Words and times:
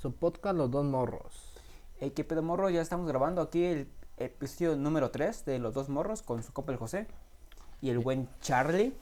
Su 0.00 0.12
podcast 0.12 0.56
Los 0.56 0.70
Dos 0.70 0.84
Morros. 0.84 1.60
Hey, 1.98 2.12
qué 2.14 2.22
pedo 2.22 2.40
morro, 2.40 2.70
ya 2.70 2.80
estamos 2.80 3.08
grabando 3.08 3.42
aquí 3.42 3.64
el 3.64 3.88
episodio 4.16 4.76
número 4.76 5.10
3 5.10 5.44
de 5.44 5.58
Los 5.58 5.74
Dos 5.74 5.88
Morros 5.88 6.22
con 6.22 6.44
su 6.44 6.52
copa 6.52 6.70
el 6.70 6.78
José 6.78 7.08
y 7.80 7.90
el 7.90 7.98
buen 7.98 8.28
Charlie, 8.40 8.94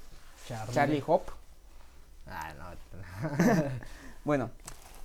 Charlie, 0.73 1.05
Hop. 1.07 1.23
Ah, 2.27 2.55
no. 2.59 3.69
Bueno, 4.25 4.51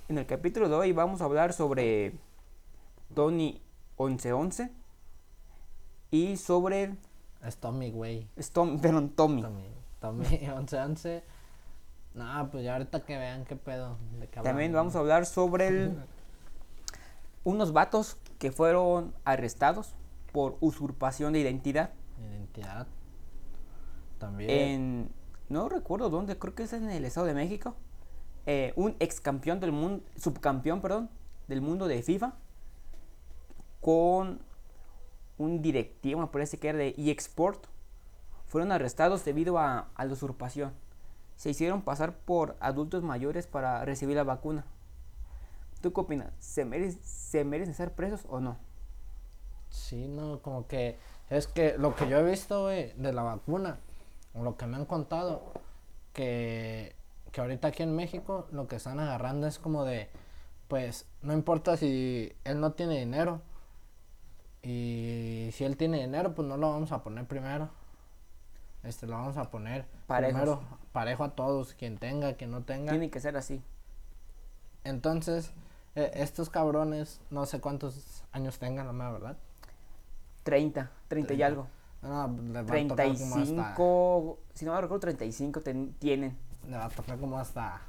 en 0.08 0.16
el 0.16 0.26
capítulo 0.26 0.70
de 0.70 0.74
hoy 0.74 0.92
vamos 0.92 1.20
a 1.20 1.24
hablar 1.26 1.52
sobre 1.52 2.14
Tony 3.14 3.60
1111 3.98 4.72
y 6.10 6.38
sobre 6.38 6.96
es 7.44 7.58
Tommy, 7.58 7.90
güey. 7.90 8.28
es 8.34 8.50
Tom, 8.50 8.80
perdón, 8.80 9.10
Tommy. 9.10 9.42
Tommy. 9.42 9.68
Tommy 10.00 10.26
1111. 10.26 11.22
No, 12.14 12.50
pues 12.50 12.64
ya 12.64 12.74
ahorita 12.74 13.04
que 13.04 13.16
vean 13.16 13.44
qué 13.44 13.56
pedo. 13.56 13.96
de 14.20 14.28
qué 14.28 14.40
También 14.40 14.72
vamos 14.72 14.94
a 14.96 14.98
hablar 14.98 15.24
sobre 15.26 15.68
el- 15.68 15.96
unos 17.44 17.72
vatos 17.72 18.18
que 18.38 18.52
fueron 18.52 19.14
arrestados 19.24 19.94
por 20.32 20.56
usurpación 20.60 21.32
de 21.32 21.40
identidad 21.40 21.90
Identidad. 22.20 22.86
También. 24.18 24.50
en 24.50 25.12
no 25.48 25.68
recuerdo 25.68 26.08
dónde, 26.10 26.38
creo 26.38 26.54
que 26.54 26.62
es 26.64 26.72
en 26.72 26.88
el 26.90 27.04
Estado 27.04 27.26
de 27.26 27.34
México. 27.34 27.74
Eh, 28.46 28.72
un 28.76 28.94
ex 29.00 29.20
campeón 29.20 29.60
del 29.60 29.72
mundo, 29.72 30.04
subcampeón, 30.16 30.80
perdón, 30.80 31.10
del 31.48 31.60
mundo 31.60 31.88
de 31.88 32.02
FIFA 32.02 32.34
con 33.80 34.40
un 35.38 35.62
directivo, 35.62 36.20
me 36.20 36.26
parece 36.28 36.58
que 36.58 36.68
era 36.68 36.78
de 36.78 36.94
eXport, 36.96 37.66
fueron 38.46 38.70
arrestados 38.72 39.24
debido 39.24 39.58
a, 39.58 39.88
a 39.94 40.04
la 40.04 40.12
usurpación. 40.12 40.72
Se 41.42 41.50
hicieron 41.50 41.82
pasar 41.82 42.14
por 42.18 42.56
adultos 42.60 43.02
mayores 43.02 43.48
para 43.48 43.84
recibir 43.84 44.14
la 44.14 44.22
vacuna. 44.22 44.64
¿Tú 45.80 45.92
qué 45.92 46.00
opinas? 46.00 46.30
¿Se, 46.38 46.64
merece- 46.64 47.00
se 47.02 47.42
merecen 47.44 47.74
ser 47.74 47.90
presos 47.90 48.20
o 48.28 48.38
no? 48.38 48.58
Sí, 49.68 50.06
no, 50.06 50.40
como 50.40 50.68
que. 50.68 50.98
Es 51.30 51.48
que 51.48 51.76
lo 51.78 51.96
que 51.96 52.08
yo 52.08 52.18
he 52.18 52.22
visto, 52.22 52.68
de 52.68 52.94
la 53.12 53.22
vacuna, 53.24 53.80
o 54.34 54.44
lo 54.44 54.56
que 54.56 54.66
me 54.68 54.76
han 54.76 54.84
contado, 54.86 55.42
que, 56.12 56.94
que 57.32 57.40
ahorita 57.40 57.66
aquí 57.68 57.82
en 57.82 57.96
México 57.96 58.46
lo 58.52 58.68
que 58.68 58.76
están 58.76 59.00
agarrando 59.00 59.48
es 59.48 59.58
como 59.58 59.82
de. 59.84 60.10
Pues 60.68 61.06
no 61.22 61.32
importa 61.32 61.76
si 61.76 62.32
él 62.44 62.60
no 62.60 62.70
tiene 62.74 63.00
dinero. 63.00 63.42
Y 64.62 65.48
si 65.54 65.64
él 65.64 65.76
tiene 65.76 65.98
dinero, 66.02 66.36
pues 66.36 66.46
no 66.46 66.56
lo 66.56 66.70
vamos 66.70 66.92
a 66.92 67.02
poner 67.02 67.26
primero. 67.26 67.68
Este 68.82 69.06
lo 69.06 69.12
vamos 69.16 69.36
a 69.36 69.50
poner 69.50 69.86
Parejos. 70.06 70.32
primero 70.40 70.62
parejo 70.92 71.24
a 71.24 71.30
todos, 71.34 71.74
quien 71.74 71.98
tenga, 71.98 72.34
quien 72.34 72.50
no 72.50 72.62
tenga. 72.62 72.90
Tiene 72.90 73.10
que 73.10 73.20
ser 73.20 73.36
así. 73.36 73.62
Entonces, 74.84 75.52
eh, 75.94 76.10
estos 76.14 76.50
cabrones, 76.50 77.20
no 77.30 77.46
sé 77.46 77.60
cuántos 77.60 78.24
años 78.32 78.58
tengan, 78.58 78.86
la 78.86 78.92
mera 78.92 79.12
verdad. 79.12 79.36
30, 80.42 80.90
30 81.08 81.34
y 81.34 81.42
algo. 81.42 81.66
No, 82.02 82.26
les 82.28 82.56
va 82.56 82.60
a 82.60 82.64
tocar 82.88 82.88
como 82.88 82.92
hasta, 82.94 82.96
35, 82.96 84.38
si 84.54 84.64
no 84.64 84.74
me 84.74 84.80
recuerdo, 84.80 85.00
35 85.00 85.60
ten- 85.60 85.94
tienen. 86.00 86.36
le 86.68 86.76
va 86.76 86.86
a 86.86 86.88
tocar 86.88 87.16
como 87.18 87.38
hasta 87.38 87.80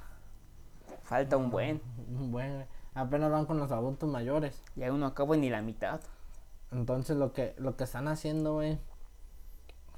Falta 1.01 1.35
un 1.37 1.49
buen. 1.49 1.81
un 2.09 2.31
buen, 2.31 2.67
apenas 2.93 3.31
van 3.31 3.45
con 3.47 3.57
los 3.57 3.71
adultos 3.71 4.07
mayores. 4.09 4.61
Y 4.75 4.83
aún 4.83 4.99
no 4.99 5.07
acabo 5.07 5.35
ni 5.35 5.49
la 5.49 5.63
mitad. 5.63 5.99
Entonces 6.71 7.17
lo 7.17 7.33
que, 7.33 7.55
lo 7.57 7.75
que 7.75 7.83
están 7.85 8.07
haciendo, 8.07 8.53
güey, 8.53 8.77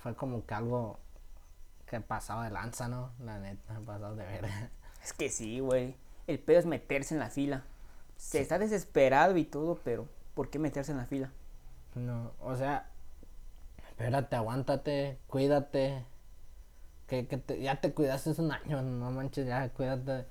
fue 0.05 0.13
como 0.15 0.45
que 0.45 0.53
algo 0.53 0.99
que 1.87 1.99
pasaba 1.99 2.43
de 2.43 2.51
lanza, 2.51 2.87
¿no? 2.87 3.09
La 3.19 3.39
neta, 3.39 3.79
pasado 3.87 4.15
de 4.15 4.23
ver. 4.23 4.45
Es 5.03 5.13
que 5.13 5.29
sí, 5.29 5.59
güey. 5.61 5.95
El 6.27 6.37
pedo 6.37 6.59
es 6.59 6.67
meterse 6.67 7.15
en 7.15 7.19
la 7.19 7.31
fila. 7.31 7.63
Se 8.15 8.39
está 8.39 8.59
desesperado 8.59 9.35
y 9.35 9.45
todo, 9.45 9.79
pero 9.83 10.07
¿por 10.35 10.51
qué 10.51 10.59
meterse 10.59 10.91
en 10.91 10.99
la 10.99 11.07
fila? 11.07 11.31
No, 11.95 12.33
o 12.39 12.55
sea, 12.55 12.87
espérate, 13.89 14.35
aguántate, 14.35 15.17
cuídate. 15.25 16.05
Que, 17.07 17.25
que 17.27 17.37
te- 17.37 17.59
ya 17.59 17.81
te 17.81 17.91
cuidaste 17.91 18.39
un 18.39 18.51
año, 18.51 18.83
no 18.83 19.09
manches, 19.09 19.47
ya 19.47 19.67
cuídate. 19.69 20.27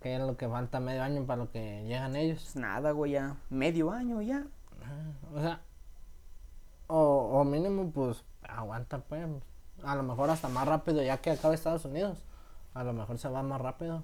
Que 0.00 0.14
es 0.16 0.22
lo 0.22 0.38
que 0.38 0.48
falta 0.48 0.80
medio 0.80 1.02
año 1.02 1.26
para 1.26 1.42
lo 1.44 1.50
que 1.52 1.84
llegan 1.84 2.16
ellos. 2.16 2.40
Pues 2.44 2.56
nada, 2.56 2.92
güey, 2.92 3.12
ya. 3.12 3.36
Medio 3.50 3.90
año 3.90 4.22
ya. 4.22 4.46
O 5.34 5.38
sea, 5.42 5.60
o, 6.86 7.40
o 7.40 7.44
mínimo, 7.44 7.90
pues, 7.90 8.24
aguanta, 8.48 8.98
pues. 8.98 9.28
A 9.84 9.94
lo 9.94 10.02
mejor 10.02 10.30
hasta 10.30 10.48
más 10.48 10.66
rápido, 10.66 11.02
ya 11.02 11.18
que 11.18 11.30
acaba 11.30 11.54
Estados 11.54 11.84
Unidos. 11.84 12.18
A 12.74 12.82
lo 12.82 12.92
mejor 12.92 13.18
se 13.18 13.28
va 13.28 13.42
más 13.42 13.60
rápido 13.60 14.02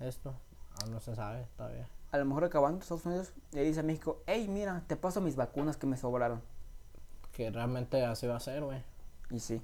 esto. 0.00 0.34
Aún 0.80 0.92
no 0.92 1.00
se 1.00 1.14
sabe 1.14 1.46
todavía. 1.56 1.88
A 2.10 2.18
lo 2.18 2.24
mejor 2.24 2.44
acabando 2.44 2.80
Estados 2.80 3.06
Unidos 3.06 3.32
le 3.52 3.64
dice 3.64 3.80
a 3.80 3.82
México, 3.82 4.22
hey, 4.26 4.46
mira, 4.48 4.82
te 4.86 4.96
paso 4.96 5.20
mis 5.20 5.36
vacunas 5.36 5.76
que 5.76 5.86
me 5.86 5.96
sobraron. 5.96 6.42
Que 7.32 7.50
realmente 7.50 8.04
así 8.04 8.26
va 8.26 8.36
a 8.36 8.40
ser, 8.40 8.62
güey. 8.62 8.82
Y 9.30 9.40
sí. 9.40 9.60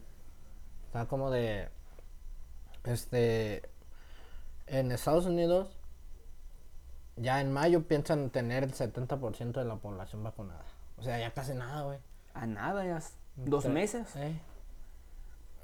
Está 0.87 1.07
como 1.07 1.31
de. 1.31 1.69
Este. 2.85 3.69
En 4.67 4.93
Estados 4.93 5.27
Unidos, 5.27 5.77
ya 7.17 7.41
en 7.41 7.53
mayo 7.53 7.83
piensan 7.87 8.31
tener 8.31 8.65
el 8.65 8.73
70% 8.73 9.53
de 9.53 9.65
la 9.65 9.77
población 9.77 10.23
vacunada. 10.23 10.65
O 10.97 11.03
sea, 11.03 11.19
ya 11.19 11.33
casi 11.33 11.55
nada, 11.55 11.83
güey. 11.83 11.99
A 12.35 12.47
nada, 12.47 12.85
ya. 12.85 13.01
Dos 13.37 13.67
meses. 13.67 14.15
eh. 14.17 14.41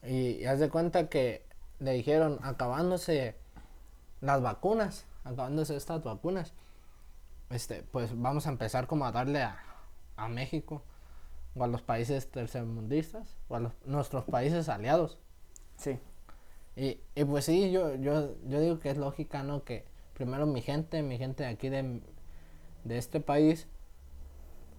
Y, 0.03 0.43
y 0.43 0.47
haz 0.47 0.61
de 0.61 0.71
cuenta 0.71 1.09
que 1.09 1.45
le 1.79 1.93
dijeron, 1.93 2.39
acabándose 2.43 3.37
las 4.21 4.41
vacunas, 4.43 5.05
acabándose 5.25 5.77
estas 5.77 6.03
vacunas, 6.03 6.55
este, 7.51 7.83
pues 7.83 8.19
vamos 8.21 8.47
a 8.47 8.51
empezar 8.51 8.87
como 8.87 9.07
a 9.07 9.13
darle 9.13 9.43
a, 9.43 9.59
a 10.17 10.29
México 10.29 10.83
o 11.55 11.65
a 11.65 11.67
los 11.67 11.83
países 11.83 12.31
tercermundistas 12.31 13.37
o 13.49 13.57
a 13.57 13.61
los- 13.61 13.73
nuestros 13.85 14.25
países 14.25 14.69
aliados. 14.69 15.19
Sí. 15.77 15.99
Y, 16.77 17.01
y 17.15 17.25
pues 17.25 17.45
sí, 17.47 17.71
yo, 17.73 17.95
yo, 17.97 18.35
yo 18.47 18.61
digo 18.61 18.79
que 18.81 18.91
es 18.91 18.99
lógica, 18.99 19.43
¿no? 19.43 19.65
Que 19.65 19.85
primero 20.15 20.47
mi 20.47 20.63
gente, 20.63 21.03
mi 21.03 21.19
gente 21.19 21.45
de 21.45 21.49
aquí 21.51 21.69
de, 21.69 22.03
de 22.85 22.99
este 22.99 23.21
país, 23.21 23.67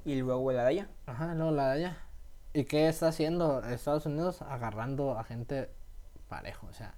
Y 0.06 0.16
luego 0.22 0.52
la 0.52 0.64
de 0.64 0.69
allá. 0.69 0.90
Ajá, 1.06 1.36
luego 1.36 1.52
la 1.52 1.68
de 1.68 1.74
allá. 1.86 1.98
¿Y 2.57 2.66
qué 2.66 2.88
está 2.88 3.09
haciendo 3.09 3.63
Estados 3.63 4.07
Unidos? 4.07 4.41
Agarrando 4.41 5.19
a 5.19 5.23
gente 5.23 5.69
parejo. 6.28 6.66
O 6.66 6.73
sea, 6.73 6.95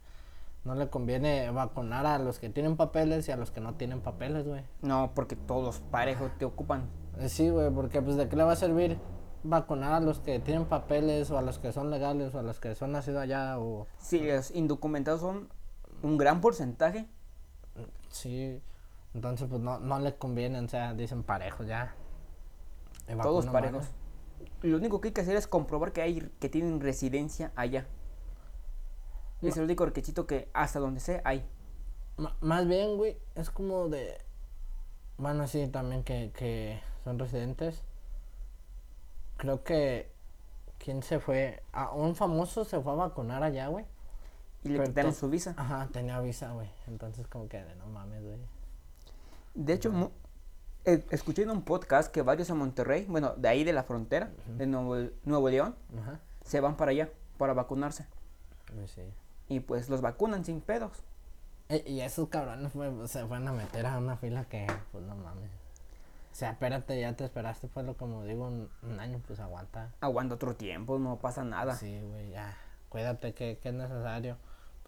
no 0.64 0.74
le 0.74 0.88
conviene 0.88 1.52
vacunar 1.52 2.06
a 2.06 2.18
los 2.18 2.40
que 2.40 2.50
tienen 2.50 2.78
papeles 2.78 3.28
y 3.28 3.34
a 3.34 3.36
los 3.36 3.52
que 3.52 3.60
no 3.60 3.74
tienen 3.74 4.00
papeles, 4.00 4.48
güey. 4.48 4.64
No, 4.82 5.12
porque 5.14 5.36
todos 5.36 5.82
parejos 5.92 6.32
te 6.38 6.46
ocupan. 6.46 6.88
Eh, 7.18 7.28
Sí, 7.28 7.50
güey, 7.50 7.70
porque 7.72 8.02
pues 8.02 8.16
de 8.16 8.30
qué 8.30 8.38
le 8.38 8.44
va 8.44 8.54
a 8.54 8.56
servir 8.56 8.98
vacunar 9.44 9.92
a 9.92 10.00
los 10.00 10.22
que 10.22 10.40
tienen 10.40 10.64
papeles 10.64 11.30
o 11.30 11.38
a 11.38 11.42
los 11.42 11.60
que 11.60 11.74
son 11.74 11.90
legales 11.90 12.34
o 12.36 12.40
a 12.40 12.42
los 12.42 12.62
que 12.62 12.74
son 12.74 12.94
nacidos 12.94 13.22
allá 13.22 13.60
o... 13.60 13.86
Si 13.98 14.20
los 14.20 14.52
indocumentados 14.52 15.20
son 15.20 15.50
un 16.04 16.18
gran 16.18 16.40
porcentaje, 16.40 17.10
Sí, 18.08 18.62
entonces 19.14 19.50
pues 19.50 19.62
no, 19.62 19.78
no 19.80 20.00
le 20.00 20.16
conviene, 20.16 20.62
o 20.62 20.70
sea, 20.70 20.94
dicen 20.94 21.24
parejos 21.24 21.68
ya. 21.68 21.96
Todos 23.22 23.46
parejos. 23.48 23.86
Lo 24.62 24.78
único 24.78 25.02
que 25.02 25.10
hay 25.10 25.14
que 25.14 25.22
hacer 25.22 25.36
es 25.36 25.48
comprobar 25.48 25.92
que 25.92 26.02
hay 26.02 26.32
que 26.40 26.50
tienen 26.50 26.82
residencia 26.82 27.52
allá. 27.56 27.88
Es 29.42 29.56
el 29.58 29.64
único 29.64 29.86
requisito 29.86 30.28
que 30.28 30.50
hasta 30.54 30.80
donde 30.80 31.00
sé 31.00 31.22
hay. 31.24 31.46
Más 32.42 32.68
bien, 32.68 32.98
güey, 32.98 33.18
es 33.36 33.50
como 33.50 33.88
de. 33.88 34.18
Bueno, 35.18 35.48
sí, 35.48 35.68
también 35.68 36.04
que, 36.04 36.32
que 36.36 36.82
son 37.04 37.18
residentes. 37.20 37.84
Creo 39.38 39.64
que. 39.64 40.12
¿Quién 40.78 41.04
se 41.04 41.20
fue? 41.20 41.62
A 41.74 41.92
un 41.92 42.16
famoso 42.16 42.64
se 42.64 42.80
fue 42.80 42.94
a 42.94 42.96
vacunar 42.96 43.44
allá, 43.44 43.68
güey. 43.68 43.86
Y 44.64 44.70
le 44.70 44.84
quitaron 44.84 45.14
su 45.14 45.30
visa. 45.30 45.54
Ajá, 45.58 45.88
tenía 45.92 46.20
visa, 46.20 46.52
güey. 46.52 46.70
Entonces, 46.88 47.28
como 47.28 47.48
que 47.48 47.62
no 47.78 47.88
mames, 47.88 48.24
güey. 48.24 48.38
De 49.56 49.74
hecho, 49.74 50.12
eh, 50.86 51.06
escuché 51.12 51.44
en 51.44 51.50
un 51.52 51.62
podcast 51.64 52.12
que 52.12 52.22
varios 52.22 52.50
en 52.50 52.58
Monterrey, 52.58 53.06
bueno, 53.08 53.34
de 53.38 53.48
ahí 53.50 53.64
de 53.64 53.74
la 53.74 53.84
frontera, 53.84 54.32
de 54.58 54.66
Nuevo, 54.68 55.10
Nuevo 55.24 55.50
León, 55.50 55.76
se 56.44 56.60
van 56.60 56.76
para 56.78 56.92
allá 56.92 57.10
para 57.38 57.54
vacunarse. 57.54 58.06
Sí. 58.88 59.04
Y 59.48 59.62
pues 59.62 59.90
los 59.90 60.02
vacunan 60.02 60.46
sin 60.46 60.62
pedos. 60.62 61.04
E- 61.70 61.84
Y 61.86 62.02
esos 62.02 62.30
cabrones 62.30 62.72
se 63.12 63.26
fueron 63.26 63.48
a 63.48 63.52
meter 63.54 63.86
a 63.86 63.98
una 63.98 64.18
fila 64.18 64.46
que, 64.46 64.68
pues 64.92 65.04
no 65.04 65.16
mames. 65.16 65.50
O 66.32 66.36
sea, 66.40 66.52
espérate, 66.52 67.00
ya 67.00 67.14
te 67.16 67.26
esperaste, 67.26 67.68
pues 67.68 67.86
lo 67.86 67.98
como 67.98 68.24
digo, 68.24 68.48
un, 68.48 68.70
un 68.84 69.00
año, 69.00 69.20
pues 69.28 69.40
aguanta. 69.40 69.92
Aguanta 70.02 70.36
otro 70.36 70.56
tiempo, 70.56 70.98
no 71.00 71.18
pasa 71.18 71.44
nada. 71.44 71.76
Sí, 71.76 72.00
güey, 72.02 72.30
ya. 72.32 72.56
Cuídate 72.90 73.34
que, 73.34 73.58
que 73.62 73.70
es 73.70 73.76
necesario. 73.76 74.38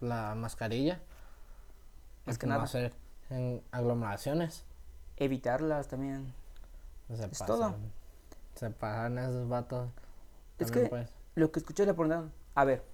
La 0.00 0.34
mascarilla. 0.34 1.00
Más 2.24 2.38
que 2.38 2.46
nada. 2.46 2.62
a 2.62 2.66
ser 2.66 2.94
en 3.30 3.62
aglomeraciones. 3.72 4.64
Evitarlas 5.16 5.88
también. 5.88 6.32
Se 7.14 7.24
Es 7.24 7.38
todo. 7.38 7.60
pasan. 7.60 7.92
Se 8.54 8.70
pasan 8.70 9.18
esos 9.18 9.48
vatos. 9.48 9.88
Es 10.58 10.66
También, 10.68 10.84
que 10.84 10.90
pues. 10.90 11.12
lo 11.34 11.50
que 11.52 11.58
escuché 11.60 11.86
le 11.86 11.94
preguntaron, 11.94 12.32
a 12.54 12.64
ver, 12.64 12.84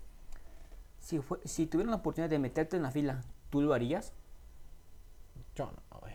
si, 1.00 1.18
fue, 1.20 1.38
si 1.44 1.66
tuvieran 1.66 1.90
la 1.90 1.96
oportunidad 1.98 2.30
de 2.30 2.38
meterte 2.38 2.76
en 2.76 2.82
la 2.82 2.90
fila, 2.90 3.22
¿tú 3.50 3.60
lo 3.62 3.74
harías? 3.74 4.12
Yo 5.54 5.66
no, 5.66 6.00
güey. 6.00 6.14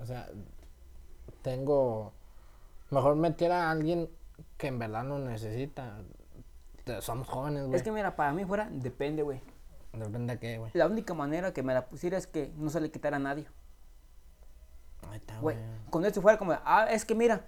O 0.00 0.06
sea, 0.06 0.28
tengo. 1.42 2.12
Mejor 2.90 3.16
metiera 3.16 3.68
a 3.68 3.70
alguien 3.70 4.08
que 4.58 4.66
en 4.68 4.78
verdad 4.78 5.04
no 5.04 5.18
necesita. 5.18 5.98
Somos 7.00 7.28
jóvenes, 7.28 7.64
güey. 7.66 7.76
Es 7.76 7.82
que 7.82 7.92
mira, 7.92 8.16
para 8.16 8.32
mí 8.32 8.44
fuera, 8.44 8.68
depende, 8.70 9.22
güey. 9.22 9.40
Depende 9.92 10.34
de 10.34 10.40
qué, 10.40 10.58
güey. 10.58 10.70
La 10.74 10.86
única 10.86 11.14
manera 11.14 11.52
que 11.52 11.62
me 11.62 11.74
la 11.74 11.86
pusiera 11.86 12.18
es 12.18 12.26
que 12.26 12.52
no 12.56 12.70
se 12.70 12.80
le 12.80 12.90
quitara 12.90 13.16
a 13.16 13.20
nadie. 13.20 13.46
Está, 15.14 15.38
Güey, 15.40 15.56
con 15.90 16.04
eso 16.04 16.20
fuera 16.22 16.38
como, 16.38 16.52
ah, 16.64 16.86
es 16.90 17.04
que 17.04 17.14
mira, 17.14 17.44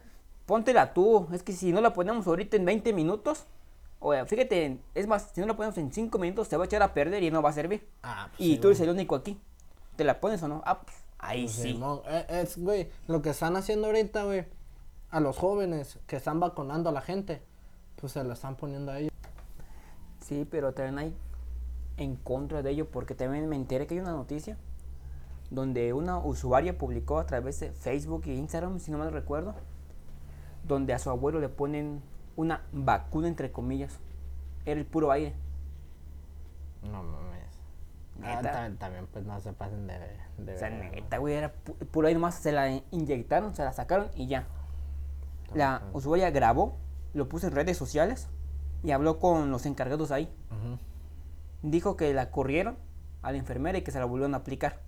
póntela 0.47 0.93
tú. 0.93 1.29
Es 1.33 1.43
que 1.43 1.53
si 1.53 1.73
no 1.73 1.81
la 1.81 1.93
ponemos 1.93 2.27
ahorita 2.27 2.57
en 2.57 2.65
20 2.65 2.93
minutos, 2.93 3.47
o 4.01 4.13
fíjate, 4.27 4.79
es 4.95 5.07
más, 5.07 5.31
si 5.35 5.41
no 5.41 5.47
la 5.47 5.57
ponemos 5.57 5.79
en 5.79 5.93
5 5.93 6.19
minutos, 6.19 6.49
se 6.49 6.57
va 6.57 6.65
a 6.65 6.67
echar 6.67 6.83
a 6.83 6.93
perder 6.93 7.23
y 7.23 7.31
no 7.31 7.43
va 7.43 7.51
a 7.51 7.53
servir. 7.53 7.89
Ah, 8.03 8.29
pues 8.31 8.41
y 8.41 8.55
sí, 8.55 8.59
tú 8.59 8.69
eres 8.69 8.81
el 8.81 8.91
único 8.91 9.15
aquí. 9.15 9.41
¿Te 9.97 10.05
la 10.05 10.21
pones 10.21 10.43
o 10.43 10.49
no? 10.49 10.63
Ah, 10.67 10.81
pues, 10.83 10.97
ahí 11.19 11.45
Pues 11.45 11.53
sí. 11.57 11.73
Simón, 11.73 12.03
eh, 12.07 12.27
Es, 12.29 12.59
güey, 12.59 12.91
lo 13.07 13.23
que 13.23 13.31
están 13.31 13.57
haciendo 13.57 13.87
ahorita, 13.87 14.25
güey, 14.25 14.45
a 15.11 15.21
los 15.21 15.39
jóvenes 15.39 15.99
que 16.07 16.17
están 16.17 16.41
vacunando 16.41 16.91
a 16.91 16.93
la 16.93 17.01
gente, 17.01 17.43
pues 17.97 18.13
se 18.13 18.23
la 18.25 18.35
están 18.35 18.57
poniendo 18.57 18.93
a 18.93 18.99
ellos. 18.99 19.13
Sí, 20.21 20.47
pero 20.51 20.73
también 20.73 20.99
hay 20.99 21.15
en 21.97 22.17
contra 22.17 22.63
de 22.63 22.71
ello 22.71 22.91
porque 22.91 23.15
también 23.15 23.49
me 23.49 23.57
enteré 23.57 23.87
que 23.87 23.95
hay 23.95 24.01
una 24.01 24.13
noticia 24.13 24.59
donde 25.51 25.93
una 25.93 26.19
usuaria 26.19 26.77
publicó 26.79 27.19
a 27.19 27.27
través 27.27 27.61
de 27.61 27.71
Facebook 27.73 28.23
y 28.27 28.33
Instagram, 28.33 28.79
si 28.81 28.91
no 28.91 28.99
mal 28.99 29.13
recuerdo, 29.13 29.55
donde 30.67 30.93
a 30.95 30.99
su 30.99 31.11
abuelo 31.11 31.41
le 31.41 31.49
ponen 31.49 32.03
una 32.37 32.63
vacuna 32.73 33.29
entre 33.29 33.53
comillas. 33.53 33.99
Era 34.65 34.81
el 34.81 34.87
puro 34.87 35.11
aire. 35.11 35.35
No 36.83 37.03
mames. 37.03 37.45
Ah, 38.23 38.41
también, 38.79 39.07
pues 39.13 39.25
no 39.25 39.41
se 39.41 39.53
pasen 39.53 39.87
de. 39.87 39.99
de 40.39 40.55
O 40.55 40.59
sea, 40.59 40.71
neta, 40.71 41.19
güey, 41.19 41.35
era 41.35 41.53
pu- 41.65 41.77
puro 41.87 42.07
aire 42.09 42.19
más, 42.21 42.37
se 42.37 42.53
la 42.53 42.71
inyectaron, 42.91 43.55
se 43.55 43.63
la 43.65 43.73
sacaron 43.73 44.09
y 44.15 44.27
ya. 44.29 44.47
La 45.53 45.83
usuaria 45.93 46.31
grabó, 46.31 46.77
lo 47.13 47.29
puso 47.29 47.47
en 47.49 47.55
redes 47.55 47.77
sociales 47.77 48.29
y 48.83 48.93
habló 48.93 49.19
con 49.19 49.51
los 49.51 49.67
encargados 49.67 50.11
ahí. 50.11 50.33
Dijo 51.63 51.97
que 51.97 52.13
la 52.15 52.31
corrieron 52.31 52.77
a 53.23 53.33
la 53.33 53.39
enfermera 53.39 53.79
y 53.79 53.83
que 53.83 53.91
se 53.91 53.99
la 53.99 54.05
volvieron 54.05 54.35
a 54.35 54.39
aplicar. 54.39 54.81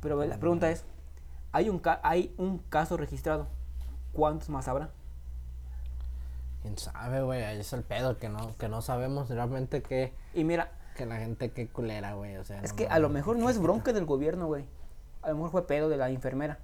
Pero 0.00 0.22
la 0.24 0.38
pregunta 0.38 0.70
es, 0.70 0.84
¿hay 1.52 1.68
un, 1.68 1.78
ca- 1.78 2.00
hay 2.02 2.34
un 2.38 2.58
caso 2.58 2.96
registrado? 2.96 3.46
¿Cuántos 4.12 4.48
más 4.48 4.66
habrá? 4.68 4.90
Quién 6.62 6.76
sabe, 6.78 7.22
güey. 7.22 7.42
Es 7.58 7.72
el 7.72 7.82
pedo 7.82 8.18
que 8.18 8.28
no, 8.28 8.56
que 8.58 8.68
no 8.68 8.82
sabemos 8.82 9.28
realmente 9.30 9.82
que, 9.82 10.12
Y 10.34 10.44
mira, 10.44 10.72
que 10.96 11.06
la 11.06 11.16
gente 11.16 11.50
qué 11.52 11.68
culera, 11.68 12.14
güey. 12.14 12.36
O 12.36 12.44
sea, 12.44 12.60
es 12.62 12.70
no 12.72 12.76
que 12.76 12.88
a 12.88 12.98
lo 12.98 13.08
mejor 13.08 13.36
no 13.36 13.48
es 13.48 13.58
bronca 13.58 13.92
del 13.92 14.04
gobierno, 14.04 14.46
güey. 14.46 14.64
A 15.22 15.30
lo 15.30 15.36
mejor 15.36 15.50
fue 15.50 15.66
pedo 15.66 15.88
de 15.88 15.96
la 15.96 16.10
enfermera. 16.10 16.58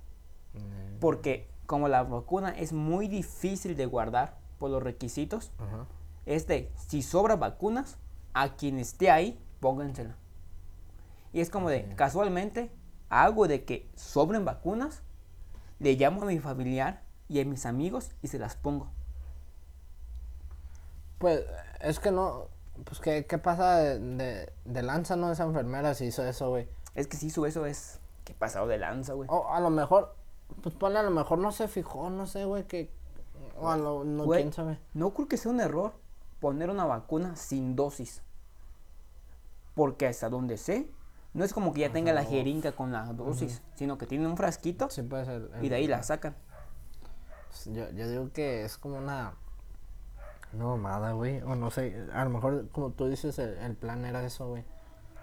Mm, 0.55 0.99
Porque 1.01 1.49
como 1.67 1.89
la 1.89 2.03
vacuna 2.05 2.51
es 2.51 2.73
muy 2.73 3.09
difícil 3.09 3.77
de 3.77 3.87
guardar 3.87 4.35
por 4.59 4.71
los 4.71 4.83
requisitos, 4.83 5.51
Ajá. 5.59 5.87
es 6.27 6.47
de, 6.47 6.71
si 6.77 7.03
sobra 7.03 7.37
vacunas, 7.37 7.97
a 8.35 8.51
quien 8.57 8.79
esté 8.79 9.11
ahí, 9.11 9.39
póngansela. 9.61 10.15
Y 11.33 11.41
es 11.41 11.51
como 11.51 11.69
de, 11.71 11.85
Sí. 11.89 11.95
casualmente, 11.97 12.71
hago 13.09 13.49
de 13.49 13.65
que 13.65 13.89
sobren 13.95 14.45
vacunas, 14.45 15.03
le 15.79 15.95
llamo 15.95 16.23
a 16.23 16.27
mi 16.27 16.39
familiar 16.39 17.03
y 17.29 17.41
a 17.41 17.45
mis 17.45 17.67
amigos 17.67 18.11
y 18.23 18.29
se 18.29 18.39
las 18.39 18.57
pongo. 18.57 18.89
Pues 21.19 21.45
es 21.81 21.99
que 21.99 22.11
no. 22.11 22.49
Pues, 22.85 23.01
¿qué, 23.01 23.27
qué 23.27 23.39
pasa 23.39 23.79
de, 23.79 23.99
de, 23.99 24.53
de 24.65 24.83
lanza, 24.83 25.17
no? 25.17 25.33
Esa 25.33 25.45
enfermera 25.45 25.95
si 25.95 26.07
hizo 26.07 26.25
eso, 26.27 26.51
güey. 26.51 26.69
Es 26.95 27.07
que 27.07 27.17
si 27.17 27.27
hizo 27.27 27.47
eso 27.47 27.67
es, 27.67 28.01
qué 28.25 28.35
pasado 28.35 28.67
de 28.67 28.79
lanza, 28.79 29.15
güey. 29.15 29.29
O 29.31 29.53
a 29.53 29.61
lo 29.61 29.71
mejor, 29.71 30.15
pues 30.63 30.75
ponle 30.75 30.99
a 30.99 31.03
lo 31.03 31.11
mejor 31.11 31.39
no 31.39 31.53
se 31.53 31.69
fijó, 31.69 32.11
no 32.11 32.27
sé, 32.27 32.45
güey, 32.45 32.65
que. 32.65 32.91
O 33.59 33.71
a 33.71 33.77
lo, 33.79 34.05
no, 34.05 34.25
Güey, 34.25 34.43
quién 34.43 34.53
sabe. 34.53 34.79
No 34.93 35.15
creo 35.15 35.29
que 35.29 35.39
sea 35.39 35.51
un 35.51 35.61
error 35.61 35.95
poner 36.41 36.69
una 36.69 36.85
vacuna 36.85 37.37
sin 37.37 37.77
dosis. 37.77 38.23
Porque 39.75 40.07
hasta 40.07 40.29
donde 40.29 40.59
sé, 40.59 40.91
no 41.37 41.45
es 41.45 41.53
como 41.53 41.73
que 41.73 41.81
ya 41.83 41.93
tenga 41.93 42.13
la 42.13 42.25
jeringa 42.25 42.73
con 42.73 42.93
la 42.93 43.05
dosis, 43.13 43.63
sino 43.75 43.99
que 43.99 44.07
tiene 44.07 44.27
un 44.27 44.37
frasquito 44.37 44.89
Sí 44.91 45.03
y 45.63 45.69
de 45.69 45.75
ahí 45.77 45.87
la 45.87 46.03
sacan. 46.03 46.35
Yo, 47.67 47.91
yo 47.91 48.09
digo 48.11 48.33
que 48.33 48.65
es 48.65 48.77
como 48.79 48.97
una. 48.99 49.35
Una 50.53 50.65
mamada, 50.65 51.13
güey. 51.13 51.41
O 51.43 51.55
no 51.55 51.71
sé, 51.71 52.07
a 52.13 52.25
lo 52.25 52.31
mejor, 52.31 52.69
como 52.71 52.91
tú 52.91 53.07
dices, 53.09 53.39
el, 53.39 53.57
el 53.59 53.77
plan 53.77 54.05
era 54.05 54.25
eso, 54.25 54.49
güey. 54.49 54.65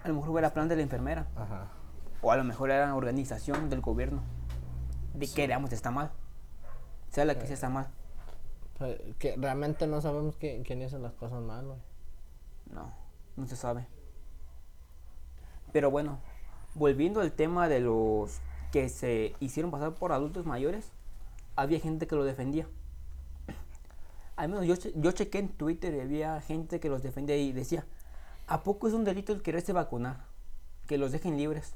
A 0.02 0.08
lo 0.08 0.14
mejor 0.14 0.38
era 0.38 0.52
plan 0.52 0.68
de 0.68 0.76
la 0.76 0.82
enfermera. 0.82 1.26
Ajá. 1.36 1.68
O 2.22 2.30
a 2.32 2.36
lo 2.36 2.44
mejor 2.44 2.70
era 2.70 2.94
organización 2.94 3.68
del 3.70 3.80
gobierno. 3.80 4.22
De 5.14 5.26
que 5.28 5.42
digamos 5.42 5.72
está 5.72 5.90
mal. 5.90 6.10
Sea 7.10 7.24
la 7.24 7.34
que 7.38 7.46
sea 7.46 7.54
está 7.54 7.68
mal. 7.68 7.88
Pues, 8.78 8.98
que 9.18 9.36
realmente 9.36 9.86
no 9.86 10.00
sabemos 10.00 10.38
qui- 10.38 10.64
quién 10.66 10.82
hizo 10.82 10.98
las 10.98 11.12
cosas 11.14 11.40
mal, 11.42 11.64
güey. 11.66 11.78
No, 12.72 12.92
no 13.36 13.46
se 13.46 13.56
sabe. 13.56 13.86
Pero 15.74 15.90
bueno, 15.90 16.20
volviendo 16.76 17.20
al 17.20 17.32
tema 17.32 17.68
de 17.68 17.80
los 17.80 18.38
que 18.70 18.88
se 18.88 19.34
hicieron 19.40 19.72
pasar 19.72 19.92
por 19.94 20.12
adultos 20.12 20.46
mayores, 20.46 20.92
había 21.56 21.80
gente 21.80 22.06
que 22.06 22.14
lo 22.14 22.22
defendía. 22.22 22.68
Al 24.36 24.50
menos 24.50 24.66
yo, 24.66 24.76
yo 24.94 25.10
chequé 25.10 25.38
en 25.38 25.48
Twitter 25.48 25.92
y 25.94 26.00
había 26.00 26.40
gente 26.42 26.78
que 26.78 26.88
los 26.88 27.02
defendía 27.02 27.36
y 27.36 27.50
decía, 27.50 27.84
¿a 28.46 28.62
poco 28.62 28.86
es 28.86 28.94
un 28.94 29.02
delito 29.02 29.32
el 29.32 29.42
quererse 29.42 29.72
vacunar? 29.72 30.26
Que 30.86 30.96
los 30.96 31.10
dejen 31.10 31.36
libres. 31.36 31.74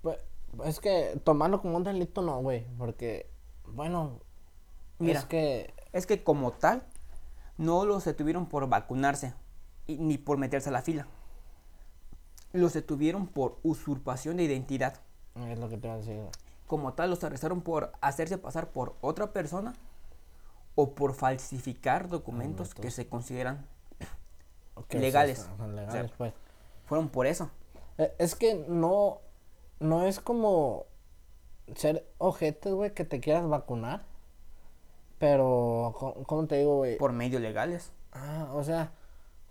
Pues, 0.00 0.16
es 0.64 0.80
que 0.80 1.20
tomarlo 1.22 1.60
como 1.60 1.76
un 1.76 1.84
delito 1.84 2.22
no, 2.22 2.40
güey. 2.40 2.66
Porque, 2.78 3.28
bueno. 3.66 4.20
Mira. 4.98 5.20
Es 5.20 5.26
que. 5.26 5.74
Es 5.92 6.06
que 6.06 6.24
como 6.24 6.52
tal, 6.52 6.82
no 7.58 7.84
los 7.84 8.06
detuvieron 8.06 8.46
por 8.46 8.66
vacunarse 8.70 9.34
y- 9.86 9.98
ni 9.98 10.16
por 10.16 10.38
meterse 10.38 10.70
a 10.70 10.72
la 10.72 10.80
fila. 10.80 11.06
Los 12.56 12.72
detuvieron 12.72 13.26
por 13.26 13.58
usurpación 13.62 14.36
de 14.38 14.44
identidad. 14.44 15.00
Es 15.48 15.58
lo 15.58 15.68
que 15.68 15.76
te 15.76 15.86
iba 15.86 15.94
a 15.94 15.98
decir, 15.98 16.16
güey. 16.16 16.30
Como 16.66 16.94
tal, 16.94 17.10
los 17.10 17.22
arrestaron 17.22 17.60
por 17.60 17.92
hacerse 18.00 18.38
pasar 18.38 18.70
por 18.70 18.96
otra 19.00 19.32
persona 19.32 19.74
o 20.74 20.94
por 20.94 21.14
falsificar 21.14 22.08
documentos 22.08 22.74
que 22.74 22.90
se 22.90 23.08
consideran. 23.08 23.66
Que 24.88 24.98
Legales. 24.98 25.48
sí, 25.90 25.98
pues. 26.18 26.32
Fueron 26.86 27.08
por 27.08 27.26
eso. 27.26 27.50
Eh, 27.98 28.14
Es 28.18 28.34
que 28.34 28.64
no, 28.68 29.20
no 29.80 30.04
es 30.04 30.20
como 30.20 30.86
ser 31.74 32.06
ojete, 32.18 32.72
güey, 32.72 32.92
que 32.94 33.04
te 33.04 33.20
quieras 33.20 33.48
vacunar. 33.48 34.04
Pero, 35.18 35.94
¿cómo 36.26 36.46
te 36.46 36.56
digo, 36.56 36.76
güey? 36.76 36.98
Por 36.98 37.12
medios 37.12 37.40
legales. 37.40 37.92
Ah, 38.12 38.48
o 38.52 38.62
sea, 38.64 38.92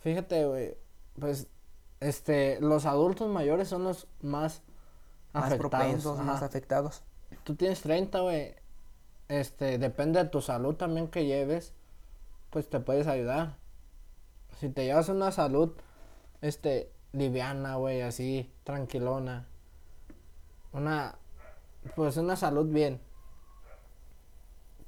fíjate, 0.01 0.45
güey, 0.45 0.77
pues, 1.19 1.47
este, 2.05 2.59
los 2.61 2.85
adultos 2.85 3.29
mayores 3.29 3.67
son 3.67 3.83
los 3.83 4.07
más 4.21 4.61
Más 5.33 5.45
afectados. 5.45 5.71
propensos, 5.71 6.19
más 6.19 6.43
afectados. 6.43 7.01
Tú 7.43 7.55
tienes 7.55 7.81
30, 7.81 8.19
güey, 8.19 8.55
este, 9.27 9.77
depende 9.79 10.23
de 10.23 10.29
tu 10.29 10.41
salud 10.41 10.75
también 10.75 11.07
que 11.07 11.25
lleves, 11.25 11.73
pues 12.51 12.69
te 12.69 12.79
puedes 12.79 13.07
ayudar. 13.07 13.57
Si 14.59 14.69
te 14.69 14.85
llevas 14.85 15.09
una 15.09 15.31
salud, 15.31 15.71
este, 16.41 16.91
liviana, 17.11 17.75
güey, 17.75 18.01
así, 18.01 18.53
tranquilona, 18.63 19.47
una, 20.73 21.15
pues 21.95 22.17
una 22.17 22.35
salud 22.35 22.67
bien, 22.67 23.01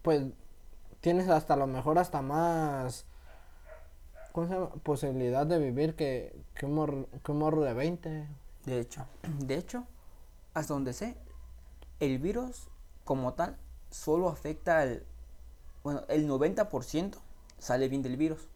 pues 0.04 0.22
tienes 1.02 1.30
hasta 1.30 1.56
lo 1.56 1.66
mejor 1.66 1.98
hasta 1.98 2.22
más, 2.22 3.06
¿cómo 4.32 4.48
se 4.48 4.54
llama? 4.54 4.70
Posibilidad 4.84 5.48
de 5.48 5.58
vivir 5.60 5.96
que, 5.96 6.40
que, 6.58 6.66
un, 6.66 6.76
morro, 6.76 7.08
que 7.24 7.32
un 7.32 7.40
morro 7.40 7.62
de 7.62 7.74
20. 7.74 8.28
De 8.66 8.80
hecho, 8.80 9.06
de 9.40 9.56
hecho, 9.56 9.86
hasta 10.54 10.74
donde 10.74 10.94
sé, 10.94 11.18
el 12.00 12.20
virus 12.20 12.68
como 13.06 13.34
tal 13.34 13.58
solo 13.90 14.28
afecta 14.30 14.82
al, 14.82 15.06
bueno, 15.84 16.02
el 16.10 16.28
90% 16.28 17.18
sale 17.58 17.88
bien 17.88 18.02
del 18.02 18.18
virus. 18.18 18.48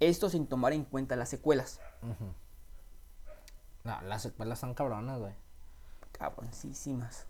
Esto 0.00 0.30
sin 0.30 0.46
tomar 0.46 0.72
en 0.72 0.84
cuenta 0.84 1.16
las 1.16 1.28
secuelas. 1.28 1.80
No, 3.84 4.00
las 4.02 4.22
secuelas 4.22 4.58
son 4.58 4.74
cabronas, 4.74 5.18
güey. 5.20 5.34
Cabroncísimas. 6.12 7.26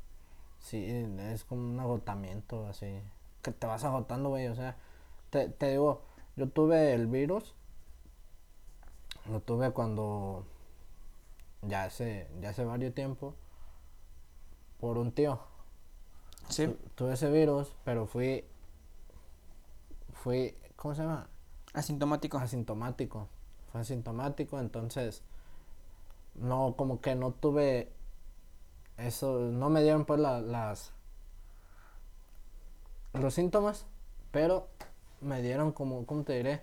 Sí, 0.60 0.86
es 0.86 1.44
como 1.44 1.62
un 1.62 1.80
agotamiento 1.80 2.66
así. 2.68 3.02
Que 3.42 3.50
te 3.50 3.66
vas 3.66 3.84
agotando, 3.84 4.28
güey. 4.28 4.46
O 4.46 4.54
sea, 4.54 4.76
te, 5.30 5.48
te 5.48 5.70
digo, 5.70 6.02
yo 6.36 6.48
tuve 6.48 6.94
el 6.94 7.08
virus. 7.08 7.54
Lo 9.30 9.40
tuve 9.40 9.70
cuando. 9.72 10.44
Ya 11.62 11.84
hace, 11.84 12.28
ya 12.40 12.50
hace 12.50 12.64
varios 12.64 12.94
tiempo. 12.94 13.34
Por 14.80 14.98
un 14.98 15.12
tío. 15.12 15.38
Sí. 16.48 16.66
Tu- 16.66 16.76
Tuve 16.96 17.14
ese 17.14 17.30
virus, 17.30 17.72
pero 17.84 18.06
fui. 18.06 18.44
Fui. 20.12 20.56
¿Cómo 20.76 20.94
se 20.94 21.02
llama? 21.02 21.28
Asintomático. 21.74 22.38
asintomático. 22.38 23.28
Fue 23.70 23.80
asintomático, 23.80 24.58
entonces 24.58 25.22
no, 26.34 26.74
como 26.76 27.00
que 27.00 27.14
no 27.14 27.32
tuve 27.32 27.90
eso, 28.98 29.38
no 29.38 29.70
me 29.70 29.82
dieron 29.82 30.04
pues 30.04 30.20
la- 30.20 30.40
las, 30.42 30.92
los 33.14 33.32
síntomas, 33.34 33.86
pero 34.30 34.68
me 35.22 35.40
dieron 35.42 35.72
como, 35.72 36.04
¿cómo 36.06 36.22
te 36.24 36.34
diré? 36.34 36.62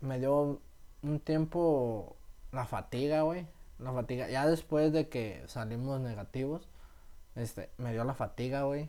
Me 0.00 0.18
dio 0.20 0.60
un 1.04 1.20
tiempo 1.20 2.16
la 2.52 2.66
fatiga, 2.66 3.22
güey. 3.22 3.46
La 3.78 3.92
fatiga, 3.92 4.28
ya 4.28 4.46
después 4.46 4.92
de 4.92 5.08
que 5.08 5.42
salimos 5.46 6.00
negativos, 6.00 6.68
este, 7.34 7.70
me 7.78 7.92
dio 7.92 8.04
la 8.04 8.14
fatiga, 8.14 8.62
güey. 8.62 8.88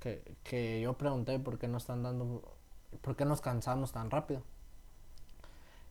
Que, 0.00 0.22
que 0.44 0.80
yo 0.80 0.96
pregunté 0.96 1.38
por 1.40 1.58
qué 1.58 1.66
no 1.66 1.78
están 1.78 2.02
dando, 2.02 2.56
por 3.00 3.16
qué 3.16 3.24
nos 3.24 3.40
cansamos 3.40 3.92
tan 3.92 4.10
rápido. 4.10 4.42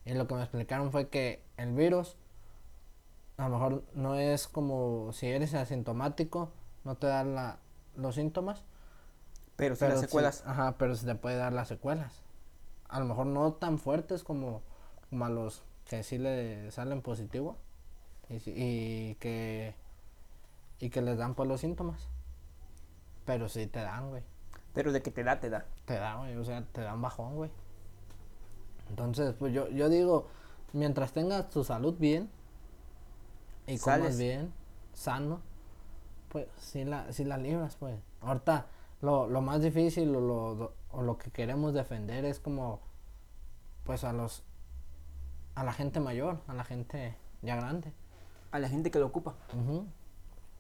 Y 0.06 0.14
lo 0.14 0.28
que 0.28 0.36
me 0.36 0.42
explicaron 0.42 0.92
fue 0.92 1.10
que 1.10 1.44
el 1.58 1.74
virus 1.74 2.16
a 3.38 3.50
lo 3.50 3.58
mejor 3.58 3.84
no 3.94 4.16
es 4.16 4.48
como 4.48 5.12
si 5.12 5.28
eres 5.28 5.54
asintomático, 5.54 6.50
no 6.86 6.96
te 6.96 7.08
dan 7.08 7.36
la, 7.36 7.58
los 7.96 8.16
síntomas. 8.16 8.64
Pero 9.58 9.76
Pero 9.78 9.90
las 9.92 10.00
sí- 10.00 10.06
secuelas. 10.06 10.44
ajá, 10.46 10.76
pero 10.78 10.96
se 10.96 11.06
te 11.06 11.16
puede 11.16 11.36
dar 11.36 11.52
las 11.52 11.68
secuelas. 11.68 12.22
A 12.88 13.00
lo 13.00 13.06
mejor 13.06 13.26
no 13.26 13.54
tan 13.54 13.80
fuertes 13.80 14.24
como, 14.24 14.62
como 15.10 15.26
a 15.26 15.30
los 15.30 15.64
que 15.86 16.04
sí 16.04 16.18
le 16.18 16.70
salen 16.72 17.02
positivo 17.02 17.58
y, 18.30 18.42
y 18.46 19.16
que 19.16 19.76
y 20.80 20.90
que 20.90 21.02
les 21.02 21.18
dan 21.18 21.36
pues 21.36 21.50
los 21.50 21.62
síntomas. 21.62 22.08
Pero 23.26 23.50
sí 23.50 23.68
te 23.68 23.80
dan, 23.80 24.10
güey. 24.10 24.24
Pero 24.74 24.92
de 24.92 25.02
que 25.02 25.12
te 25.12 25.24
da, 25.24 25.40
te 25.40 25.50
da. 25.50 25.66
Te 25.86 25.96
da, 25.96 26.16
güey, 26.18 26.36
o 26.36 26.44
sea, 26.44 26.64
te 26.72 26.82
dan 26.82 27.02
bajón, 27.02 27.36
güey. 27.36 27.52
Entonces, 28.90 29.34
pues 29.38 29.54
yo, 29.54 29.68
yo 29.70 29.90
digo, 29.90 30.28
mientras 30.74 31.12
tengas 31.12 31.50
tu 31.50 31.64
salud 31.64 31.96
bien 31.98 32.30
y 33.66 33.78
comas 33.80 34.18
bien, 34.18 34.54
sano, 34.94 35.42
pues 36.30 36.48
sí 36.58 36.86
la, 36.86 37.12
sí 37.12 37.26
la 37.26 37.38
libras, 37.38 37.76
pues. 37.76 38.00
Ahorita, 38.22 38.68
lo, 39.02 39.28
lo 39.28 39.42
más 39.42 39.62
difícil 39.62 40.16
o 40.16 40.22
lo, 40.22 40.74
o 40.92 41.02
lo 41.02 41.18
que 41.18 41.32
queremos 41.32 41.74
defender 41.74 42.24
es 42.24 42.40
como, 42.40 42.80
pues 43.84 44.04
a 44.04 44.14
los, 44.14 44.44
a 45.58 45.64
la 45.64 45.74
gente 45.74 46.00
mayor, 46.00 46.40
a 46.48 46.54
la 46.54 46.64
gente 46.64 47.16
ya 47.42 47.56
grande. 47.56 47.92
A 48.52 48.60
la 48.60 48.70
gente 48.70 48.92
que 48.92 49.00
lo 49.00 49.08
ocupa. 49.08 49.34
Ujú. 49.54 49.88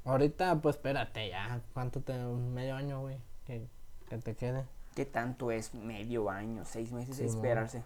Ahorita, 0.05 0.59
pues 0.59 0.75
espérate, 0.75 1.29
ya, 1.29 1.61
¿cuánto 1.73 2.01
te, 2.01 2.13
un 2.13 2.51
medio 2.51 2.75
año, 2.75 3.01
güey? 3.01 3.17
Que, 3.45 3.67
que 4.09 4.17
te 4.17 4.35
quede. 4.35 4.65
¿Qué 4.95 5.05
tanto 5.05 5.51
es 5.51 5.75
medio 5.75 6.31
año, 6.31 6.65
seis 6.65 6.91
meses 6.91 7.17
Sí, 7.17 7.25
esperarse? 7.25 7.83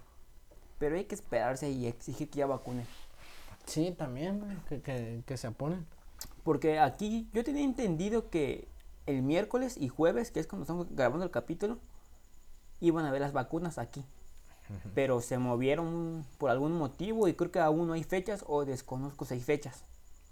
Pero 0.80 0.96
hay 0.96 1.04
que 1.04 1.16
esperarse 1.16 1.70
y 1.70 1.86
exigir 1.86 2.30
que 2.30 2.40
ya 2.40 2.46
vacunen. 2.46 2.86
Sí, 3.66 3.94
también, 3.98 4.40
güey, 4.40 4.56
que, 4.70 4.82
que, 4.82 5.22
que 5.26 5.36
se 5.36 5.48
aponen. 5.48 5.86
Porque 6.46 6.80
aquí 6.80 7.30
yo 7.34 7.44
tenía 7.44 7.66
entendido 7.66 8.30
que 8.30 8.70
el 9.06 9.22
miércoles 9.22 9.76
y 9.78 9.90
jueves, 9.90 10.32
que 10.32 10.40
es 10.40 10.48
cuando 10.48 10.64
estamos 10.64 10.88
grabando 10.96 11.26
el 11.26 11.32
capítulo, 11.32 11.78
iban 12.80 13.06
a 13.06 13.12
ver 13.12 13.20
las 13.20 13.34
vacunas 13.34 13.78
aquí. 13.80 14.06
Pero 14.96 15.22
se 15.22 15.38
movieron 15.38 16.26
por 16.38 16.50
algún 16.50 16.74
motivo 16.78 17.28
y 17.28 17.34
creo 17.34 17.52
que 17.52 17.60
aún 17.60 17.88
no 17.88 17.94
hay 17.94 18.04
fechas 18.04 18.44
o 18.48 18.66
desconozco 18.66 19.26
si 19.26 19.36
hay 19.36 19.42
fechas 19.42 19.84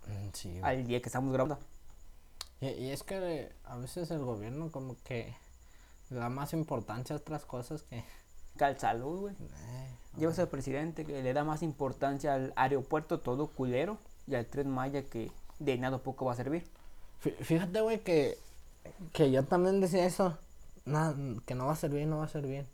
Mm, 0.08 0.30
Sí, 0.34 0.60
al 0.64 0.88
día 0.88 1.02
que 1.02 1.10
estamos 1.10 1.32
grabando. 1.32 1.60
Y, 2.62 2.68
y 2.68 2.92
es 2.92 3.04
que 3.04 3.52
a 3.66 3.78
veces 3.78 4.10
el 4.12 4.20
gobierno 4.20 4.72
como 4.72 4.96
que 5.04 5.36
le 6.10 6.18
da 6.18 6.30
más 6.30 6.54
importancia 6.54 7.16
a 7.16 7.20
otras 7.20 7.46
cosas 7.46 7.84
que... 7.84 8.04
Que 8.58 8.66
al 8.66 8.78
salud, 8.80 9.20
güey. 9.22 9.36
eh, 9.36 9.90
Llevas 10.18 10.40
al 10.40 10.48
presidente 10.50 11.06
que 11.06 11.22
le 11.24 11.34
da 11.34 11.44
más 11.44 11.62
importancia 11.64 12.34
al 12.34 12.52
aeropuerto 12.56 13.20
todo 13.20 13.48
culero 13.48 13.98
y 14.28 14.36
al 14.36 14.46
tren 14.48 14.70
Maya 14.70 15.04
que 15.04 15.32
de 15.60 15.78
nada 15.78 16.00
poco 16.00 16.26
va 16.26 16.34
a 16.34 16.36
servir. 16.36 16.66
fí- 17.24 17.36
Fíjate, 17.44 17.80
güey, 17.82 18.00
que, 18.04 18.38
que 19.14 19.32
yo 19.32 19.46
también 19.46 19.80
decía 19.80 20.06
eso. 20.06 20.38
Nada, 20.86 21.16
que 21.46 21.54
no 21.56 21.68
va 21.68 21.74
a 21.74 21.76
ser 21.78 21.92
bien, 21.92 22.10
no 22.10 22.18
va 22.18 22.26
a 22.26 22.30
ser 22.30 22.46
bien. 22.48 22.68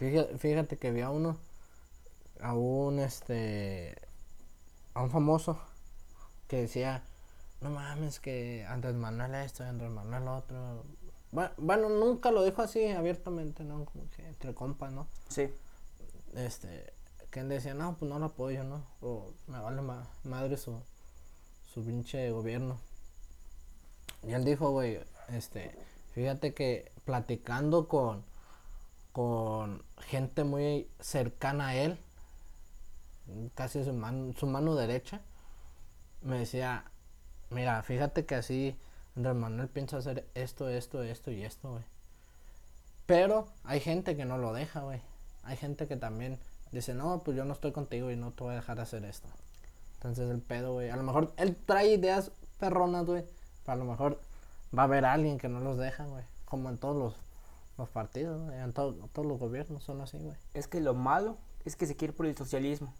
Fíjate, 0.00 0.38
fíjate 0.38 0.76
que 0.78 0.90
vi 0.92 1.02
a 1.02 1.10
uno, 1.10 1.36
a 2.40 2.54
un, 2.54 2.98
este, 2.98 3.94
a 4.94 5.02
un 5.02 5.10
famoso 5.10 5.60
que 6.48 6.62
decía, 6.62 7.04
no 7.60 7.68
mames, 7.70 8.18
que 8.18 8.64
Andrés 8.66 8.94
Manuel 8.94 9.34
esto 9.34 9.62
Andrés 9.62 9.90
Manuel 9.90 10.26
otro. 10.26 10.84
Bueno, 11.32 11.50
bueno, 11.58 11.88
nunca 11.90 12.30
lo 12.32 12.42
dijo 12.42 12.62
así 12.62 12.88
abiertamente, 12.88 13.62
¿no? 13.62 13.84
Como 13.84 14.08
que 14.16 14.26
entre 14.26 14.54
compas, 14.54 14.90
¿no? 14.90 15.06
Sí. 15.28 15.48
este 16.34 16.92
que 17.30 17.40
él 17.40 17.48
decía 17.48 17.74
no 17.74 17.96
pues 17.96 18.08
no 18.10 18.18
lo 18.18 18.26
apoyo 18.26 18.64
no 18.64 18.84
o 19.02 19.30
me 19.46 19.60
vale 19.60 19.82
ma- 19.82 20.08
madre 20.24 20.56
su 20.56 20.80
su 21.72 21.84
pinche 21.84 22.28
gobierno 22.32 22.80
y 24.26 24.32
él 24.32 24.44
dijo 24.44 24.70
güey 24.72 24.98
este 25.28 25.70
fíjate 26.12 26.54
que 26.54 26.90
platicando 27.04 27.86
con 27.86 28.24
con 29.12 29.84
gente 29.98 30.44
muy 30.44 30.88
cercana 31.00 31.68
a 31.68 31.76
él 31.76 31.98
casi 33.54 33.84
su 33.84 33.92
mano 33.92 34.32
su 34.36 34.46
mano 34.46 34.74
derecha 34.74 35.20
me 36.22 36.38
decía 36.38 36.84
mira 37.50 37.82
fíjate 37.82 38.26
que 38.26 38.34
así 38.34 38.76
Andrés 39.16 39.34
Manuel 39.34 39.68
piensa 39.68 39.98
hacer 39.98 40.28
esto 40.34 40.68
esto 40.68 41.02
esto 41.02 41.30
y 41.30 41.42
esto 41.42 41.70
güey 41.70 41.84
pero 43.10 43.48
hay 43.64 43.80
gente 43.80 44.16
que 44.16 44.24
no 44.24 44.38
lo 44.38 44.52
deja, 44.52 44.82
güey. 44.82 45.00
Hay 45.42 45.56
gente 45.56 45.88
que 45.88 45.96
también 45.96 46.38
dice, 46.70 46.94
no, 46.94 47.24
pues 47.24 47.36
yo 47.36 47.44
no 47.44 47.54
estoy 47.54 47.72
contigo 47.72 48.12
y 48.12 48.16
no 48.16 48.30
te 48.30 48.44
voy 48.44 48.52
a 48.52 48.58
dejar 48.58 48.78
hacer 48.78 49.04
esto. 49.04 49.26
Entonces 49.94 50.30
el 50.30 50.40
pedo, 50.40 50.74
güey. 50.74 50.90
A 50.90 50.96
lo 50.96 51.02
mejor 51.02 51.32
él 51.36 51.56
trae 51.56 51.88
ideas 51.88 52.30
perronas, 52.60 53.06
güey. 53.06 53.24
A 53.66 53.74
lo 53.74 53.84
mejor 53.84 54.20
va 54.72 54.82
a 54.82 54.84
haber 54.84 55.04
alguien 55.04 55.38
que 55.38 55.48
no 55.48 55.58
los 55.58 55.76
deja, 55.76 56.04
güey. 56.04 56.22
Como 56.44 56.68
en 56.68 56.78
todos 56.78 56.96
los, 56.96 57.16
los 57.80 57.88
partidos. 57.88 58.52
En 58.52 58.72
todo- 58.72 58.94
todos 59.12 59.26
los 59.26 59.38
gobiernos 59.38 59.82
son 59.82 60.00
así, 60.00 60.18
güey. 60.18 60.36
Es 60.54 60.66
que 60.68 60.80
lo 60.80 60.94
malo 60.94 61.36
es 61.64 61.76
que 61.76 61.86
se 61.86 61.96
quiere 61.96 62.12
por 62.14 62.26
el 62.26 62.36
socialismo. 62.36 62.94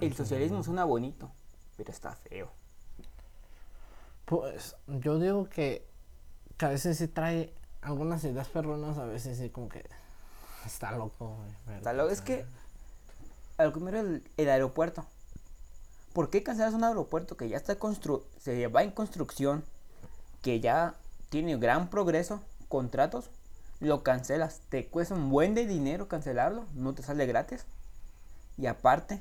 El 0.00 0.14
socialismo 0.14 0.62
suena 0.62 0.84
bonito, 0.84 1.30
pero 1.76 1.90
está 1.90 2.14
feo. 2.14 2.48
Pues 4.24 4.76
yo 4.86 5.18
digo 5.18 5.48
que, 5.48 5.86
que 6.56 6.64
a 6.66 6.68
veces 6.68 6.98
sí 6.98 7.08
trae 7.08 7.52
algunas 7.82 8.22
ideas 8.24 8.48
perronas, 8.48 8.96
a 8.98 9.04
veces 9.04 9.38
sí 9.38 9.50
como 9.50 9.68
que 9.68 9.84
está 10.64 10.92
loco, 10.92 11.36
güey. 11.66 11.76
Está 11.78 11.92
es 12.10 12.20
que 12.20 12.46
al 13.58 13.72
primero 13.72 14.00
el, 14.00 14.22
el 14.36 14.48
aeropuerto. 14.48 15.04
¿Por 16.12 16.30
qué 16.30 16.42
cancelas 16.42 16.74
un 16.74 16.84
aeropuerto 16.84 17.36
que 17.36 17.48
ya 17.48 17.56
está 17.56 17.76
constru 17.76 18.24
se 18.40 18.66
va 18.68 18.82
en 18.82 18.90
construcción, 18.90 19.64
que 20.42 20.60
ya 20.60 20.94
tiene 21.28 21.56
gran 21.58 21.88
progreso, 21.90 22.40
contratos? 22.70 23.28
Lo 23.80 24.02
cancelas, 24.02 24.60
te 24.70 24.86
cuesta 24.86 25.14
un 25.14 25.28
buen 25.28 25.54
de 25.54 25.66
dinero 25.66 26.08
cancelarlo, 26.08 26.64
no 26.74 26.94
te 26.94 27.02
sale 27.02 27.26
gratis. 27.26 27.66
Y 28.56 28.66
aparte, 28.66 29.20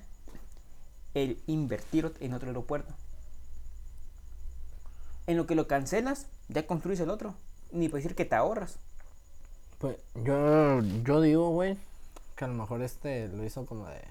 el 1.13 1.41
invertir 1.48 2.13
en 2.22 2.34
otro 2.34 2.48
aeropuerto. 2.48 2.94
En 5.27 5.38
lo 5.38 5.46
que 5.46 5.56
lo 5.56 5.68
cancelas, 5.68 6.27
ya 6.48 6.65
construyes 6.65 7.00
el 7.01 7.10
otro. 7.10 7.36
Ni 7.72 7.88
puedes 7.89 8.03
decir 8.03 8.15
que 8.15 8.25
te 8.25 8.36
ahorras. 8.36 8.77
Pues 9.77 9.98
yo, 10.15 10.82
yo 11.03 11.22
digo, 11.22 11.50
güey, 11.50 11.77
que 12.36 12.46
a 12.46 12.48
lo 12.48 12.53
mejor 12.56 12.82
este 12.82 13.27
lo 13.29 13.44
hizo 13.46 13.65
como 13.65 13.88
de... 13.88 14.01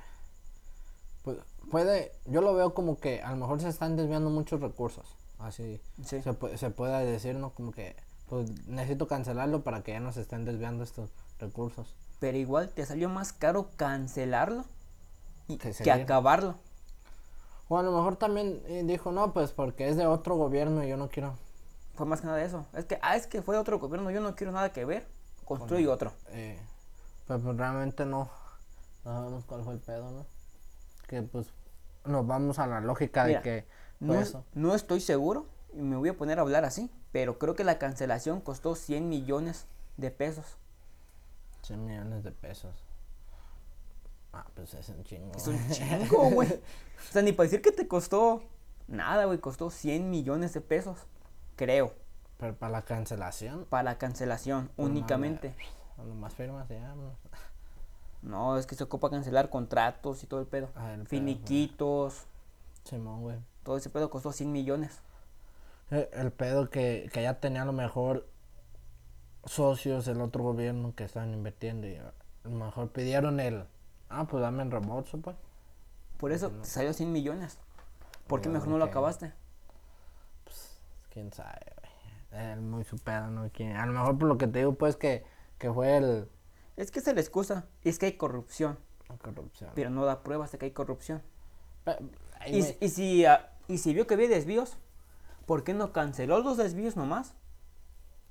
Pues 1.24 1.38
puede, 1.70 2.12
yo 2.26 2.40
lo 2.40 2.54
veo 2.54 2.72
como 2.72 2.98
que 2.98 3.22
a 3.22 3.30
lo 3.30 3.36
mejor 3.36 3.60
se 3.60 3.68
están 3.68 3.96
desviando 3.96 4.30
muchos 4.30 4.60
recursos. 4.60 5.06
Así 5.38 5.80
Sí. 6.04 6.22
se, 6.22 6.32
puede, 6.32 6.56
se 6.56 6.70
puede 6.70 7.04
decir, 7.04 7.34
¿no? 7.34 7.50
Como 7.50 7.72
que 7.72 7.94
pues 8.28 8.50
necesito 8.66 9.08
cancelarlo 9.08 9.62
para 9.62 9.82
que 9.82 9.92
ya 9.92 10.00
no 10.00 10.12
se 10.12 10.20
estén 10.20 10.44
desviando 10.44 10.84
estos 10.84 11.10
recursos. 11.38 11.94
Pero 12.20 12.36
igual 12.36 12.70
te 12.70 12.84
salió 12.84 13.08
más 13.08 13.32
caro 13.32 13.70
cancelarlo 13.76 14.64
y- 15.46 15.56
Que 15.58 15.72
que, 15.72 15.90
acabarlo. 15.92 16.56
O 17.68 17.78
a 17.78 17.82
lo 17.82 17.92
mejor 17.92 18.16
también 18.16 18.62
eh, 18.66 18.82
dijo, 18.84 19.12
no, 19.12 19.32
pues 19.32 19.52
porque 19.52 19.88
es 19.88 19.96
de 19.96 20.06
otro 20.06 20.36
gobierno 20.36 20.82
y 20.84 20.88
yo 20.88 20.96
no 20.96 21.08
quiero... 21.08 21.34
Fue 21.94 22.06
más 22.06 22.20
que 22.20 22.26
nada 22.28 22.42
eso. 22.42 22.64
Es 22.74 22.84
que, 22.84 22.98
ah, 23.02 23.16
es 23.16 23.26
que 23.26 23.42
fue 23.42 23.56
de 23.56 23.60
otro 23.60 23.78
gobierno, 23.78 24.10
yo 24.10 24.20
no 24.20 24.34
quiero 24.36 24.52
nada 24.52 24.72
que 24.72 24.84
ver. 24.84 25.06
Construye 25.44 25.88
otro. 25.88 26.12
Eh, 26.28 26.58
pues, 27.26 27.40
pues, 27.42 27.56
realmente 27.56 28.04
no, 28.06 28.30
no 29.04 29.12
sabemos 29.12 29.44
cuál 29.44 29.64
fue 29.64 29.74
el 29.74 29.80
pedo, 29.80 30.10
¿no? 30.10 30.26
Que 31.08 31.22
pues 31.22 31.46
nos 32.04 32.26
vamos 32.26 32.58
a 32.58 32.66
la 32.66 32.80
lógica 32.80 33.24
Mira, 33.24 33.40
de 33.40 33.42
que 33.42 33.68
No, 34.00 34.14
eso. 34.14 34.44
no 34.54 34.74
estoy 34.74 35.00
seguro 35.00 35.46
y 35.74 35.82
me 35.82 35.96
voy 35.96 36.08
a 36.10 36.16
poner 36.16 36.38
a 36.38 36.42
hablar 36.42 36.64
así, 36.64 36.90
pero 37.12 37.38
creo 37.38 37.54
que 37.54 37.64
la 37.64 37.78
cancelación 37.78 38.40
costó 38.40 38.74
100 38.74 39.08
millones 39.08 39.66
de 39.96 40.10
pesos. 40.10 40.56
100 41.62 41.84
millones 41.86 42.24
de 42.24 42.32
pesos. 42.32 42.74
Ah, 44.32 44.46
pues 44.54 44.74
es 44.74 44.88
un 44.90 45.02
chingo. 45.04 45.32
Es 45.36 45.46
un 45.46 45.68
chingo, 45.70 46.30
güey. 46.30 46.48
O 47.08 47.12
sea, 47.12 47.22
ni 47.22 47.30
para 47.32 47.44
decir 47.44 47.62
que 47.62 47.70
te 47.70 47.86
costó 47.86 48.42
nada, 48.88 49.24
güey, 49.26 49.38
costó 49.38 49.70
100 49.70 50.10
millones 50.10 50.52
de 50.52 50.60
pesos, 50.60 50.98
creo, 51.54 51.94
Pero 52.38 52.56
para 52.56 52.72
la 52.72 52.82
cancelación, 52.82 53.66
para 53.66 53.84
la 53.84 53.98
cancelación 53.98 54.68
Pues, 54.74 54.88
únicamente. 54.88 55.54
a 55.96 56.02
lo 56.02 56.14
más 56.16 56.34
firmas 56.34 56.68
ya. 56.68 56.94
¿no? 56.94 57.12
No, 58.20 58.58
es 58.58 58.66
que 58.66 58.74
se 58.74 58.82
ocupa 58.82 59.10
cancelar 59.10 59.48
contratos 59.48 60.24
y 60.24 60.26
todo 60.26 60.40
el 60.40 60.46
pedo. 60.48 60.70
Ah, 60.74 60.92
el 60.92 61.06
Finiquitos, 61.06 62.24
Simón, 62.82 63.22
güey. 63.22 63.36
Todo 63.62 63.76
ese 63.76 63.90
pedo 63.90 64.10
costó 64.10 64.32
100 64.32 64.50
millones. 64.50 64.98
El 65.90 66.32
pedo 66.32 66.68
que, 66.70 67.08
que 67.12 67.22
ya 67.22 67.40
tenía 67.40 67.62
a 67.62 67.64
lo 67.64 67.72
mejor 67.72 68.26
socios 69.44 70.04
del 70.04 70.20
otro 70.20 70.42
gobierno 70.42 70.94
que 70.94 71.04
estaban 71.04 71.32
invirtiendo 71.32 71.86
y 71.86 71.96
a 71.96 72.12
lo 72.44 72.50
mejor 72.50 72.90
pidieron 72.90 73.40
el, 73.40 73.64
ah, 74.10 74.26
pues 74.28 74.42
dame 74.42 74.62
el 74.62 74.70
reembolso, 74.70 75.18
pues. 75.18 75.36
Por 76.18 76.32
eso 76.32 76.50
te 76.50 76.66
salió 76.66 76.92
100 76.92 77.12
millones. 77.12 77.58
¿Por 78.26 78.40
qué 78.40 78.48
No, 78.48 78.54
mejor 78.54 78.68
no 78.68 78.78
lo 78.78 78.84
acabaste? 78.84 79.32
Pues, 80.44 80.80
quién 81.10 81.32
sabe, 81.32 81.60
güey. 81.80 82.42
Es 82.52 82.58
muy 82.58 82.84
su 82.84 82.98
pedo, 82.98 83.28
¿no? 83.28 83.48
¿Quién- 83.50 83.76
A 83.76 83.86
lo 83.86 83.92
mejor 83.92 84.18
por 84.18 84.28
lo 84.28 84.36
que 84.36 84.46
te 84.46 84.58
digo, 84.58 84.74
pues, 84.74 84.96
que, 84.96 85.24
que 85.58 85.72
fue 85.72 85.96
el... 85.96 86.28
Es 86.76 86.90
que 86.90 86.98
es 86.98 87.06
la 87.06 87.20
excusa. 87.20 87.66
Es 87.82 87.98
que 87.98 88.06
hay 88.06 88.12
corrupción. 88.18 88.78
corrupción. 89.22 89.70
Pero 89.74 89.88
no 89.90 90.04
da 90.04 90.22
pruebas 90.22 90.52
de 90.52 90.58
que 90.58 90.66
hay 90.66 90.72
corrupción. 90.72 91.22
Pe- 91.84 91.96
ay, 92.40 92.76
Y, 92.80 92.84
y 92.84 92.88
si, 92.90 93.24
ah, 93.24 93.52
y 93.66 93.78
si 93.78 93.94
vio 93.94 94.06
que 94.06 94.14
había 94.14 94.28
desvíos, 94.28 94.76
¿por 95.48 95.64
qué 95.64 95.74
no 95.74 95.92
canceló 95.92 96.38
los 96.40 96.56
desvíos 96.58 96.94
nomás? 96.96 97.32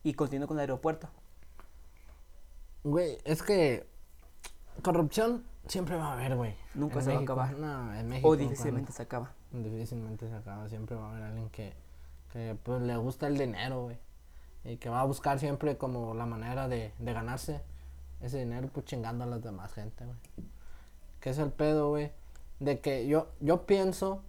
Y 0.04 0.14
continuó 0.14 0.48
con 0.48 0.56
el 0.58 0.62
aeropuerto. 0.62 1.10
Güey, 2.84 3.18
es 3.26 3.44
que 3.44 3.86
corrupción 4.82 5.44
siempre 5.68 5.96
va 5.98 6.10
a 6.10 6.14
haber, 6.14 6.36
güey. 6.38 6.56
Nunca 6.76 7.00
En 7.00 7.06
se 7.06 7.14
va 7.14 7.20
a 7.20 7.24
acabar. 7.24 7.52
No, 7.58 7.94
en 7.96 8.08
México. 8.08 8.28
O 8.30 8.32
cuando- 8.32 8.50
difícilmente 8.50 8.92
se 8.94 9.02
acaba. 9.04 9.32
Difícilmente 9.52 10.30
se 10.30 10.36
acaba, 10.36 10.70
siempre 10.70 10.96
va 10.96 11.08
a 11.08 11.12
haber 11.12 11.24
alguien 11.24 11.50
que, 11.50 11.74
que 12.32 12.56
pues 12.64 12.82
le 12.82 12.96
gusta 12.98 13.28
el 13.28 13.38
dinero, 13.38 13.84
güey. 13.84 13.98
Y 14.64 14.78
que 14.78 14.90
va 14.90 15.02
a 15.02 15.06
buscar 15.06 15.40
siempre 15.40 15.78
como 15.78 16.14
la 16.14 16.26
manera 16.26 16.68
de, 16.68 16.94
de 17.00 17.14
ganarse 17.14 17.62
ese 18.22 18.38
dinero 18.40 18.70
pues 18.72 18.86
chingando 18.86 19.24
a 19.24 19.28
las 19.28 19.42
demás 19.42 19.74
gente, 19.74 20.06
güey. 20.06 20.18
Que 21.20 21.32
es 21.32 21.38
el 21.40 21.52
pedo, 21.52 21.90
güey. 21.90 22.12
De 22.60 22.80
que 22.80 23.08
yo, 23.08 23.28
yo 23.40 23.66
pienso 23.66 24.22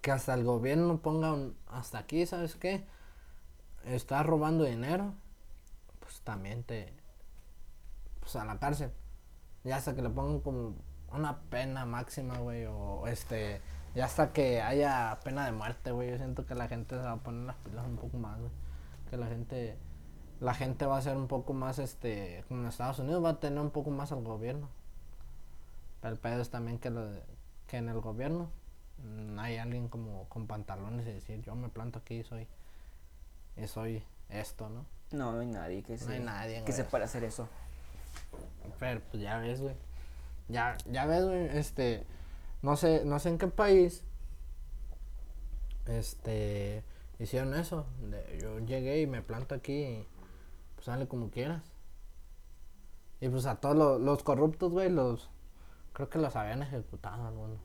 que 0.00 0.10
hasta 0.10 0.34
el 0.34 0.44
gobierno 0.44 0.98
ponga 0.98 1.32
un, 1.32 1.56
hasta 1.68 1.98
aquí, 1.98 2.26
¿sabes 2.26 2.56
qué? 2.56 2.84
Estás 3.84 4.26
robando 4.26 4.64
dinero, 4.64 5.14
pues 6.00 6.20
también 6.20 6.62
te, 6.62 6.92
pues 8.20 8.36
a 8.36 8.44
la 8.44 8.58
cárcel. 8.58 8.92
Ya 9.64 9.76
hasta 9.76 9.94
que 9.94 10.02
le 10.02 10.10
pongan 10.10 10.40
como 10.40 10.74
una 11.12 11.40
pena 11.50 11.86
máxima, 11.86 12.38
güey, 12.38 12.66
o 12.66 13.06
este, 13.06 13.60
ya 13.94 14.04
hasta 14.04 14.32
que 14.32 14.60
haya 14.62 15.18
pena 15.24 15.44
de 15.44 15.52
muerte, 15.52 15.90
güey. 15.90 16.10
Yo 16.10 16.16
siento 16.18 16.46
que 16.46 16.54
la 16.54 16.68
gente 16.68 16.96
se 16.96 17.02
va 17.02 17.12
a 17.12 17.16
poner 17.16 17.46
las 17.46 17.56
pilas 17.56 17.86
un 17.86 17.96
poco 17.96 18.16
más, 18.18 18.38
güey. 18.38 18.50
Que 19.10 19.16
la 19.16 19.26
gente, 19.26 19.78
la 20.40 20.54
gente 20.54 20.86
va 20.86 20.98
a 20.98 21.02
ser 21.02 21.16
un 21.16 21.28
poco 21.28 21.54
más, 21.54 21.78
este, 21.78 22.44
como 22.48 22.60
en 22.60 22.68
Estados 22.68 22.98
Unidos, 22.98 23.24
va 23.24 23.30
a 23.30 23.40
tener 23.40 23.60
un 23.60 23.70
poco 23.70 23.90
más 23.90 24.12
al 24.12 24.22
gobierno. 24.22 24.68
Pero 26.00 26.14
el 26.14 26.20
pedo 26.20 26.40
es 26.40 26.50
también 26.50 26.78
que, 26.78 26.90
lo 26.90 27.08
que 27.66 27.78
en 27.78 27.88
el 27.88 28.00
gobierno 28.00 28.50
hay 29.38 29.56
alguien 29.58 29.88
como 29.88 30.28
con 30.28 30.46
pantalones 30.46 31.06
y 31.06 31.12
decir, 31.12 31.42
yo 31.42 31.54
me 31.54 31.68
planto 31.68 31.98
aquí 32.00 32.22
soy, 32.24 32.46
y 33.56 33.66
soy 33.66 34.02
esto, 34.28 34.68
¿no? 34.68 34.86
No, 35.10 35.32
no 35.32 35.40
hay 35.40 35.46
nadie 35.46 35.82
que, 35.82 35.96
se, 35.96 36.12
hay 36.12 36.20
nadie, 36.20 36.56
que 36.58 36.72
güey. 36.72 36.72
sepa 36.74 36.98
hacer 37.02 37.24
eso. 37.24 37.48
Pero 38.78 39.00
pues 39.10 39.22
ya 39.22 39.38
ves, 39.38 39.60
güey. 39.60 39.74
Ya, 40.48 40.76
ya 40.90 41.06
ves, 41.06 41.24
güey, 41.24 41.46
este, 41.56 42.04
no 42.62 42.76
sé, 42.76 43.04
no 43.04 43.18
sé 43.18 43.28
en 43.30 43.38
qué 43.38 43.48
país, 43.48 44.02
este, 45.86 46.82
hicieron 47.18 47.54
eso. 47.54 47.86
de- 48.00 48.38
yo 48.40 48.58
llegué 48.60 49.00
y 49.00 49.06
me 49.06 49.22
planto 49.22 49.54
aquí 49.54 49.72
y 49.84 50.06
pues 50.74 50.86
sale 50.86 51.06
como 51.08 51.30
quieras. 51.30 51.62
Y 53.20 53.28
pues 53.28 53.46
a 53.46 53.56
todos 53.56 53.76
los, 53.76 54.00
los 54.00 54.22
corruptos, 54.22 54.70
güey, 54.72 54.90
los, 54.90 55.28
creo 55.92 56.08
que 56.08 56.18
los 56.18 56.36
habían 56.36 56.62
ejecutado 56.62 57.26
algunos. 57.26 57.58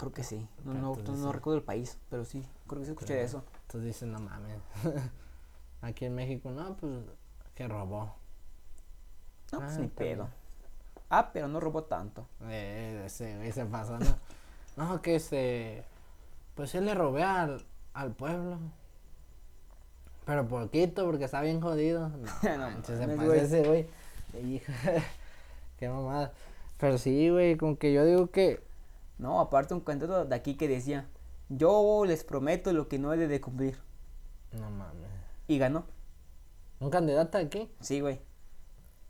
Creo 0.00 0.12
que 0.12 0.24
sí. 0.24 0.48
No, 0.64 0.94
Pero 0.94 1.12
no, 1.12 1.30
recuerdo 1.30 1.58
el 1.58 1.62
país, 1.62 1.98
pero 2.08 2.24
sí, 2.24 2.42
creo 2.66 2.80
que 2.80 2.86
sí 2.86 2.92
escuché 2.92 3.12
de 3.16 3.24
eso. 3.24 3.44
Entonces 3.66 3.84
dicen, 3.84 4.12
no 4.12 4.18
mames. 4.18 4.56
aquí 5.82 6.06
en 6.06 6.14
México, 6.14 6.50
no, 6.50 6.74
pues, 6.78 6.90
que 7.54 7.68
robó. 7.68 8.14
No, 9.52 9.58
pues 9.58 9.72
Ah, 9.74 9.78
ni 9.78 9.86
está 9.86 10.02
bien. 10.04 10.16
pedo. 10.16 10.28
Ah, 11.10 11.30
pero 11.34 11.48
no 11.48 11.60
robó 11.60 11.84
tanto. 11.84 12.26
Eh, 12.44 13.02
ese 13.04 13.36
güey 13.36 13.52
se 13.52 13.66
pasó, 13.66 13.98
¿no? 13.98 14.16
no, 14.78 15.02
que 15.02 15.16
este. 15.16 15.84
Pues 16.54 16.70
sí 16.70 16.80
le 16.80 16.94
robé 16.94 17.22
al, 17.22 17.62
al 17.92 18.12
pueblo. 18.12 18.58
Pero 20.24 20.48
poquito, 20.48 21.04
porque 21.04 21.24
está 21.24 21.42
bien 21.42 21.60
jodido. 21.60 22.08
No, 22.42 22.56
No 22.56 22.70
manches, 22.70 22.98
se 22.98 23.06
pasó 23.06 23.34
ese 23.34 23.62
güey. 23.64 23.86
Qué 25.78 25.88
mamada. 25.90 26.32
Pero 26.78 26.96
sí, 26.96 27.28
güey, 27.28 27.58
con 27.58 27.76
que 27.76 27.92
yo 27.92 28.06
digo 28.06 28.30
que. 28.30 28.62
No, 29.20 29.38
aparte 29.38 29.74
un 29.74 29.80
candidato 29.80 30.24
de 30.24 30.34
aquí 30.34 30.54
que 30.54 30.66
decía, 30.66 31.06
yo 31.50 32.04
les 32.06 32.24
prometo 32.24 32.72
lo 32.72 32.88
que 32.88 32.98
no 32.98 33.12
he 33.12 33.18
de 33.18 33.40
cumplir. 33.40 33.78
No 34.52 34.70
mames. 34.70 35.10
Y 35.46 35.58
ganó. 35.58 35.84
¿Un 36.80 36.88
candidato 36.88 37.36
aquí? 37.36 37.70
Sí, 37.80 38.00
güey. 38.00 38.18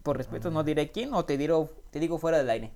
Por 0.03 0.17
respeto 0.17 0.51
no 0.51 0.65
diré 0.65 0.91
quién 0.91 1.15
o 1.15 1.25
te 1.25 1.39
digo, 1.39 1.71
te 1.91 2.01
digo 2.01 2.19
fuera 2.19 2.39
del 2.39 2.51
aire. 2.51 2.73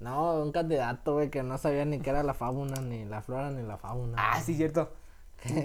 No, 0.00 0.42
un 0.42 0.52
candidato, 0.52 1.14
güey, 1.14 1.30
que 1.30 1.42
no 1.42 1.56
sabía 1.56 1.86
ni 1.86 1.98
qué 1.98 2.10
era 2.10 2.22
la 2.22 2.34
fauna, 2.34 2.78
ni 2.82 3.06
la 3.06 3.22
flora, 3.22 3.50
ni 3.50 3.66
la 3.66 3.78
fauna. 3.78 4.16
Ah, 4.18 4.38
sí, 4.42 4.54
cierto. 4.54 4.90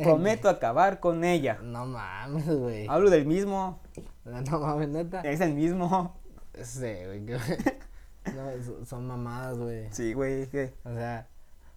Prometo 0.01 0.47
acabar 0.47 1.01
con 1.01 1.25
ella. 1.25 1.59
No 1.61 1.85
mames, 1.85 2.47
güey. 2.47 2.87
Hablo 2.87 3.09
del 3.09 3.25
mismo. 3.25 3.81
No 4.23 4.59
mames, 4.59 4.87
neta. 4.87 5.19
Es 5.21 5.41
el 5.41 5.55
mismo. 5.55 6.15
Sí, 6.61 6.93
güey. 7.05 7.25
no, 8.35 8.63
so- 8.63 8.85
son 8.85 9.07
mamadas, 9.07 9.57
güey. 9.57 9.91
Sí, 9.91 10.13
güey. 10.13 10.43
O 10.83 10.93
sea, 10.93 11.27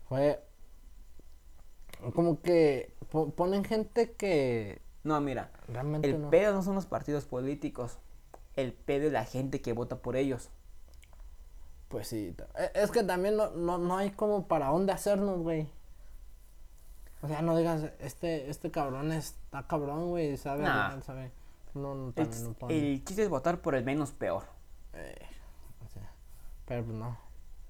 fue 0.08 0.42
como 2.14 2.40
que 2.42 2.94
po- 3.10 3.30
ponen 3.30 3.64
gente 3.64 4.12
que 4.12 4.80
No, 5.04 5.20
mira. 5.20 5.50
realmente 5.68 6.08
El 6.10 6.22
no. 6.22 6.30
pedo 6.30 6.52
no 6.54 6.62
son 6.62 6.74
los 6.74 6.86
partidos 6.86 7.24
políticos. 7.24 7.98
El 8.54 8.72
pedo 8.72 9.06
es 9.06 9.12
la 9.12 9.24
gente 9.24 9.60
que 9.60 9.72
vota 9.72 9.96
por 9.96 10.16
ellos. 10.16 10.50
Pues 11.88 12.08
sí. 12.08 12.34
e- 12.58 12.70
Es 12.74 12.90
que 12.90 13.02
también 13.04 13.36
no, 13.36 13.50
no, 13.50 13.78
no 13.78 13.96
hay 13.96 14.10
como 14.10 14.48
para 14.48 14.68
dónde 14.68 14.92
hacernos, 14.92 15.40
güey. 15.40 15.68
O 17.22 17.28
sea, 17.28 17.42
no 17.42 17.56
digas, 17.56 17.90
este, 18.00 18.50
este 18.50 18.70
cabrón 18.70 19.10
está 19.12 19.66
cabrón, 19.66 20.10
güey, 20.10 20.36
sabe, 20.36 20.62
Nah. 20.64 20.94
él 20.94 21.02
sabe. 21.02 21.32
No, 21.74 21.94
no, 21.94 22.08
El, 22.08 22.14
también 22.14 22.44
no 22.44 22.52
ponen. 22.54 22.76
el 22.84 23.04
chiste 23.04 23.22
es 23.22 23.28
votar 23.28 23.60
por 23.62 23.74
el 23.74 23.84
menos 23.84 24.12
peor. 24.12 24.44
Eh, 24.94 25.14
pero 26.66 26.84
pues 26.84 26.96
no. 26.96 27.16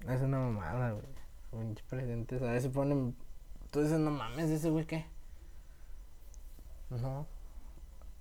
Es 0.07 0.21
una 0.21 0.39
mamada, 0.39 0.91
güey. 0.91 1.05
Pinche 1.51 1.83
presidente, 1.87 2.39
¿sabes? 2.39 2.63
Se 2.63 2.69
ponen. 2.69 3.15
Tú 3.71 3.81
dices, 3.81 3.99
no 3.99 4.11
mames, 4.11 4.49
ese 4.49 4.69
güey 4.69 4.85
qué. 4.85 5.05
No. 6.89 7.25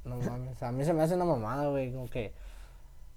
No 0.05 0.17
mames. 0.31 0.63
A 0.63 0.73
mí 0.73 0.85
se 0.85 0.93
me 0.93 1.03
hace 1.03 1.15
una 1.15 1.25
mamada, 1.25 1.69
güey. 1.69 1.93
Como 1.93 2.09
que. 2.09 2.35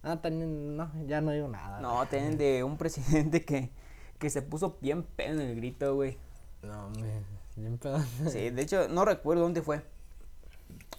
Ah, 0.02 0.22
también, 0.22 0.78
no, 0.78 0.90
ya 1.06 1.20
no 1.20 1.32
digo 1.32 1.50
nada. 1.50 1.82
No, 1.82 2.06
tienen 2.08 2.38
de 2.38 2.64
un 2.64 2.78
presidente 2.78 3.44
que, 3.44 3.70
que 4.18 4.30
se 4.30 4.42
puso 4.42 4.78
bien 4.82 5.04
pedo 5.04 5.34
en 5.34 5.42
el 5.42 5.56
grito, 5.58 5.94
güey. 5.96 6.18
No, 6.64 6.90
me. 6.92 7.22
Bien 7.56 7.78
pedo. 7.78 8.00
Sí, 8.30 8.50
de 8.50 8.62
hecho, 8.62 8.88
no 8.88 9.04
recuerdo 9.04 9.44
dónde 9.44 9.62
fue. 9.62 9.84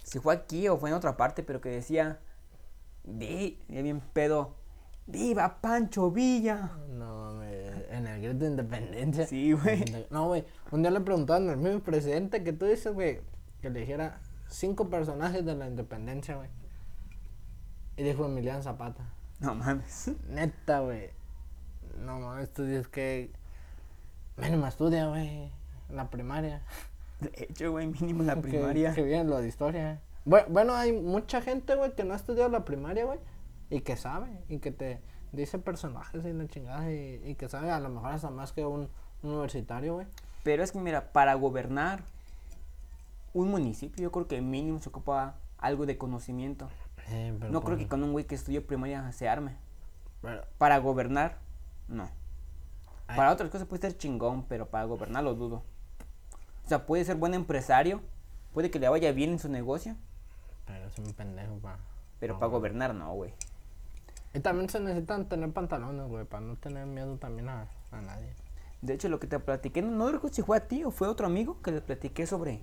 Si 0.03 0.19
fue 0.19 0.35
aquí 0.35 0.67
o 0.67 0.77
fue 0.77 0.89
en 0.89 0.95
otra 0.95 1.17
parte, 1.17 1.41
pero 1.43 1.61
que 1.61 1.69
decía. 1.69 2.19
Ya 3.03 3.81
bien 3.81 4.01
pedo. 4.13 4.60
¡Viva 5.11 5.57
Pancho 5.61 6.11
Villa! 6.11 6.71
No, 6.89 7.33
me. 7.33 7.51
En 7.95 8.07
el 8.07 8.21
grito 8.21 8.45
de 8.45 8.51
independencia. 8.51 9.27
Sí, 9.27 9.51
güey. 9.53 9.83
No, 10.09 10.27
güey. 10.27 10.45
Un 10.71 10.81
día 10.81 10.91
le 10.91 11.01
preguntaron 11.01 11.49
al 11.49 11.57
mismo 11.57 11.79
presidente 11.81 12.43
que 12.43 12.53
tú 12.53 12.65
dices, 12.65 12.93
güey, 12.93 13.19
que 13.61 13.69
le 13.69 13.81
dijera 13.81 14.19
cinco 14.47 14.89
personajes 14.89 15.45
de 15.45 15.55
la 15.55 15.67
independencia, 15.67 16.35
güey. 16.35 16.49
Y 17.97 18.03
dijo 18.03 18.25
Emiliano 18.25 18.61
Zapata. 18.63 19.03
No 19.39 19.55
mames. 19.55 20.11
Neta, 20.29 20.79
güey. 20.79 21.09
No 21.99 22.19
mames, 22.19 22.51
tú 22.53 22.63
dices 22.63 22.87
que. 22.87 23.31
Mínimo 24.37 24.65
estudia, 24.67 25.07
güey. 25.07 25.51
En 25.89 25.95
la 25.95 26.09
primaria. 26.09 26.61
De 27.19 27.31
hecho, 27.35 27.71
güey, 27.71 27.87
mínimo 27.87 28.21
en 28.21 28.27
la 28.27 28.35
Que- 28.41 28.41
primaria. 28.41 28.93
Que, 28.93 29.03
bien 29.03 29.29
lo 29.29 29.39
de 29.41 29.47
historia. 29.47 29.99
Bueno, 30.23 30.47
bueno, 30.49 30.73
hay 30.75 30.93
mucha 30.93 31.41
gente, 31.41 31.75
güey, 31.75 31.93
que 31.95 32.03
no 32.03 32.13
ha 32.13 32.15
estudiado 32.17 32.49
la 32.49 32.63
primaria, 32.63 33.05
güey. 33.05 33.19
Y 33.71 33.81
que 33.81 33.95
sabe. 33.97 34.29
Y 34.49 34.59
que 34.59 34.71
te 34.71 35.01
dice 35.31 35.57
personajes 35.57 36.23
y 36.25 36.33
la 36.33 36.47
chingada. 36.47 36.91
Y, 36.91 37.21
y 37.25 37.35
que 37.35 37.49
sabe 37.49 37.71
a 37.71 37.79
lo 37.79 37.89
mejor 37.89 38.11
hasta 38.11 38.29
más 38.29 38.51
que 38.51 38.63
un 38.65 38.89
universitario, 39.23 39.95
güey. 39.95 40.07
Pero 40.43 40.63
es 40.63 40.71
que, 40.71 40.79
mira, 40.79 41.11
para 41.11 41.33
gobernar 41.33 42.03
un 43.33 43.49
municipio, 43.49 44.03
yo 44.03 44.11
creo 44.11 44.27
que 44.27 44.41
mínimo 44.41 44.79
se 44.79 44.89
ocupa 44.89 45.35
algo 45.57 45.85
de 45.85 45.97
conocimiento. 45.97 46.67
Eh, 47.09 47.35
pero 47.39 47.51
No 47.51 47.61
creo 47.61 47.75
pues- 47.77 47.85
que 47.85 47.89
con 47.89 48.03
un 48.03 48.11
güey 48.11 48.25
que 48.25 48.35
estudió 48.35 48.65
primaria 48.65 49.11
se 49.11 49.27
arme. 49.29 49.55
pero- 50.21 50.43
Para 50.57 50.77
gobernar, 50.77 51.37
no. 51.87 52.09
Ay. 53.07 53.17
Para 53.17 53.31
otras 53.31 53.49
cosas 53.49 53.67
puede 53.67 53.81
ser 53.81 53.97
chingón, 53.97 54.43
pero 54.47 54.67
para 54.69 54.83
gobernar 54.85 55.23
lo 55.23 55.33
dudo. 55.33 55.63
O 56.65 56.67
sea, 56.67 56.85
puede 56.85 57.03
ser 57.05 57.15
buen 57.17 57.33
empresario, 57.33 58.01
puede 58.53 58.69
que 58.69 58.79
le 58.79 58.87
vaya 58.87 59.11
bien 59.13 59.31
en 59.31 59.39
su 59.39 59.49
negocio, 59.49 59.95
Pero 60.67 60.87
es 60.87 60.97
un 60.99 61.11
pendejo, 61.13 61.55
pa. 61.57 61.77
pero 62.19 62.33
No, 62.35 62.39
para 62.39 62.51
gobernar 62.51 62.93
no, 62.95 63.11
güey. 63.13 63.33
Y 64.33 64.39
también 64.39 64.69
se 64.69 64.79
necesitan 64.79 65.27
tener 65.27 65.51
pantalones, 65.51 66.07
güey, 66.07 66.25
para 66.25 66.41
no 66.41 66.55
tener 66.55 66.85
miedo 66.85 67.17
también 67.17 67.49
a, 67.49 67.67
a 67.91 68.01
nadie. 68.01 68.33
De 68.81 68.93
hecho, 68.93 69.09
lo 69.09 69.19
que 69.19 69.27
te 69.27 69.37
platiqué, 69.39 69.81
no, 69.81 69.91
no 69.91 70.11
recuerdo 70.11 70.35
si 70.35 70.41
fue 70.41 70.57
a 70.57 70.67
ti 70.67 70.83
o 70.83 70.91
fue 70.91 71.07
a 71.07 71.11
otro 71.11 71.27
amigo 71.27 71.61
que 71.61 71.71
le 71.71 71.81
platiqué 71.81 72.25
sobre 72.25 72.61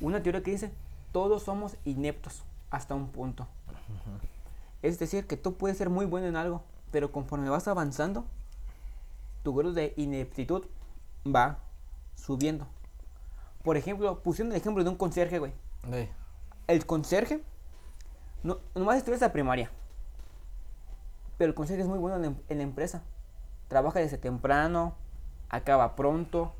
una 0.00 0.22
teoría 0.22 0.42
que 0.42 0.50
dice, 0.50 0.72
todos 1.12 1.44
somos 1.44 1.76
ineptos 1.84 2.42
hasta 2.70 2.94
un 2.94 3.08
punto. 3.08 3.46
Es 4.82 4.98
decir, 4.98 5.26
que 5.26 5.36
tú 5.36 5.54
puedes 5.54 5.78
ser 5.78 5.88
muy 5.88 6.04
bueno 6.06 6.26
en 6.26 6.36
algo, 6.36 6.62
pero 6.90 7.10
conforme 7.12 7.48
vas 7.48 7.68
avanzando, 7.68 8.24
tu 9.42 9.54
grado 9.54 9.72
de 9.72 9.94
ineptitud 9.96 10.64
va 11.24 11.58
subiendo. 12.16 12.66
Por 13.62 13.76
ejemplo, 13.76 14.22
pusieron 14.22 14.52
el 14.52 14.58
ejemplo 14.58 14.84
de 14.84 14.90
un 14.90 14.96
conserje, 14.96 15.38
güey. 15.38 15.52
Sí. 15.90 16.08
El 16.66 16.84
conserje, 16.84 17.42
no, 18.42 18.58
nomás 18.74 18.98
estudia 18.98 19.18
la 19.18 19.32
primaria. 19.32 19.70
Pero 21.38 21.48
el 21.48 21.54
conserje 21.54 21.82
es 21.82 21.88
muy 21.88 21.98
bueno 21.98 22.16
en, 22.16 22.22
la 22.22 22.28
em- 22.28 22.38
en 22.48 22.58
la 22.58 22.64
empresa. 22.64 23.02
Trabaja 23.68 23.98
desde 24.00 24.18
temprano, 24.18 24.94
acaba 25.48 25.96
pronto 25.96 26.52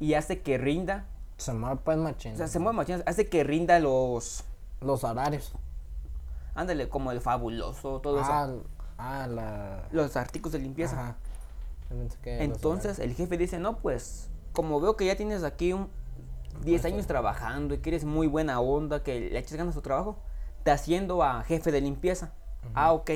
y 0.00 0.14
hace 0.14 0.40
que 0.42 0.58
rinda. 0.58 1.04
Se 1.36 1.52
mueve 1.52 1.76
pues 1.84 1.98
machín. 1.98 2.34
O 2.34 2.36
sea, 2.36 2.48
se 2.48 2.58
mueve 2.58 2.76
machinas, 2.78 3.02
hace 3.06 3.28
que 3.28 3.44
rinda 3.44 3.78
los. 3.78 4.44
Los 4.80 5.04
horarios. 5.04 5.52
Ándale, 6.54 6.88
como 6.88 7.12
el 7.12 7.20
fabuloso, 7.20 8.00
todo 8.00 8.20
eso. 8.20 8.30
ah, 8.32 8.48
ah, 8.98 9.26
la. 9.26 9.88
Los 9.92 10.16
artículos 10.16 10.52
de 10.52 10.58
limpieza. 10.60 10.96
Ajá. 11.00 11.16
Entonces 12.42 12.98
el 12.98 13.14
jefe 13.14 13.36
dice, 13.38 13.58
no, 13.58 13.78
pues, 13.78 14.28
como 14.52 14.80
veo 14.80 14.96
que 14.96 15.06
ya 15.06 15.16
tienes 15.16 15.44
aquí 15.44 15.72
un 15.72 15.88
10 16.64 16.84
años 16.86 17.06
trabajando 17.06 17.74
y 17.74 17.78
que 17.78 17.90
eres 17.90 18.04
muy 18.04 18.26
buena 18.26 18.58
onda, 18.60 19.02
que 19.02 19.30
le 19.30 19.38
echas 19.38 19.56
ganas 19.56 19.74
a 19.74 19.78
tu 19.78 19.82
trabajo, 19.82 20.16
te 20.64 20.70
haciendo 20.70 21.22
a 21.22 21.42
jefe 21.44 21.70
de 21.70 21.80
limpieza. 21.80 22.32
Ah, 22.74 22.92
ok. 22.92 23.10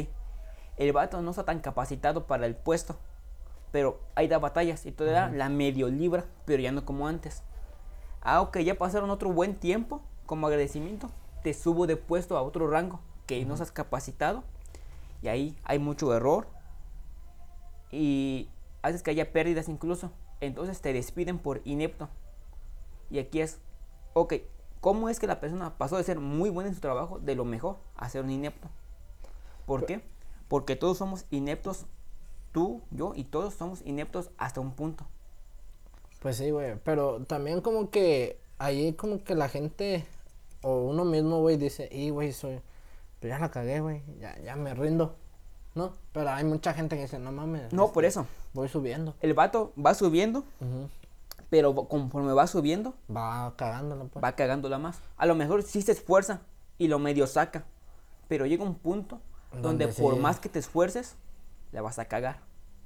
El 0.81 0.95
vato 0.95 1.21
no 1.21 1.31
está 1.31 1.45
tan 1.45 1.61
capacitado 1.61 2.27
para 2.27 2.47
el 2.47 2.57
puesto, 2.57 2.97
pero 3.71 4.01
ahí 4.15 4.29
da 4.29 4.39
batallas 4.39 4.87
y 4.87 4.93
todavía 4.93 5.29
la 5.29 5.51
medio 5.51 5.89
libra, 5.89 6.25
pero 6.47 6.63
ya 6.63 6.73
no 6.73 6.87
como 6.87 7.07
antes. 7.07 7.43
Ah, 8.23 8.41
ok, 8.41 8.61
ya 8.61 8.79
pasaron 8.79 9.11
otro 9.11 9.31
buen 9.31 9.57
tiempo, 9.57 10.01
como 10.25 10.47
agradecimiento, 10.47 11.11
te 11.43 11.53
subo 11.53 11.87
de 11.87 11.97
puesto 11.97 12.39
a 12.39 12.41
otro 12.41 12.67
rango, 12.67 12.99
que 13.27 13.45
no 13.45 13.53
estás 13.53 13.73
capacitado, 13.73 14.43
y 15.21 15.29
ahí 15.29 15.55
hay 15.65 15.79
mucho 15.79 16.15
error, 16.15 16.47
y 17.91 18.49
haces 18.81 19.03
que 19.03 19.11
haya 19.11 19.33
pérdidas 19.33 19.69
incluso. 19.69 20.11
Entonces 20.41 20.81
te 20.81 20.95
despiden 20.95 21.39
por 21.39 21.61
inepto. 21.67 22.09
Y 23.11 23.19
aquí 23.19 23.43
es, 23.43 23.61
ok, 24.15 24.33
¿cómo 24.81 25.11
es 25.11 25.21
que 25.21 25.27
la 25.27 25.41
persona 25.41 25.77
pasó 25.77 25.99
de 25.99 26.05
ser 26.05 26.21
muy 26.21 26.49
buena 26.49 26.71
en 26.71 26.75
su 26.75 26.81
trabajo, 26.81 27.19
de 27.19 27.35
lo 27.35 27.45
mejor, 27.45 27.77
a 27.97 28.09
ser 28.09 28.25
un 28.25 28.31
inepto? 28.31 28.69
¿Por 29.67 29.85
qué? 29.85 30.03
Porque 30.51 30.75
todos 30.75 30.99
somos 30.99 31.27
ineptos, 31.31 31.87
tú, 32.51 32.83
yo 32.91 33.13
y 33.15 33.23
todos 33.23 33.55
somos 33.55 33.83
ineptos 33.87 34.31
hasta 34.37 34.61
un 34.61 34.73
punto. 34.73 35.07
Pues 36.19 36.39
sí, 36.39 36.51
güey. 36.51 36.75
Pero 36.83 37.23
también 37.23 37.61
como 37.61 37.91
que 37.91 38.41
ahí 38.59 38.93
como 38.95 39.23
que 39.23 39.37
la 39.37 39.49
gente 39.49 40.05
o 40.63 40.89
uno 40.89 41.05
mismo, 41.05 41.39
güey, 41.39 41.57
dice, 41.57 41.89
y 41.93 42.11
güey, 42.11 42.33
soy, 42.33 42.61
pues 43.21 43.31
ya 43.31 43.39
la 43.39 43.53
cagué, 43.53 43.79
güey, 43.79 44.03
ya, 44.19 44.37
ya 44.41 44.57
me 44.57 44.75
rindo, 44.75 45.15
¿no? 45.77 45.93
Pero 46.13 46.31
hay 46.31 46.43
mucha 46.43 46.75
gente 46.75 46.97
que 46.97 47.03
dice, 47.03 47.21
no 47.21 47.31
mames. 47.31 47.73
No, 47.73 47.85
este, 47.85 47.95
por 47.95 48.05
eso. 48.05 48.27
Voy 48.53 48.69
subiendo. 48.69 49.15
El 49.21 49.35
vato 49.35 49.73
va 49.79 49.95
subiendo, 49.95 50.41
Ujú. 50.61 50.89
pero 51.49 51.73
conforme 51.87 52.33
va 52.33 52.49
subiendo, 52.49 52.93
Va 53.09 53.55
cagándolo, 53.57 54.09
pues. 54.09 54.21
va 54.25 54.33
cagándola 54.33 54.79
más. 54.79 54.99
A 55.17 55.27
lo 55.27 55.37
mejor 55.37 55.63
sí 55.63 55.81
se 55.81 55.93
esfuerza 55.93 56.41
y 56.77 56.89
lo 56.89 56.99
medio 56.99 57.29
saca, 57.29 57.63
pero 58.27 58.47
llega 58.47 58.65
un 58.65 58.75
punto 58.75 59.21
donde, 59.53 59.87
Donde 59.87 60.01
por 60.01 60.17
más 60.17 60.39
que 60.41 60.49
te 60.49 60.59
esfuerces, 60.59 61.17
la 61.73 61.83
vas 61.83 61.99
a 61.99 62.05
cagar 62.07 62.39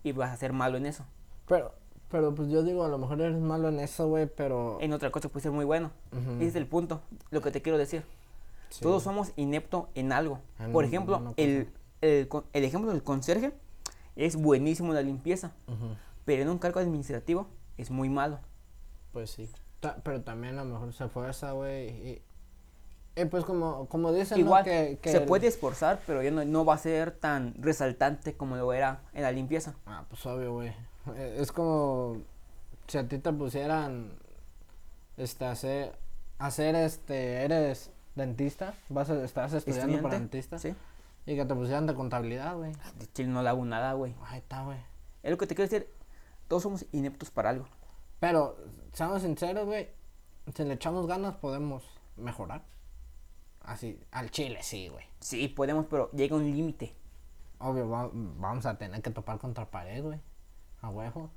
y 0.03 0.13
vas 0.13 0.31
a 0.31 0.37
ser 0.37 0.53
malo 0.53 0.77
en 0.77 0.87
eso. 0.87 1.05
Pero, 1.47 1.75
pero 2.11 2.35
pues 2.35 2.49
yo 2.51 2.63
digo, 2.63 2.85
a 2.85 2.89
lo 2.89 2.99
mejor 2.99 3.21
eres 3.21 3.39
malo 3.41 3.69
en 3.69 3.81
eso, 3.81 4.09
güey, 4.09 4.27
pero... 4.27 4.79
En 4.81 4.93
otra 4.93 5.11
cosa 5.11 5.29
puede 5.29 5.43
ser 5.43 5.53
muy 5.53 5.65
bueno. 5.65 5.91
Ujú. 6.13 6.37
Ese 6.37 6.47
es 6.49 6.57
el 6.57 6.67
punto, 6.67 7.01
lo 7.31 7.41
que 7.43 7.51
te 7.51 7.61
quiero 7.63 7.79
decir. 7.79 8.05
Sí. 8.71 8.83
Todos 8.83 9.03
somos 9.03 9.33
ineptos 9.37 9.85
en 9.95 10.13
algo. 10.13 10.41
En 10.59 10.73
Por 10.73 10.85
ejemplo, 10.85 11.35
el, 11.37 11.69
el, 12.01 12.29
el 12.53 12.65
ejemplo 12.65 12.91
del 12.91 13.03
conserje 13.03 13.53
es 14.17 14.37
buenísimo 14.37 14.89
en 14.91 14.95
la 14.97 15.03
limpieza, 15.03 15.53
pero 16.25 16.43
en 16.43 16.49
un 16.49 16.59
cargo 16.59 16.81
administrativo 16.81 17.47
es 17.77 17.91
muy 17.91 18.09
malo. 18.09 18.39
Pues 19.13 19.31
sí. 19.31 19.49
Ta- 19.81 19.97
pero 20.03 20.23
también 20.23 20.59
a 20.59 20.65
lo 20.65 20.73
mejor 20.75 20.93
se 20.93 21.09
fuerza, 21.09 21.53
güey, 21.53 21.89
y... 21.91 22.23
y 23.17 23.25
pues 23.27 23.45
como, 23.45 23.87
como 23.89 24.13
dicen, 24.13 24.39
¿no? 24.41 24.45
Igual, 24.47 24.65
que, 24.65 24.99
que 25.01 25.11
se 25.11 25.19
el- 25.19 25.25
puede 25.25 25.47
esforzar, 25.47 26.01
pero 26.07 26.23
ya 26.23 26.31
no, 26.31 26.45
no 26.45 26.65
va 26.65 26.75
a 26.75 26.79
ser 26.79 27.13
tan 27.13 27.55
resaltante 27.63 28.37
como 28.37 28.57
lo 28.57 28.73
era 28.73 29.03
en 29.13 29.23
la 29.23 29.31
limpieza. 29.33 29.75
Ah, 29.87 30.05
pues 30.09 30.25
obvio, 30.27 30.53
güey. 30.55 30.69
Eh, 31.17 31.37
Es 31.39 31.53
como 31.53 32.23
si 32.89 32.99
a 32.99 33.07
ti 33.09 33.19
te 33.19 33.33
pusieran 33.33 34.13
este 35.17 35.45
hacer 35.45 35.97
hacer 36.39 36.75
este 36.75 37.45
eres 37.45 37.91
dentista, 38.17 38.75
vas 38.89 39.11
a 39.11 39.25
estás 39.25 39.53
estudiando 39.55 40.01
para 40.03 40.19
dentista 40.19 40.59
Sí. 40.59 40.75
y 41.27 41.37
que 41.37 41.45
te 41.45 41.55
pusieran 41.55 41.87
de 41.87 41.95
contabilidad, 41.95 42.57
güey. 42.57 42.73
De 42.99 43.07
Chile 43.13 43.29
no 43.29 43.43
le 43.43 43.49
hago 43.49 43.65
nada, 43.65 43.93
güey. 43.95 44.15
Ahí 44.27 44.39
está, 44.39 44.63
güey. 44.65 44.79
Es 45.23 45.31
lo 45.31 45.39
que 45.39 45.47
te 45.47 45.55
quiero 45.55 45.71
decir. 45.71 45.89
Todos 46.49 46.63
somos 46.65 46.85
ineptos 46.93 47.31
para 47.31 47.51
algo. 47.51 47.67
Pero 48.21 48.57
seamos 48.93 49.23
sinceros, 49.23 49.65
güey, 49.67 49.89
si 50.55 50.65
le 50.65 50.75
echamos 50.75 51.07
ganas 51.07 51.35
podemos 51.37 51.83
mejorar. 52.17 52.63
Así, 53.65 53.99
al 54.13 54.31
chile 54.31 54.59
sí, 54.63 54.89
güey. 54.89 55.05
Sí, 55.21 55.49
podemos, 55.49 55.87
pero 55.89 56.11
llega 56.13 56.37
un 56.37 56.45
límite. 56.45 56.95
Obvio, 57.59 57.89
va- 57.89 58.11
vamos 58.13 58.67
a 58.67 58.77
tener 58.77 59.01
que 59.03 59.11
topar 59.11 59.39
contra 59.39 59.71
pared, 59.71 60.03
güey. 60.03 60.21
A 60.83 60.91
huevo. 60.91 61.31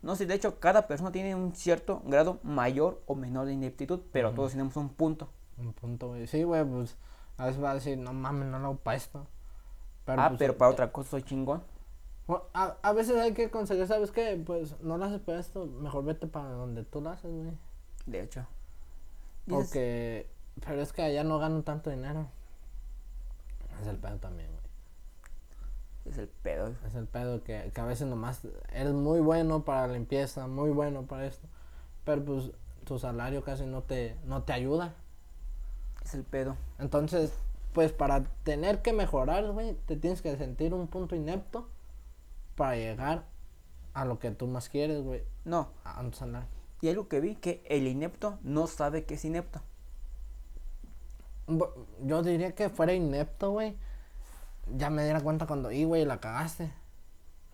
No 0.00 0.16
sé, 0.16 0.24
de 0.26 0.34
hecho, 0.34 0.60
cada 0.60 0.86
persona 0.86 1.12
tiene 1.12 1.34
un 1.34 1.54
cierto 1.54 2.00
grado 2.06 2.38
mayor 2.42 3.02
o 3.06 3.14
menor 3.14 3.46
de 3.46 3.52
ineptitud, 3.52 4.00
pero 4.12 4.32
todos 4.32 4.52
tenemos 4.52 4.76
un 4.76 4.88
punto. 4.90 5.28
Un 5.58 5.72
punto, 5.72 6.08
güey. 6.08 6.26
Sí, 6.26 6.42
güey, 6.44 6.64
pues 6.64 6.96
a 7.36 7.46
veces 7.46 7.62
va 7.62 7.72
a 7.72 7.74
decir, 7.74 7.98
no 7.98 8.12
mames, 8.12 8.48
no 8.48 8.58
lo 8.60 8.66
hago 8.66 8.76
para 8.78 8.96
esto. 8.96 9.26
ah, 10.06 10.28
pues, 10.28 10.38
pero 10.38 10.56
para 10.56 10.70
otra 10.70 10.90
cosa 10.92 11.10
soy 11.10 11.22
chingón. 11.24 11.62
Bueno, 12.26 12.44
a, 12.54 12.76
a 12.82 12.92
veces 12.92 13.16
hay 13.16 13.32
que 13.34 13.50
conseguir, 13.50 13.86
¿sabes 13.86 14.10
qué? 14.10 14.40
Pues 14.46 14.78
no 14.80 14.96
lo 14.98 15.04
haces 15.04 15.20
para 15.20 15.40
esto, 15.40 15.66
mejor 15.66 16.04
vete 16.04 16.26
para 16.26 16.48
donde 16.50 16.84
tú 16.84 17.00
lo 17.00 17.10
haces, 17.10 17.30
güey. 17.32 17.52
De 18.06 18.22
hecho. 18.22 18.46
Porque, 19.46 20.30
pero 20.64 20.80
es 20.80 20.92
que 20.92 21.02
allá 21.02 21.24
no 21.24 21.38
gano 21.38 21.62
tanto 21.62 21.90
dinero. 21.90 22.26
Es 23.80 23.86
el 23.86 23.96
pedo 23.96 24.16
también, 24.18 24.50
güey. 24.50 24.62
Es 26.06 26.18
el 26.18 26.28
pedo. 26.28 26.74
Es 26.86 26.94
el 26.94 27.06
pedo 27.06 27.42
que, 27.44 27.70
que 27.74 27.80
a 27.80 27.84
veces 27.84 28.06
nomás 28.06 28.40
eres 28.72 28.92
muy 28.92 29.20
bueno 29.20 29.64
para 29.64 29.86
la 29.86 29.92
limpieza, 29.92 30.46
muy 30.46 30.70
bueno 30.70 31.02
para 31.02 31.26
esto. 31.26 31.46
Pero 32.04 32.24
pues 32.24 32.50
tu 32.84 32.98
salario 32.98 33.42
casi 33.44 33.66
no 33.66 33.82
te, 33.82 34.16
no 34.24 34.42
te 34.42 34.52
ayuda. 34.52 34.94
Es 36.04 36.14
el 36.14 36.24
pedo. 36.24 36.56
Entonces, 36.78 37.32
pues 37.72 37.92
para 37.92 38.24
tener 38.44 38.80
que 38.82 38.92
mejorar, 38.92 39.50
güey, 39.52 39.74
te 39.86 39.96
tienes 39.96 40.22
que 40.22 40.36
sentir 40.36 40.72
un 40.74 40.88
punto 40.88 41.14
inepto 41.14 41.68
para 42.56 42.76
llegar 42.76 43.24
a 43.94 44.04
lo 44.04 44.18
que 44.18 44.30
tú 44.30 44.46
más 44.46 44.68
quieres, 44.68 45.02
güey, 45.02 45.22
No. 45.44 45.68
a 45.84 46.00
un 46.00 46.14
salario. 46.14 46.48
Y 46.80 46.88
algo 46.88 47.08
que 47.08 47.20
vi, 47.20 47.34
que 47.34 47.62
el 47.68 47.86
inepto 47.86 48.38
no 48.42 48.66
sabe 48.66 49.04
que 49.04 49.14
es 49.14 49.24
inepto. 49.24 49.60
Yo 52.04 52.22
diría 52.22 52.54
que 52.54 52.68
fuera 52.68 52.92
inepto, 52.92 53.50
güey. 53.52 53.76
Ya 54.76 54.90
me 54.90 55.02
diera 55.04 55.20
cuenta 55.20 55.46
cuando, 55.46 55.72
y 55.72 55.84
güey, 55.84 56.04
la 56.04 56.20
cagaste. 56.20 56.70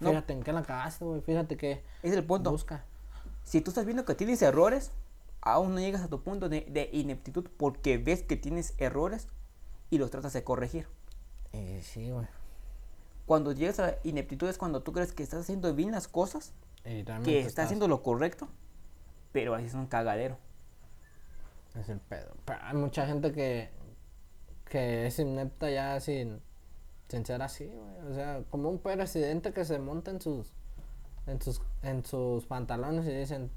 No. 0.01 0.11
Fíjate 0.11 0.33
en 0.33 0.43
qué 0.43 0.53
la 0.53 0.63
cagaste, 0.63 1.05
güey. 1.05 1.21
Fíjate 1.21 1.57
que 1.57 1.85
Es 2.03 2.13
el 2.13 2.25
punto. 2.25 2.51
busca. 2.51 2.85
Si 3.45 3.61
tú 3.61 3.71
estás 3.71 3.85
viendo 3.85 4.05
que 4.05 4.15
tienes 4.15 4.43
errores, 4.43 4.91
aún 5.41 5.75
no 5.75 5.81
llegas 5.81 6.03
a 6.03 6.09
tu 6.09 6.23
punto 6.23 6.49
de, 6.49 6.63
de 6.63 6.91
ineptitud 6.93 7.49
porque 7.57 7.99
ves 7.99 8.23
que 8.23 8.37
tienes 8.37 8.75
errores 8.79 9.29
y 9.91 9.99
los 9.99 10.11
tratas 10.11 10.33
de 10.33 10.43
corregir. 10.43 10.89
Eh, 11.53 11.81
sí, 11.83 12.11
güey. 12.11 12.27
Cuando 13.27 13.53
llegas 13.53 13.79
a 13.79 13.87
la 13.87 13.99
ineptitud 14.03 14.49
es 14.49 14.59
cuando 14.59 14.83
tú 14.83 14.93
crees 14.93 15.13
que 15.13 15.23
estás 15.23 15.41
haciendo 15.43 15.73
bien 15.75 15.93
las 15.93 16.09
cosas, 16.09 16.53
que 16.83 17.41
estás 17.41 17.67
haciendo 17.67 17.89
lo 17.89 18.03
correcto, 18.03 18.49
pero 19.33 19.55
ahí 19.55 19.65
es 19.65 19.75
un 19.75 19.87
cagadero. 19.87 20.37
Es 21.75 21.89
el 21.89 22.01
pedo. 22.01 22.35
Pero 22.45 22.59
hay 22.63 22.77
mucha 22.77 23.07
gente 23.07 23.33
que, 23.33 23.71
que 24.65 25.07
es 25.07 25.19
inepta 25.19 25.71
ya 25.71 26.01
sin, 26.01 26.41
sin 27.09 27.25
ser 27.25 27.43
así, 27.43 27.67
güey. 27.67 28.11
O 28.11 28.15
sea, 28.15 28.43
como 28.51 28.69
un 28.69 28.79
presidente 28.79 29.53
que 29.53 29.65
se 29.65 29.79
monta 29.79 30.11
en 30.11 30.21
sus, 30.21 30.53
en 31.27 31.41
sus, 31.41 31.61
en 31.83 32.05
sus 32.05 32.47
pantalones 32.47 33.07
y 33.07 33.15
dicen, 33.15 33.51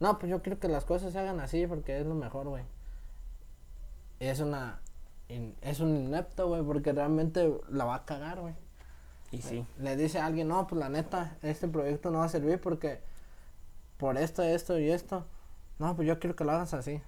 no, 0.00 0.18
pues 0.18 0.30
yo 0.30 0.42
quiero 0.42 0.58
que 0.58 0.68
las 0.68 0.84
cosas 0.84 1.12
se 1.12 1.18
hagan 1.18 1.40
así 1.40 1.66
porque 1.66 1.98
es 1.98 2.06
lo 2.06 2.14
mejor, 2.14 2.48
güey. 2.48 2.64
Es 4.20 4.40
una, 4.40 4.80
es 5.28 5.80
un 5.80 5.96
inepto, 5.96 6.48
güey, 6.48 6.62
porque 6.62 6.92
realmente 6.92 7.52
la 7.68 7.84
va 7.84 7.96
a 7.96 8.04
cagar, 8.04 8.40
güey. 8.40 8.54
Y 9.32 9.42
sí, 9.42 9.66
Le 9.78 9.96
dice 9.96 10.20
a 10.20 10.26
alguien, 10.26 10.48
no, 10.48 10.66
pues 10.66 10.78
la 10.78 10.88
neta, 10.88 11.36
este 11.42 11.66
proyecto 11.66 12.10
no 12.10 12.18
va 12.18 12.26
a 12.26 12.28
servir 12.28 12.60
porque 12.60 13.00
por 13.98 14.16
esto, 14.18 14.42
esto 14.42 14.78
y 14.78 14.90
esto. 14.90 15.26
No, 15.78 15.94
pues 15.96 16.06
yo 16.06 16.18
quiero 16.18 16.36
que 16.36 16.44
lo 16.44 16.52
hagas 16.52 16.74
así. 16.74 17.02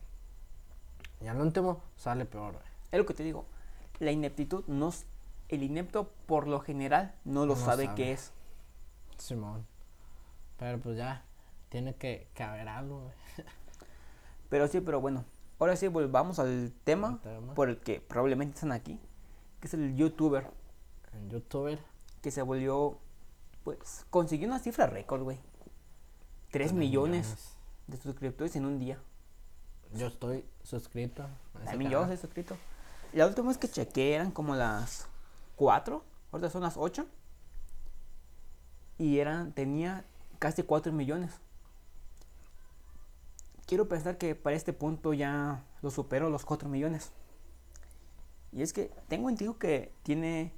Y 1.21 1.27
al 1.27 1.41
último 1.41 1.83
sale 1.97 2.25
peor, 2.25 2.53
güey. 2.55 2.68
Es 2.93 2.99
lo 2.99 3.07
que 3.07 3.15
te 3.15 3.23
digo. 3.23 3.47
La 3.99 4.13
ineptitud 4.13 4.65
no, 4.67 4.93
el 5.49 5.63
inepto 5.63 6.11
por 6.27 6.47
lo 6.47 6.61
general 6.61 7.15
no 7.25 7.47
lo 7.47 7.55
No 7.55 7.61
sabe 7.61 7.87
sabe. 7.87 7.97
qué 7.97 8.13
es. 8.13 8.33
Simón. 9.17 9.67
Pero 10.59 10.79
pues 10.79 10.97
ya, 10.97 11.25
tiene 11.69 11.95
que, 11.95 12.29
que 12.35 12.43
haber 12.43 12.69
algo. 12.69 13.11
Pero 14.49 14.67
sí, 14.67 14.81
pero 14.81 15.01
bueno. 15.01 15.25
Ahora 15.59 15.77
sí, 15.77 15.89
volvamos 15.89 16.39
al 16.39 16.73
tema 16.85 17.21
por 17.55 17.69
el 17.69 17.79
que 17.81 18.01
probablemente 18.01 18.55
están 18.55 18.73
aquí. 18.73 18.99
Que 19.61 19.67
es 19.67 19.75
el 19.75 19.95
youtuber. 19.95 20.51
En 21.13 21.29
youtuber. 21.29 21.79
Que 22.23 22.31
se 22.31 22.41
volvió. 22.41 22.99
Pues 23.65 24.07
consiguió 24.09 24.49
una 24.49 24.59
cifra 24.59 24.87
récord, 24.87 25.23
güey. 25.23 25.37
3 25.37 25.43
tres 26.51 26.73
millones 26.73 27.57
de 27.89 27.97
suscriptores 27.99 28.57
en 28.57 28.65
un 28.65 28.79
día. 28.79 28.99
Yo 29.93 30.07
estoy 30.07 30.47
suscrito. 30.63 31.25
a 31.25 31.65
También 31.65 31.91
yo 31.91 32.07
soy 32.07 32.17
suscrito. 32.17 32.57
La 33.13 33.27
última 33.27 33.49
vez 33.49 33.59
que 33.59 33.69
chequé 33.69 34.15
eran 34.15 34.31
como 34.31 34.55
las 34.55 35.07
4. 35.57 36.05
Ahorita 36.33 36.51
son 36.51 36.63
las 36.63 36.77
8. 36.77 37.07
Y 38.99 39.19
eran, 39.19 39.53
tenía 39.53 40.05
casi 40.39 40.63
4 40.63 40.93
millones. 40.93 41.33
Quiero 43.67 43.89
pensar 43.89 44.19
que 44.19 44.35
para 44.35 44.57
este 44.57 44.73
punto 44.73 45.13
ya 45.13 45.63
lo 45.83 45.91
supero 45.91 46.31
los 46.31 46.45
4 46.45 46.69
millones. 46.69 47.13
Y 48.53 48.63
es 48.63 48.73
que 48.73 48.91
tengo 49.09 49.29
entendido 49.29 49.59
que 49.59 49.93
tiene 50.03 50.53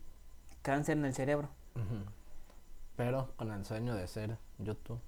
cáncer 0.63 0.97
en 0.97 1.05
el 1.05 1.15
cerebro. 1.15 1.49
Pero 2.97 3.33
con 3.37 3.51
el 3.51 3.65
sueño 3.65 3.95
de 3.95 4.07
ser 4.07 4.39
YouTube. 4.59 5.01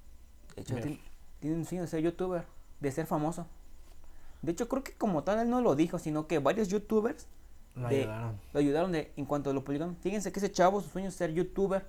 De 0.57 0.63
hecho, 0.63 0.75
Ver. 0.75 0.83
tiene, 0.85 1.01
tiene 1.41 1.57
un 1.57 1.65
sueño 1.65 1.83
de 1.83 1.89
ser 1.89 2.01
youtuber, 2.01 2.47
de 2.81 2.93
ser 2.93 3.07
famoso. 3.07 3.47
De 4.43 4.53
hecho, 4.53 4.69
creo 4.69 4.83
que 4.85 4.93
como 4.95 5.23
tal 5.25 5.39
él 5.39 5.49
no 5.51 5.61
lo 5.61 5.75
dijo, 5.77 5.99
sino 5.99 6.27
que 6.27 6.39
varios 6.39 6.69
youtubers 6.69 7.29
Lo 7.75 7.89
de- 7.89 8.03
ayudaron. 8.03 8.41
lo 8.53 8.61
ayudaron 8.61 8.93
de, 8.93 9.13
en 9.17 9.25
cuanto 9.25 9.53
lo 9.53 9.63
publicaron. 9.65 9.97
Fíjense 9.97 10.33
que 10.33 10.41
ese 10.41 10.51
chavo, 10.51 10.81
su 10.81 10.89
sueño 10.91 11.09
es 11.09 11.15
ser 11.15 11.33
youtuber, 11.33 11.87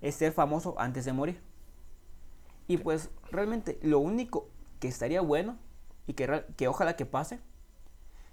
es 0.00 0.14
ser 0.14 0.32
famoso 0.32 0.74
antes 0.78 1.04
de 1.04 1.12
morir. 1.12 1.40
Y 2.68 2.78
pues 2.78 3.10
realmente 3.30 3.78
lo 3.82 3.98
único 3.98 4.48
que 4.80 4.88
estaría 4.88 5.20
bueno 5.20 5.56
y 6.06 6.14
que, 6.14 6.44
que 6.56 6.68
ojalá 6.68 6.96
que 6.96 7.06
pase 7.06 7.40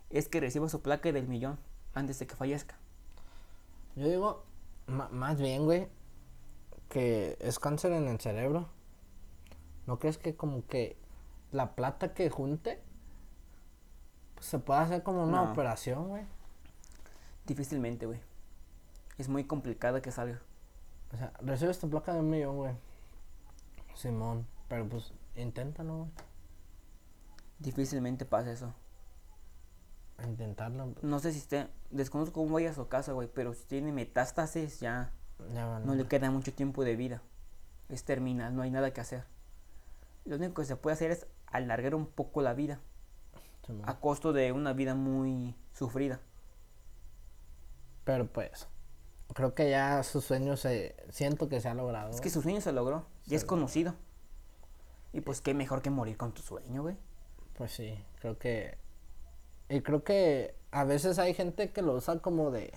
es 0.09 0.27
que 0.27 0.39
reciba 0.39 0.69
su 0.69 0.81
placa 0.81 1.11
del 1.11 1.27
millón 1.27 1.57
antes 1.93 2.19
de 2.19 2.27
que 2.27 2.35
fallezca. 2.35 2.77
Yo 3.95 4.07
digo, 4.07 4.43
más 4.87 5.37
bien, 5.39 5.65
güey, 5.65 5.87
que 6.89 7.37
es 7.39 7.59
cáncer 7.59 7.91
en 7.93 8.07
el 8.07 8.19
cerebro. 8.19 8.67
¿No 9.87 9.99
crees 9.99 10.17
que 10.17 10.35
como 10.35 10.65
que 10.67 10.97
la 11.51 11.75
plata 11.75 12.13
que 12.13 12.29
junte 12.29 12.81
se 14.43 14.59
puede 14.59 14.81
hacer 14.81 15.03
como 15.03 15.23
una 15.23 15.43
No. 15.43 15.51
operación, 15.51 16.09
güey? 16.09 16.23
Difícilmente, 17.45 18.05
güey. 18.05 18.19
Es 19.17 19.29
muy 19.29 19.43
complicado 19.45 20.01
que 20.01 20.11
salga. 20.11 20.39
O 21.13 21.17
sea, 21.17 21.31
recibes 21.41 21.79
tu 21.79 21.89
placa 21.89 22.13
de 22.13 22.19
un 22.19 22.29
millón, 22.29 22.57
güey. 22.57 22.73
Simón, 23.95 24.47
pero 24.67 24.87
pues 24.87 25.13
inténtalo, 25.35 25.97
güey. 25.97 26.09
Difícilmente 27.59 28.25
pasa 28.25 28.51
eso. 28.51 28.73
Intentarlo. 30.23 30.93
No 31.01 31.19
sé 31.19 31.31
si 31.31 31.39
esté, 31.39 31.67
desconozco 31.89 32.33
cómo 32.41 32.53
vaya 32.55 32.69
a 32.71 32.73
su 32.73 32.87
casa, 32.87 33.11
güey, 33.13 33.27
pero 33.33 33.53
si 33.53 33.65
tiene 33.65 33.91
metástasis 33.91 34.79
ya 34.79 35.11
Ya 35.53 35.65
van. 35.65 35.85
no 35.85 35.95
le 35.95 36.07
queda 36.07 36.31
mucho 36.31 36.53
tiempo 36.53 36.83
de 36.83 36.95
vida. 36.95 37.21
Es 37.89 38.03
terminal, 38.05 38.55
no 38.55 38.61
hay 38.61 38.71
nada 38.71 38.91
que 38.93 39.01
hacer. 39.01 39.25
Lo 40.25 40.37
único 40.37 40.61
que 40.61 40.65
se 40.65 40.75
puede 40.75 40.93
hacer 40.93 41.11
es 41.11 41.27
alargar 41.47 41.93
un 41.95 42.05
poco 42.05 42.41
la 42.41 42.53
vida. 42.53 42.79
A 43.85 43.99
costo 43.99 44.33
de 44.33 44.51
una 44.51 44.73
vida 44.73 44.95
muy 44.95 45.55
sufrida. 45.73 46.19
Pero 48.03 48.27
pues, 48.27 48.67
creo 49.33 49.55
que 49.55 49.69
ya 49.69 50.03
su 50.03 50.21
sueño 50.21 50.57
se. 50.57 50.95
Siento 51.09 51.47
que 51.47 51.61
se 51.61 51.69
ha 51.69 51.73
logrado. 51.73 52.09
Es 52.09 52.21
que 52.21 52.29
su 52.29 52.41
sueño 52.41 52.61
se 52.61 52.71
logró, 52.71 53.05
ya 53.25 53.37
es 53.37 53.45
conocido. 53.45 53.95
Y 55.13 55.21
pues 55.21 55.41
qué 55.41 55.53
mejor 55.53 55.81
que 55.81 55.89
morir 55.89 56.17
con 56.17 56.33
tu 56.33 56.41
sueño, 56.41 56.81
güey. 56.81 56.97
Pues 57.53 57.71
sí, 57.71 58.03
creo 58.19 58.37
que. 58.37 58.77
Y 59.69 59.81
creo 59.81 60.03
que 60.03 60.55
a 60.71 60.83
veces 60.83 61.19
hay 61.19 61.33
gente 61.33 61.71
que 61.71 61.81
lo 61.81 61.93
usa 61.93 62.19
como 62.19 62.51
de. 62.51 62.73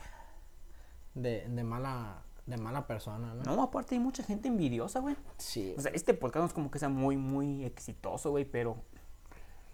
de, 1.15 1.49
de 1.49 1.65
mala. 1.65 2.23
de 2.47 2.57
mala 2.57 2.87
persona, 2.87 3.35
¿no? 3.35 3.57
No, 3.57 3.63
aparte 3.63 3.97
hay 3.97 4.01
mucha 4.01 4.23
gente 4.23 4.49
envidiosa, 4.49 5.01
güey. 5.01 5.17
Sí. 5.39 5.75
O 5.77 5.81
sea, 5.81 5.91
este 5.93 6.15
podcast 6.15 6.43
no 6.43 6.47
es 6.47 6.53
como 6.53 6.71
que 6.71 6.79
sea 6.79 6.89
muy, 6.89 7.17
muy 7.17 7.65
exitoso, 7.65 8.31
güey, 8.31 8.45
pero... 8.45 8.77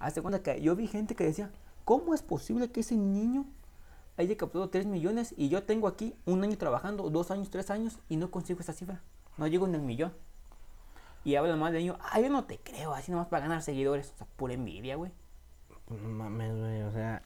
Hazte 0.03 0.21
cuenta 0.21 0.43
que 0.43 0.61
yo 0.61 0.75
vi 0.75 0.89
gente 0.89 1.15
que 1.15 1.23
decía, 1.23 1.51
¿cómo 1.85 2.13
es 2.13 2.23
posible 2.23 2.71
que 2.73 2.81
ese 2.81 2.97
niño 2.97 3.47
haya 4.17 4.37
captado 4.37 4.69
3 4.69 4.87
millones 4.87 5.33
y 5.37 5.49
yo 5.49 5.63
tengo 5.63 5.87
aquí 5.87 6.15
un 6.27 6.43
año 6.43 6.59
trabajando, 6.59 7.09
dos 7.09 7.31
años, 7.31 7.51
tres 7.51 7.71
años 7.71 7.99
y 8.09 8.17
no 8.17 8.31
consigo 8.31 8.61
esa 8.61 8.73
cifra? 8.73 9.01
No 9.39 9.47
llego 9.47 9.65
en 9.67 9.77
el 9.77 9.83
millón. 9.83 10.13
Y 11.25 11.37
hablan 11.37 11.61
más 11.61 11.73
de 11.73 11.79
niño, 11.79 11.99
ah, 12.01 12.21
yo 12.21 12.29
no 12.31 12.45
te 12.45 12.59
creo, 12.59 12.93
así 12.93 13.13
nomás 13.13 13.29
para 13.29 13.45
ganar 13.47 13.63
seguidores. 13.63 14.13
O 14.15 14.19
sea, 14.19 14.27
pura 14.37 14.55
envidia, 14.55 14.97
güey. 14.97 15.13
No 15.89 16.09
mames, 16.09 16.53
güey, 16.59 16.83
o 16.83 16.91
sea, 16.91 17.23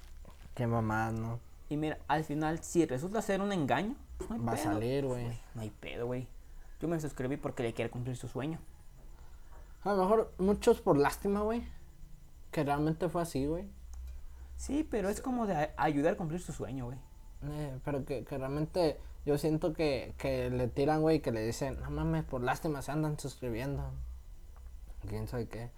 qué 0.54 0.66
mamás, 0.66 1.14
¿no? 1.14 1.40
Y 1.70 1.78
mira, 1.78 1.98
al 2.08 2.24
final, 2.24 2.62
si 2.62 2.84
resulta 2.84 3.22
ser 3.22 3.40
un 3.40 3.52
engaño, 3.52 3.96
pues 4.18 4.28
no 4.28 4.36
hay 4.36 4.40
Va 4.42 4.52
a 4.52 4.56
salir, 4.58 5.06
güey. 5.06 5.26
No 5.54 5.62
hay 5.62 5.70
pedo, 5.70 6.06
güey. 6.06 6.28
Yo 6.80 6.88
me 6.88 7.00
suscribí 7.00 7.38
porque 7.38 7.62
le 7.62 7.72
quiere 7.72 7.90
cumplir 7.90 8.16
su 8.16 8.28
sueño. 8.28 8.58
A 9.82 9.94
lo 9.94 10.02
mejor 10.02 10.32
muchos 10.36 10.82
por 10.82 10.98
lástima, 10.98 11.40
güey. 11.40 11.66
Que 12.56 12.64
realmente 12.64 13.10
fue 13.10 13.20
así, 13.20 13.44
güey. 13.44 13.68
Sí, 14.56 14.82
pero 14.90 15.10
es 15.10 15.20
como 15.20 15.46
de 15.46 15.72
ayudar 15.76 16.14
a 16.14 16.16
cumplir 16.16 16.40
su 16.40 16.54
sueño, 16.54 16.86
güey. 16.86 16.96
Eh, 17.42 17.78
pero 17.84 18.06
que, 18.06 18.24
que 18.24 18.38
realmente 18.38 18.98
yo 19.26 19.36
siento 19.36 19.74
que, 19.74 20.14
que 20.16 20.48
le 20.48 20.66
tiran, 20.66 21.02
güey, 21.02 21.20
que 21.20 21.32
le 21.32 21.44
dicen, 21.44 21.78
no 21.82 21.90
mames, 21.90 22.24
por 22.24 22.40
lástima 22.40 22.80
se 22.80 22.92
andan 22.92 23.20
suscribiendo. 23.20 23.92
Quién 25.06 25.28
sabe 25.28 25.48
qué. 25.48 25.70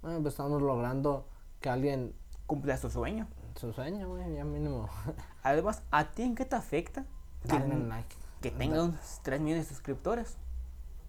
Bueno, 0.00 0.22
pues 0.22 0.34
estamos 0.34 0.62
logrando 0.62 1.26
que 1.60 1.70
alguien 1.70 2.14
Cumpla 2.46 2.76
su 2.76 2.88
sueño. 2.88 3.26
su 3.56 3.72
sueño, 3.72 4.08
güey, 4.08 4.36
ya 4.36 4.44
mínimo. 4.44 4.88
Además, 5.42 5.82
¿a 5.90 6.04
ti 6.12 6.22
en 6.22 6.36
qué 6.36 6.44
te 6.44 6.54
afecta 6.54 7.04
que, 7.48 7.58
like. 7.58 8.14
que 8.40 8.52
tenga 8.52 8.84
unos 8.84 9.20
3 9.24 9.40
millones 9.40 9.68
de 9.68 9.74
suscriptores? 9.74 10.36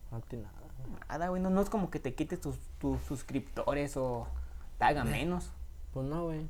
No 0.10 0.21
tiene 0.21 0.45
nada. 0.45 0.57
Nada, 1.07 1.29
güey, 1.29 1.39
no, 1.39 1.51
no 1.51 1.62
es 1.62 1.69
como 1.69 1.91
que 1.91 1.99
te 1.99 2.15
quites 2.15 2.41
tus, 2.41 2.57
tus 2.79 2.99
suscriptores 3.03 3.95
o 3.95 4.25
te 4.78 4.86
haga 4.86 5.04
menos. 5.04 5.52
Pues 5.94 6.06
no, 6.08 6.26
güey. 6.26 6.48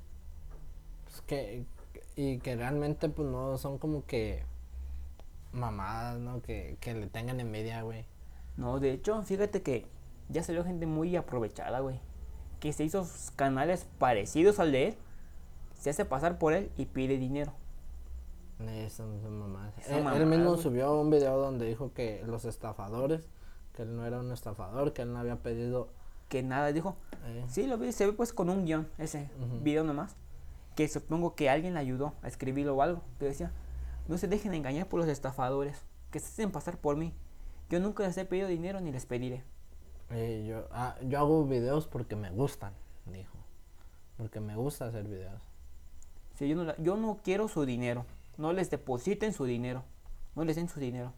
Pues 1.06 1.22
que, 1.22 1.66
y 2.16 2.40
que 2.40 2.56
realmente, 2.56 3.10
pues 3.10 3.28
no 3.28 3.58
son 3.58 3.78
como 3.78 4.06
que 4.06 4.44
mamadas, 5.52 6.20
¿no? 6.20 6.42
Que, 6.42 6.78
que 6.82 6.94
le 6.94 7.08
tengan 7.08 7.40
envidia, 7.40 7.82
güey. 7.82 8.06
No, 8.58 8.80
de 8.80 8.92
hecho, 8.92 9.22
fíjate 9.24 9.62
que 9.62 9.88
ya 10.30 10.44
salió 10.44 10.64
gente 10.64 10.86
muy 10.86 11.16
aprovechada, 11.16 11.80
güey. 11.80 12.00
Que 12.60 12.74
se 12.74 12.84
hizo 12.84 13.08
canales 13.36 13.86
parecidos 14.00 14.60
al 14.60 14.72
de 14.72 14.88
él. 14.90 14.98
Se 15.76 15.90
hace 15.92 16.06
pasar 16.06 16.38
por 16.40 16.54
él 16.54 16.72
y 16.76 16.86
pide 16.88 17.18
dinero. 17.18 17.54
Eso 18.60 19.06
no 19.06 19.20
son 19.22 19.38
mamadas. 19.40 19.76
Son 19.86 20.00
Él, 20.00 20.10
él 20.12 20.26
mamadas, 20.26 20.26
mismo 20.26 20.56
güey. 20.56 20.58
subió 20.58 21.00
un 21.00 21.12
video 21.12 21.38
donde 21.38 21.66
dijo 21.68 21.94
que 21.94 22.24
los 22.26 22.46
estafadores, 22.46 23.30
que 23.74 23.84
él 23.84 23.96
no 23.96 24.06
era 24.06 24.20
un 24.20 24.32
estafador, 24.32 24.94
que 24.94 25.04
él 25.04 25.14
no 25.14 25.20
había 25.20 25.38
pedido. 25.44 25.90
Que 26.30 26.44
nada, 26.44 26.72
dijo. 26.74 26.98
eh, 27.26 27.46
Sí, 27.48 27.68
lo 27.68 27.78
vi, 27.78 27.92
se 27.92 28.06
ve 28.06 28.14
pues 28.14 28.34
con 28.34 28.50
un 28.50 28.66
guion, 28.66 28.88
ese 28.98 29.30
video 29.62 29.84
nomás. 29.84 30.16
Que 30.76 30.88
supongo 30.88 31.36
que 31.36 31.50
alguien 31.50 31.74
le 31.74 31.80
ayudó 31.80 32.14
a 32.22 32.28
escribirlo 32.28 32.76
o 32.76 32.82
algo. 32.82 33.02
Que 33.20 33.26
decía, 33.26 33.52
no 34.08 34.18
se 34.18 34.28
dejen 34.28 34.54
engañar 34.54 34.88
por 34.88 35.00
los 35.00 35.10
estafadores. 35.10 35.84
Que 36.12 36.20
se 36.20 36.28
hacen 36.28 36.52
pasar 36.52 36.78
por 36.78 36.96
mí. 36.98 37.14
Yo 37.70 37.80
nunca 37.80 38.04
les 38.04 38.18
he 38.18 38.26
pedido 38.26 38.48
dinero 38.48 38.80
ni 38.80 38.92
les 38.92 39.06
pediré. 39.06 39.44
eh, 40.10 40.46
yo, 40.48 40.68
ah, 40.72 40.96
yo 41.02 41.20
hago 41.20 41.46
videos 41.46 41.88
porque 41.88 42.16
me 42.16 42.30
gustan, 42.32 42.72
dijo. 43.12 43.38
Porque 44.18 44.40
me 44.40 44.56
gusta 44.56 44.86
hacer 44.86 45.04
videos. 45.06 45.42
Si 46.36 46.48
yo, 46.48 46.56
no 46.56 46.64
la- 46.64 46.78
yo 46.78 46.96
no 46.96 47.20
quiero 47.24 47.48
su 47.50 47.66
dinero. 47.66 48.06
No 48.38 48.54
les 48.54 48.70
depositen 48.70 49.34
su 49.34 49.46
dinero. 49.46 49.84
No 50.36 50.46
les 50.46 50.56
den 50.56 50.70
su 50.70 50.80
dinero. 50.80 51.12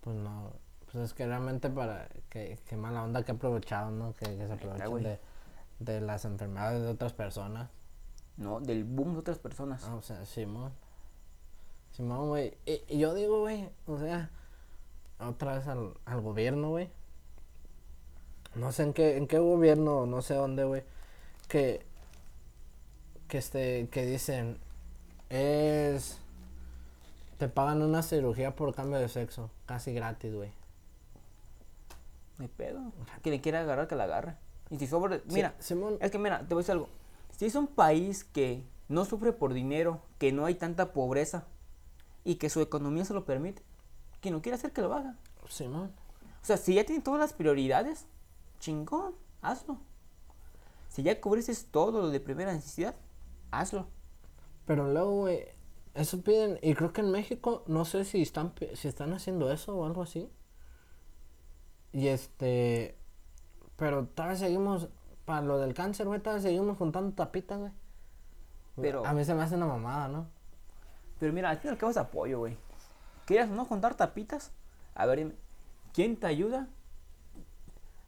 Pues 0.00 0.16
no, 0.16 0.52
pues 0.90 1.04
es 1.04 1.14
que 1.14 1.26
realmente 1.26 1.70
para 1.70 2.08
que, 2.28 2.58
que 2.68 2.76
mala 2.76 3.04
onda 3.04 3.22
que 3.22 3.32
aprovechado, 3.32 3.90
¿no? 3.90 4.14
Que, 4.14 4.36
que 4.36 4.46
se 4.46 4.52
aprovechen 4.52 5.02
de, 5.02 5.18
de 5.78 6.00
las 6.00 6.24
enfermedades 6.24 6.82
de 6.82 6.88
otras 6.88 7.12
personas. 7.12 7.70
No, 8.36 8.60
del 8.60 8.84
boom 8.84 9.12
de 9.12 9.18
otras 9.20 9.38
personas. 9.38 9.84
Ah, 9.84 9.94
o 9.94 10.02
sea, 10.02 10.24
Simón. 10.24 10.72
Simón, 11.92 12.28
güey. 12.28 12.56
Y, 12.66 12.82
y 12.88 12.98
yo 12.98 13.14
digo, 13.14 13.40
güey, 13.40 13.68
o 13.86 13.98
sea, 13.98 14.30
otra 15.20 15.56
vez 15.56 15.66
al, 15.68 15.94
al 16.06 16.20
gobierno, 16.20 16.70
güey. 16.70 16.90
No 18.54 18.72
sé 18.72 18.82
en 18.82 18.92
qué, 18.92 19.16
en 19.16 19.28
qué 19.28 19.38
gobierno, 19.38 20.06
no 20.06 20.22
sé 20.22 20.34
dónde, 20.34 20.64
güey. 20.64 20.82
Que, 21.48 21.84
que 23.28 23.38
este, 23.38 23.88
que 23.88 24.06
dicen, 24.06 24.58
es, 25.28 26.18
te 27.38 27.48
pagan 27.48 27.82
una 27.82 28.02
cirugía 28.02 28.56
por 28.56 28.74
cambio 28.74 28.98
de 28.98 29.08
sexo, 29.08 29.50
casi 29.66 29.92
gratis, 29.92 30.34
güey. 30.34 30.50
Hay 32.40 32.48
pedo. 32.48 32.92
Quien 33.22 33.34
le 33.34 33.40
quiera 33.40 33.60
agarrar, 33.60 33.86
que 33.86 33.94
la 33.94 34.04
agarre. 34.04 34.36
Y 34.70 34.78
si 34.78 34.86
sobre. 34.86 35.18
Sí, 35.18 35.24
Mira, 35.34 35.54
Simón, 35.58 35.98
es 36.00 36.10
que 36.10 36.18
mira, 36.18 36.40
te 36.40 36.54
voy 36.54 36.60
a 36.60 36.62
decir 36.62 36.72
algo. 36.72 36.88
Si 37.36 37.46
es 37.46 37.54
un 37.54 37.66
país 37.66 38.24
que 38.24 38.64
no 38.88 39.04
sufre 39.04 39.32
por 39.32 39.52
dinero, 39.52 40.02
que 40.18 40.32
no 40.32 40.46
hay 40.46 40.54
tanta 40.54 40.92
pobreza 40.92 41.44
y 42.24 42.36
que 42.36 42.50
su 42.50 42.60
economía 42.60 43.04
se 43.04 43.14
lo 43.14 43.24
permite, 43.24 43.62
quien 44.20 44.34
no 44.34 44.42
quiera 44.42 44.56
hacer 44.56 44.72
que 44.72 44.82
lo 44.82 44.92
haga. 44.92 45.16
Simón. 45.48 45.92
O 46.42 46.44
sea, 46.44 46.56
si 46.56 46.74
ya 46.74 46.84
tiene 46.84 47.02
todas 47.02 47.20
las 47.20 47.32
prioridades, 47.32 48.06
chingón. 48.58 49.14
hazlo. 49.42 49.78
Si 50.88 51.02
ya 51.02 51.20
cubriste 51.20 51.54
todo 51.70 52.00
lo 52.00 52.10
de 52.10 52.20
primera 52.20 52.52
necesidad, 52.52 52.94
hazlo. 53.50 53.86
Pero 54.66 54.92
luego, 54.92 55.12
güey, 55.22 55.44
eso 55.94 56.20
piden, 56.22 56.58
y 56.62 56.74
creo 56.74 56.92
que 56.92 57.00
en 57.00 57.10
México, 57.10 57.64
no 57.66 57.84
sé 57.84 58.04
si 58.04 58.22
están, 58.22 58.52
si 58.74 58.88
están 58.88 59.12
haciendo 59.12 59.52
eso 59.52 59.76
o 59.76 59.84
algo 59.84 60.02
así. 60.02 60.30
Y 61.92 62.08
este, 62.08 62.96
pero 63.76 64.06
todavía 64.06 64.36
seguimos, 64.36 64.88
para 65.24 65.42
lo 65.42 65.58
del 65.58 65.74
cáncer, 65.74 66.06
güey, 66.06 66.20
todavía 66.20 66.42
seguimos 66.42 66.78
juntando 66.78 67.12
tapitas, 67.14 67.58
güey. 67.58 67.72
Pero- 68.80 69.04
A 69.06 69.12
mí 69.12 69.24
se 69.24 69.34
me 69.34 69.42
hace 69.42 69.56
una 69.56 69.66
mamada, 69.66 70.08
¿no? 70.08 70.26
Pero 71.18 71.32
mira, 71.32 71.50
al 71.50 71.58
fin 71.58 71.68
y 71.70 71.72
al 71.72 71.78
cabo 71.78 71.90
es 71.90 71.96
apoyo, 71.96 72.38
güey. 72.38 72.56
¿Quieres 73.26 73.48
no 73.50 73.66
contar 73.68 73.94
tapitas? 73.94 74.52
A 74.94 75.06
ver, 75.06 75.18
dime, 75.18 75.34
¿quién 75.92 76.16
te 76.16 76.26
ayuda 76.26 76.68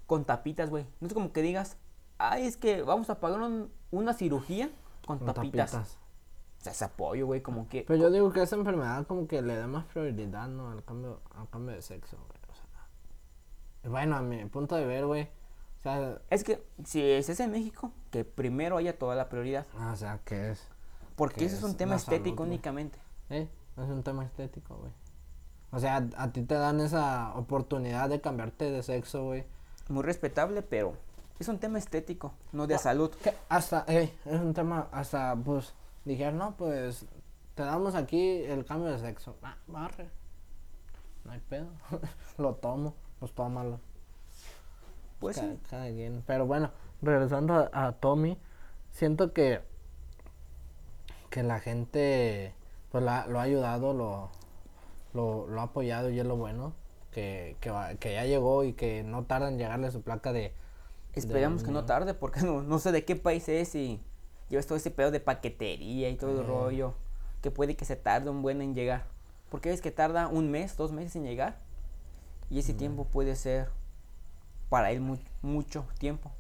con 0.06 0.24
tapitas, 0.24 0.70
güey? 0.70 0.86
No 1.00 1.08
es 1.08 1.14
como 1.14 1.32
que 1.32 1.42
digas, 1.42 1.76
ay, 2.18 2.46
es 2.46 2.56
que 2.56 2.82
vamos 2.82 3.10
a 3.10 3.20
pagar 3.20 3.40
un- 3.40 3.70
una 3.90 4.14
cirugía 4.14 4.70
con, 5.06 5.18
Con 5.18 5.34
tapitas. 5.34 5.74
O 5.74 5.84
sea, 6.64 6.72
es 6.72 6.82
apoyo, 6.82 7.26
güey, 7.26 7.42
como 7.42 7.68
que... 7.68 7.84
Pero 7.86 8.00
yo 8.00 8.10
digo 8.10 8.32
que 8.32 8.42
esa 8.42 8.54
enfermedad 8.56 9.06
como 9.06 9.26
que 9.26 9.42
le 9.42 9.56
da 9.56 9.66
más 9.66 9.84
prioridad, 9.86 10.48
¿no? 10.48 10.70
Al 10.70 10.84
cambio, 10.84 11.20
al 11.36 11.48
cambio 11.50 11.74
de 11.74 11.82
sexo, 11.82 12.16
güey. 12.28 12.40
Bueno, 13.84 14.16
a 14.16 14.22
mi 14.22 14.44
punto 14.46 14.76
de 14.76 14.86
ver, 14.86 15.06
güey. 15.06 15.22
O 15.80 15.82
sea, 15.82 16.18
Es 16.30 16.44
que 16.44 16.62
si 16.84 17.02
es 17.02 17.28
ese 17.28 17.44
en 17.44 17.50
México, 17.50 17.92
que 18.10 18.24
primero 18.24 18.76
haya 18.76 18.98
toda 18.98 19.14
la 19.16 19.28
prioridad. 19.28 19.66
ah, 19.78 19.90
o 19.92 19.96
sea, 19.96 20.20
¿qué 20.24 20.50
es? 20.52 20.68
Porque 21.16 21.40
Que 21.40 21.44
eso 21.46 21.56
es 21.56 21.62
un 21.62 21.76
tema 21.76 21.98
salud, 21.98 22.14
estético 22.18 22.42
únicamente. 22.44 22.98
¿Eh? 23.30 23.48
Es 23.76 23.88
un 23.88 24.02
tema 24.02 24.24
estético, 24.24 24.76
güey. 24.76 24.92
O 25.72 25.78
sea, 25.78 25.96
a, 26.16 26.22
a 26.24 26.32
ti 26.32 26.42
te 26.42 26.54
dan 26.54 26.80
esa 26.80 27.34
oportunidad 27.34 28.08
de 28.08 28.20
cambiarte 28.20 28.70
de 28.70 28.82
sexo, 28.82 29.24
güey. 29.24 29.44
Muy 29.88 30.02
respetable, 30.02 30.62
pero 30.62 30.94
es 31.38 31.48
un 31.48 31.58
tema 31.58 31.78
estético, 31.78 32.34
no 32.52 32.66
de 32.66 32.74
Ah, 32.76 32.78
salud. 32.78 33.10
Que 33.22 33.34
hasta, 33.48 33.84
eh, 33.88 34.14
es 34.26 34.40
un 34.40 34.54
tema, 34.54 34.88
hasta, 34.92 35.34
pues, 35.36 35.74
dijeron, 36.04 36.38
no, 36.38 36.56
pues, 36.56 37.06
te 37.54 37.62
damos 37.64 37.94
aquí 37.94 38.42
el 38.44 38.64
cambio 38.64 38.90
de 38.92 38.98
sexo. 38.98 39.36
Ah, 39.42 39.56
barre. 39.66 40.08
No 41.24 41.32
hay 41.32 41.40
pedo. 41.40 41.68
Lo 42.38 42.54
tomo, 42.54 42.94
pues 43.22 43.32
tómalo. 43.34 43.78
Pues 45.20 45.36
cada, 45.36 45.52
sí. 45.52 45.60
cada 45.70 45.86
quien. 45.90 46.24
Pero 46.26 46.44
bueno, 46.44 46.72
regresando 47.02 47.54
a, 47.54 47.86
a 47.86 47.92
Tommy, 47.92 48.36
siento 48.90 49.32
que 49.32 49.60
que 51.30 51.44
la 51.44 51.60
gente 51.60 52.52
pues 52.90 53.04
la- 53.04 53.28
lo 53.28 53.38
ha 53.38 53.42
ayudado, 53.42 53.94
lo, 53.94 54.30
lo, 55.14 55.46
lo 55.46 55.60
ha 55.60 55.64
apoyado 55.64 56.10
y 56.10 56.18
es 56.18 56.26
lo 56.26 56.36
bueno. 56.36 56.74
Que, 57.12 57.56
que, 57.60 57.70
que 58.00 58.14
ya 58.14 58.24
llegó 58.24 58.64
y 58.64 58.72
que 58.72 59.04
no 59.04 59.24
tarda 59.24 59.48
en 59.48 59.56
llegarle 59.58 59.92
su 59.92 60.02
placa 60.02 60.32
de... 60.32 60.52
Esperamos 61.14 61.60
de- 61.62 61.66
que 61.66 61.72
no 61.72 61.84
tarde, 61.84 62.14
porque 62.14 62.40
no, 62.40 62.62
no 62.62 62.80
sé 62.80 62.90
de 62.90 63.04
qué 63.04 63.14
país 63.14 63.48
es 63.48 63.76
y 63.76 64.00
llevas 64.48 64.66
todo 64.66 64.76
ese 64.78 64.90
pedo 64.90 65.12
de 65.12 65.20
paquetería 65.20 66.08
y 66.10 66.16
todo 66.16 66.40
el 66.40 66.46
rollo, 66.46 66.94
que 67.40 67.52
puede 67.52 67.76
que 67.76 67.84
se 67.84 67.94
tarde 67.94 68.30
un 68.30 68.42
buen 68.42 68.62
en 68.62 68.74
llegar. 68.74 69.04
Porque 69.48 69.68
ves 69.68 69.80
que 69.80 69.92
tarda 69.92 70.26
un 70.26 70.50
mes, 70.50 70.76
dos 70.76 70.90
meses 70.90 71.14
en 71.14 71.22
llegar, 71.24 71.60
y 72.52 72.58
ese 72.60 72.74
tiempo 72.74 73.04
puede 73.06 73.34
ser 73.34 73.68
para 74.68 74.90
él 74.90 75.00
mu- 75.00 75.18
mucho 75.42 75.86
tiempo. 75.98 76.30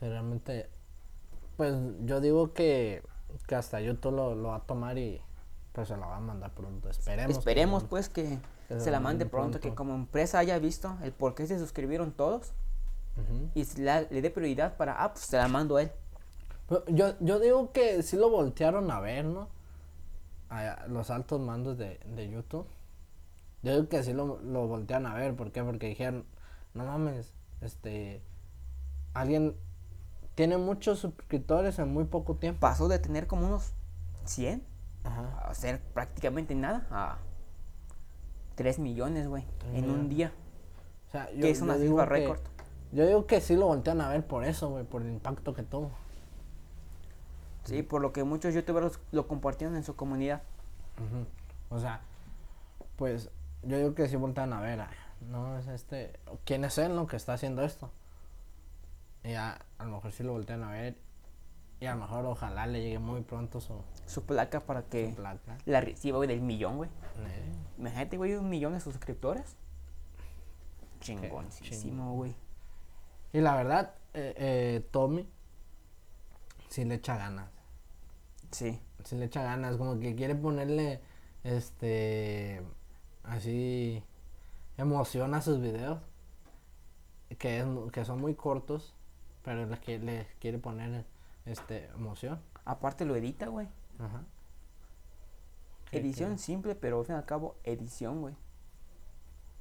realmente... 0.00 0.68
Pues 1.56 1.74
yo 2.04 2.20
digo 2.20 2.52
que, 2.52 3.02
que 3.46 3.54
hasta 3.54 3.80
YouTube 3.80 4.12
lo, 4.14 4.34
lo 4.34 4.48
va 4.48 4.56
a 4.56 4.60
tomar 4.60 4.98
y 4.98 5.20
pues 5.72 5.86
se 5.88 5.94
lo 5.96 6.02
va 6.02 6.16
a 6.16 6.20
mandar 6.20 6.52
pronto. 6.52 6.88
Esperemos. 6.90 7.36
Esperemos 7.36 7.84
pues 7.84 8.08
que 8.08 8.38
Que 8.68 8.80
se 8.80 8.90
la 8.90 8.98
mande 9.00 9.24
pronto, 9.26 9.60
que 9.60 9.74
como 9.74 9.94
empresa 9.94 10.38
haya 10.40 10.58
visto 10.58 10.96
el 11.02 11.12
por 11.12 11.34
qué 11.34 11.46
se 11.46 11.58
suscribieron 11.58 12.10
todos 12.12 12.52
y 13.54 13.64
la- 13.80 14.00
le 14.02 14.20
dé 14.22 14.30
prioridad 14.30 14.76
para, 14.76 15.02
ah, 15.04 15.12
pues 15.12 15.26
se 15.26 15.36
la 15.36 15.46
mando 15.46 15.76
a 15.76 15.82
él. 15.82 15.92
Pero 16.68 16.84
Yo, 16.86 17.14
yo 17.20 17.38
digo 17.38 17.70
que 17.72 18.02
sí 18.02 18.16
lo 18.16 18.30
voltearon 18.30 18.90
a 18.90 18.98
ver, 19.00 19.24
¿no? 19.26 19.48
A, 20.50 20.86
los 20.88 21.10
altos 21.10 21.40
mandos 21.40 21.78
de, 21.78 22.00
de 22.16 22.28
YouTube. 22.28 22.66
Yo 23.64 23.72
digo 23.72 23.88
que 23.88 24.02
sí 24.02 24.12
lo, 24.12 24.38
lo 24.42 24.68
voltearon 24.68 25.06
a 25.06 25.14
ver. 25.14 25.34
¿Por 25.34 25.50
qué? 25.50 25.64
Porque 25.64 25.88
dijeron, 25.88 26.26
no 26.74 26.84
mames, 26.84 27.32
este... 27.62 28.22
Alguien 29.14 29.56
tiene 30.34 30.58
muchos 30.58 30.98
suscriptores 30.98 31.78
en 31.78 31.92
muy 31.92 32.04
poco 32.04 32.36
tiempo. 32.36 32.60
Pasó 32.60 32.88
de 32.88 32.98
tener 32.98 33.26
como 33.26 33.46
unos 33.46 33.72
100 34.26 34.62
Ajá. 35.04 35.20
a 35.38 35.50
hacer 35.50 35.80
prácticamente 35.80 36.54
nada 36.54 36.86
a 36.90 37.18
3 38.56 38.80
millones, 38.80 39.28
güey, 39.28 39.44
en 39.72 39.90
un 39.90 40.08
día. 40.10 40.32
O 41.08 41.10
sea, 41.10 41.32
yo, 41.32 41.40
Que 41.40 41.50
es 41.50 41.62
una 41.62 41.76
cifra 41.76 42.04
récord. 42.04 42.40
Yo 42.92 43.06
digo 43.06 43.26
que 43.26 43.40
sí 43.40 43.56
lo 43.56 43.66
voltean 43.66 44.00
a 44.00 44.08
ver 44.08 44.26
por 44.26 44.44
eso, 44.44 44.68
güey, 44.68 44.84
por 44.84 45.02
el 45.02 45.08
impacto 45.08 45.54
que 45.54 45.62
tuvo. 45.62 45.90
Sí, 47.64 47.82
por 47.82 48.02
lo 48.02 48.12
que 48.12 48.24
muchos 48.24 48.52
youtubers 48.52 49.00
lo 49.10 49.26
compartieron 49.26 49.74
en 49.76 49.84
su 49.84 49.96
comunidad. 49.96 50.42
Ujú. 50.98 51.26
O 51.74 51.80
sea, 51.80 52.02
pues 52.96 53.30
yo 53.66 53.78
digo 53.78 53.94
que 53.94 54.08
sí 54.08 54.16
voltean 54.16 54.52
a 54.52 54.60
ver, 54.60 54.84
no 55.20 55.58
es 55.58 55.66
este, 55.68 56.18
¿quién 56.44 56.64
es 56.64 56.78
él, 56.78 56.94
no, 56.94 57.06
que 57.06 57.16
está 57.16 57.34
haciendo 57.34 57.62
esto? 57.62 57.90
Y 59.22 59.30
ya, 59.30 59.58
a 59.78 59.84
lo 59.84 59.92
mejor 59.96 60.12
sí 60.12 60.22
lo 60.22 60.32
voltean 60.32 60.62
a 60.62 60.70
ver 60.70 60.96
y 61.80 61.86
a 61.86 61.94
lo 61.94 62.00
mejor 62.00 62.24
ojalá 62.26 62.66
le 62.66 62.80
llegue 62.82 62.98
muy 62.98 63.22
pronto 63.22 63.60
su, 63.60 63.74
Su 64.06 64.24
placa 64.24 64.60
para 64.60 64.82
su 64.82 64.88
que 64.88 65.12
placa. 65.16 65.58
la 65.66 65.80
reciba, 65.80 66.16
güey, 66.18 66.28
del 66.28 66.40
millón, 66.40 66.76
güey. 66.76 66.90
Eh, 67.18 67.52
Imagínate, 67.78 68.16
güey, 68.16 68.34
un 68.34 68.48
millón 68.48 68.72
de 68.74 68.80
suscriptores. 68.80 69.56
Chingoncísimo, 71.00 72.14
güey. 72.14 72.34
Y 73.32 73.40
la 73.40 73.54
verdad, 73.56 73.94
eh, 74.14 74.34
eh, 74.36 74.88
Tommy 74.90 75.28
sí 76.68 76.84
le 76.84 76.94
echa 76.94 77.16
ganas. 77.16 77.50
Sí. 78.50 78.80
Sí 79.04 79.16
le 79.16 79.26
echa 79.26 79.42
ganas, 79.42 79.76
como 79.76 79.98
que 79.98 80.14
quiere 80.14 80.34
ponerle, 80.34 81.00
este, 81.42 82.62
así, 83.24 84.02
emoción 84.76 85.34
a 85.34 85.42
sus 85.42 85.60
videos. 85.60 85.98
Que, 87.38 87.58
es, 87.60 87.66
que 87.92 88.04
son 88.04 88.20
muy 88.20 88.34
cortos, 88.34 88.94
pero 89.42 89.66
le, 89.66 89.78
que- 89.80 89.98
le 89.98 90.26
quiere 90.38 90.58
poner, 90.58 91.04
este, 91.46 91.86
emoción. 91.86 92.40
Aparte 92.64 93.04
lo 93.04 93.16
edita, 93.16 93.48
güey. 93.48 93.66
Ajá. 93.98 94.22
Que- 95.90 95.98
Edición 95.98 96.38
simple, 96.38 96.74
pero 96.74 97.00
al 97.00 97.06
fin 97.06 97.14
y 97.16 97.18
al 97.18 97.24
cabo, 97.24 97.56
edición, 97.64 98.20
güey. 98.20 98.34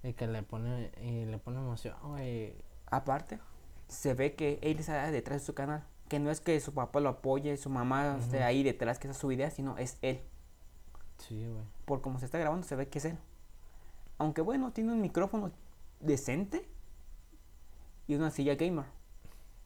y 0.04 0.14
que 0.14 0.28
le 0.28 0.44
pone, 0.44 0.92
y 1.02 1.26
le 1.26 1.38
pone 1.40 1.58
emoción, 1.60 1.96
güey. 2.04 2.54
Aparte, 2.88 3.40
se 3.88 4.14
ve 4.14 4.36
que 4.36 4.60
él 4.62 4.80
está 4.80 5.10
detrás 5.12 5.42
de 5.42 5.46
su 5.46 5.54
canal. 5.54 5.86
Que 6.10 6.20
no 6.20 6.30
es 6.30 6.42
que 6.42 6.60
su 6.60 6.74
papá 6.74 7.00
lo 7.00 7.10
apoye, 7.10 7.56
su 7.58 7.70
mamá 7.70 8.18
esté 8.20 8.44
ahí 8.44 8.62
detrás 8.64 9.00
que 9.00 9.08
esa 9.08 9.18
su 9.20 9.32
idea, 9.32 9.50
sino 9.50 9.78
es 9.78 9.98
él. 10.02 10.22
Sí, 11.18 11.48
güey. 11.48 11.64
Por 11.86 12.02
como 12.02 12.20
se 12.20 12.26
está 12.26 12.38
grabando, 12.38 12.68
se 12.68 12.76
ve 12.76 12.90
que 12.90 13.00
es 13.00 13.06
él. 13.06 13.18
Aunque 14.18 14.42
bueno, 14.42 14.72
tiene 14.72 14.94
un 14.94 15.02
micrófono 15.02 15.52
decente 16.00 16.68
y 18.08 18.16
una 18.16 18.32
silla 18.32 18.56
gamer. 18.56 18.86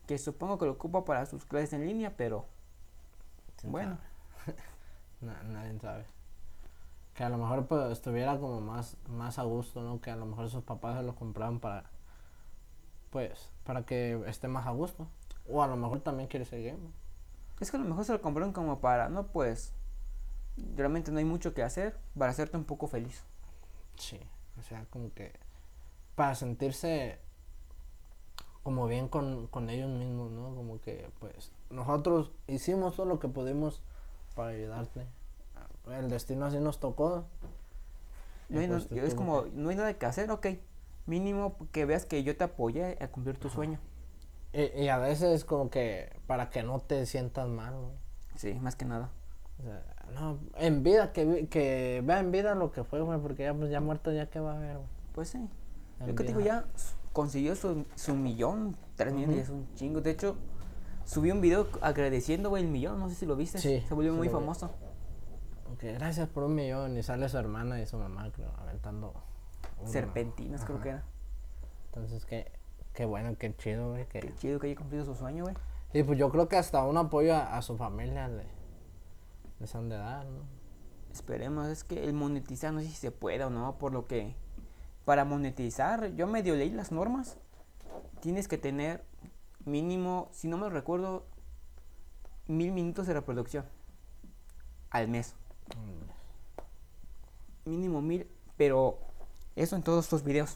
Que 0.06 0.18
supongo 0.18 0.58
que 0.58 0.66
lo 0.66 0.74
ocupa 0.74 1.04
para 1.04 1.26
sus 1.26 1.46
clases 1.46 1.74
en 1.74 1.86
línea, 1.86 2.16
pero 2.16 2.46
¿Quién 3.58 3.72
bueno. 3.72 3.98
nadie 5.22 5.80
sabe. 5.80 6.06
Que 7.14 7.24
a 7.24 7.30
lo 7.30 7.38
mejor 7.38 7.66
pues, 7.66 7.92
estuviera 7.92 8.38
como 8.40 8.62
más, 8.62 8.96
más 9.08 9.40
a 9.40 9.44
gusto, 9.44 9.82
¿no? 9.82 10.00
Que 10.00 10.12
a 10.12 10.16
lo 10.16 10.26
mejor 10.26 10.50
sus 10.50 10.64
papás 10.64 10.98
se 10.98 11.04
lo 11.04 11.16
compraban 11.16 11.60
para, 11.60 11.90
pues, 13.10 13.50
para 13.64 13.84
que 13.84 14.22
esté 14.28 14.48
más 14.48 14.68
a 14.68 14.72
gusto. 14.72 15.08
O 15.50 15.64
a 15.64 15.68
lo 15.68 15.76
mejor 15.76 16.02
también 16.02 16.30
quiere 16.30 16.46
ser 16.46 16.64
gamer. 16.64 16.92
Es 17.60 17.72
que 17.72 17.78
a 17.78 17.80
lo 17.80 17.88
mejor 17.88 18.06
se 18.06 18.14
lo 18.14 18.22
compraron 18.22 18.54
como 18.54 18.80
para, 18.80 19.10
no 19.10 19.28
pues, 19.28 19.74
realmente 20.76 21.12
no 21.12 21.18
hay 21.18 21.26
mucho 21.26 21.54
que 21.54 21.64
hacer 21.64 21.98
para 22.18 22.32
hacerte 22.32 22.56
un 22.56 22.66
poco 22.66 22.88
feliz. 22.88 23.24
Sí. 23.96 24.20
O 24.60 24.64
sea, 24.64 24.86
como 24.90 25.14
que 25.14 25.32
para 26.16 26.36
sentirse 26.36 27.20
como 28.64 28.88
bien 28.88 29.08
con, 29.08 29.48
con 29.48 29.70
ellos 29.70 29.90
mismos, 29.90 30.32
¿no? 30.32 30.54
Como 30.56 30.82
que, 30.82 31.10
pues, 31.20 31.52
nosotros 31.70 32.32
hicimos 32.48 32.96
todo 32.96 33.06
lo 33.06 33.20
que 33.20 33.28
pudimos 33.30 33.82
para 34.36 34.50
ayudarte. 34.50 35.06
El 35.92 36.10
destino 36.10 36.46
así 36.46 36.60
nos 36.60 36.80
tocó. 36.80 37.26
No 38.50 38.60
hay, 38.60 38.68
pues, 38.68 38.92
no- 38.92 38.98
es 39.08 39.16
como, 39.16 39.44
que- 39.46 39.52
no 39.52 39.70
hay 39.70 39.76
nada 39.78 39.94
que 39.94 40.06
hacer, 40.06 40.30
ok. 40.32 40.48
Mínimo 41.06 41.56
que 41.72 41.86
veas 41.86 42.06
que 42.06 42.24
yo 42.24 42.36
te 42.36 42.44
apoyé 42.44 42.98
a 43.02 43.08
cumplir 43.08 43.38
tu 43.38 43.50
sueño. 43.50 43.80
Y, 44.52 44.84
y 44.84 44.90
a 44.90 44.98
veces 44.98 45.46
como 45.46 45.70
que 45.70 46.20
para 46.28 46.50
que 46.50 46.64
no 46.64 46.80
te 46.80 47.06
sientas 47.06 47.48
mal. 47.48 47.74
Sí, 48.36 48.54
más 48.56 48.76
que 48.76 48.84
nada. 48.86 49.12
O 49.60 49.64
sea, 49.64 49.84
no, 50.14 50.40
en 50.56 50.84
vida, 50.84 51.12
que, 51.14 51.48
que 51.48 52.02
vea 52.06 52.20
en 52.20 52.32
vida 52.32 52.56
lo 52.56 52.72
que 52.72 52.84
fue, 52.84 53.02
güey, 53.02 53.20
porque 53.20 53.44
ya, 53.44 53.54
pues, 53.54 53.70
ya 53.70 53.82
muerto 53.82 54.12
ya 54.12 54.30
que 54.30 54.40
va 54.40 54.56
a 54.56 54.60
ver, 54.60 54.78
güey. 54.78 54.88
Pues 55.14 55.30
sí. 55.30 55.38
En 56.00 56.08
Yo 56.08 56.16
que 56.16 56.24
te 56.24 56.30
digo, 56.30 56.42
ya 56.42 56.66
consiguió 57.14 57.56
su, 57.56 57.86
su 57.96 58.16
millón, 58.16 58.76
tres 58.96 59.14
millones, 59.14 59.36
ya 59.38 59.42
es 59.44 59.50
un 59.50 59.68
chingo. 59.76 60.02
De 60.02 60.12
hecho, 60.12 60.36
subí 61.06 61.32
un 61.32 61.42
video 61.42 61.68
agradeciendo, 61.82 62.50
güey, 62.50 62.64
el 62.64 62.70
millón, 62.70 63.00
no 63.00 63.10
sé 63.10 63.16
si 63.16 63.26
lo 63.26 63.36
viste. 63.36 63.58
Sí, 63.58 63.84
Se 63.88 63.94
volvió 63.94 64.12
sí 64.12 64.18
muy 64.18 64.30
famoso. 64.30 64.72
Que 65.80 65.94
gracias 65.94 66.28
por 66.30 66.44
un 66.44 66.56
millón 66.56 66.98
y 66.98 67.04
sale 67.04 67.30
su 67.30 67.38
hermana 67.38 67.80
y 67.80 67.86
su 67.86 67.98
mamá, 67.98 68.32
creo, 68.32 68.52
aventando. 68.58 69.14
una. 69.80 69.90
Serpentinas, 69.90 70.66
creo 70.66 70.82
que 70.82 70.90
era. 70.90 71.04
Entonces, 71.88 72.26
qué, 72.26 72.52
Qué 72.98 73.06
bueno, 73.06 73.36
qué 73.38 73.56
chido, 73.56 73.92
güey. 73.92 74.08
Que... 74.08 74.22
Qué 74.22 74.34
chido 74.34 74.60
que 74.60 74.66
haya 74.66 74.76
cumplido 74.76 75.06
su 75.06 75.14
sueño, 75.14 75.44
güey. 75.44 75.56
Y 75.94 76.02
pues 76.02 76.18
yo 76.18 76.32
creo 76.32 76.50
que 76.50 76.58
hasta 76.58 76.84
un 76.84 76.98
apoyo 76.98 77.36
a, 77.36 77.56
a 77.56 77.62
su 77.62 77.78
familia 77.78 78.28
le, 78.28 78.44
les 79.60 79.74
han 79.76 79.90
de 79.90 79.98
dar, 79.98 80.26
¿no? 80.26 80.42
Esperemos, 81.12 81.68
es 81.68 81.84
que 81.84 82.04
el 82.04 82.14
monetizar 82.14 82.74
no 82.74 82.80
sé 82.80 82.88
si 82.88 82.96
se 82.96 83.12
puede 83.12 83.44
o 83.44 83.50
no, 83.50 83.78
por 83.78 83.92
lo 83.92 84.08
que 84.08 84.36
para 85.06 85.26
monetizar, 85.26 86.14
yo 86.16 86.28
medio 86.28 86.56
leí 86.56 86.70
las 86.70 86.92
normas, 86.92 87.38
tienes 88.20 88.48
que 88.48 88.58
tener 88.58 89.04
mínimo, 89.66 90.30
si 90.32 90.48
no 90.48 90.58
me 90.58 90.70
recuerdo, 90.70 91.26
mil 92.48 92.72
minutos 92.72 93.08
de 93.08 93.14
reproducción 93.14 93.66
al 94.90 95.08
mes. 95.08 95.36
Mínimo 97.66 98.02
mil, 98.02 98.28
pero 98.56 99.00
eso 99.56 99.76
en 99.76 99.84
todos 99.84 100.08
tus 100.08 100.24
videos. 100.24 100.56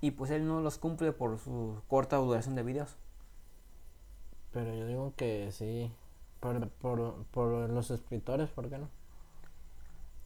Y 0.00 0.12
pues 0.12 0.30
él 0.30 0.46
no 0.46 0.60
los 0.60 0.78
cumple 0.78 1.12
por 1.12 1.38
su 1.38 1.80
corta 1.88 2.16
duración 2.16 2.54
de 2.54 2.62
videos. 2.62 2.96
Pero 4.52 4.74
yo 4.74 4.86
digo 4.86 5.14
que 5.16 5.50
sí. 5.52 5.92
Por, 6.46 6.68
por, 6.70 7.24
por 7.32 7.70
los 7.70 7.86
suscriptores, 7.86 8.48
¿por 8.50 8.68
qué 8.68 8.78
no? 8.78 8.88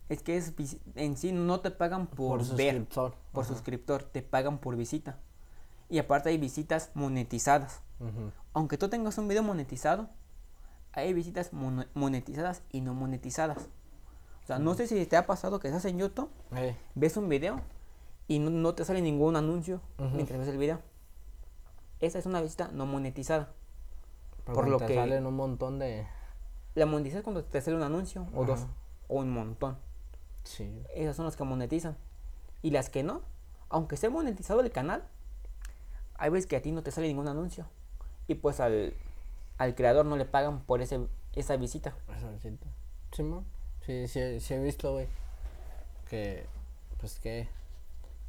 Es 0.08 0.22
que 0.22 0.36
es 0.36 0.52
en 0.96 1.16
sí 1.16 1.32
no 1.32 1.60
te 1.60 1.70
pagan 1.70 2.06
por, 2.08 2.38
ver, 2.38 2.46
suscriptor. 2.46 3.14
por 3.32 3.44
Ajá. 3.44 3.52
suscriptor, 3.54 4.02
te 4.02 4.22
pagan 4.22 4.58
por 4.58 4.76
visita. 4.76 5.18
Y 5.88 5.98
aparte 5.98 6.28
hay 6.28 6.38
visitas 6.38 6.90
monetizadas. 6.94 7.80
Aunque 8.54 8.76
tú 8.78 8.88
tengas 8.88 9.18
un 9.18 9.28
video 9.28 9.42
monetizado, 9.42 10.08
hay 10.92 11.12
visitas 11.14 11.52
mono- 11.52 11.86
monetizadas 11.94 12.62
y 12.72 12.80
no 12.80 12.94
monetizadas. 12.94 13.68
O 14.42 14.46
sea, 14.46 14.58
no 14.58 14.74
sé 14.74 14.86
si 14.88 15.06
te 15.06 15.16
ha 15.16 15.26
pasado 15.26 15.60
que 15.60 15.68
estás 15.68 15.84
en 15.84 15.98
YouTube, 15.98 16.30
Eh, 16.56 16.76
ves 16.96 17.16
un 17.16 17.28
video 17.28 17.60
y 18.26 18.38
no, 18.40 18.50
no 18.50 18.74
te 18.74 18.84
sale 18.84 19.00
ningún 19.00 19.36
anuncio 19.36 19.80
mientras 20.14 20.38
ves 20.40 20.48
el 20.48 20.58
video. 20.58 20.80
Esa 22.00 22.18
es 22.18 22.26
una 22.26 22.40
visita 22.40 22.68
no 22.72 22.86
monetizada. 22.86 23.52
Por 24.44 24.68
lo 24.68 24.78
te 24.78 24.86
que- 24.86 24.94
salen 24.94 25.26
un 25.26 25.34
montón 25.36 25.78
de... 25.78 26.06
La 26.74 26.86
monetizada 26.86 27.18
es 27.20 27.24
cuando 27.24 27.44
te 27.44 27.60
sale 27.60 27.76
un 27.76 27.82
anuncio 27.82 28.26
o 28.34 28.44
dos 28.44 28.66
o 29.08 29.16
un 29.16 29.30
montón. 29.32 29.76
Sí. 30.44 30.82
Esas 30.94 31.16
son 31.16 31.24
las 31.24 31.36
que 31.36 31.44
monetizan. 31.44 31.96
Y 32.62 32.70
las 32.70 32.90
que 32.90 33.02
no, 33.02 33.22
aunque 33.68 33.96
esté 33.96 34.08
monetizado 34.08 34.60
el 34.60 34.70
canal, 34.70 35.02
hay 36.14 36.30
veces 36.30 36.46
que 36.46 36.56
a 36.56 36.62
ti 36.62 36.70
no 36.70 36.82
te 36.82 36.90
sale 36.92 37.08
ningún 37.08 37.26
anuncio. 37.28 37.66
Y 38.28 38.36
pues 38.36 38.60
al, 38.60 38.94
al 39.58 39.74
creador 39.74 40.06
no 40.06 40.16
le 40.16 40.24
pagan 40.26 40.60
por 40.60 40.80
ese, 40.80 41.00
esa 41.34 41.56
visita. 41.56 41.94
Esa 42.16 42.30
visita. 42.30 42.66
Sí, 43.84 44.06
sí, 44.06 44.38
sí 44.40 44.54
he 44.54 44.62
visto, 44.62 44.92
güey. 44.92 45.08
Que, 46.08 46.46
pues 47.00 47.18
que, 47.18 47.48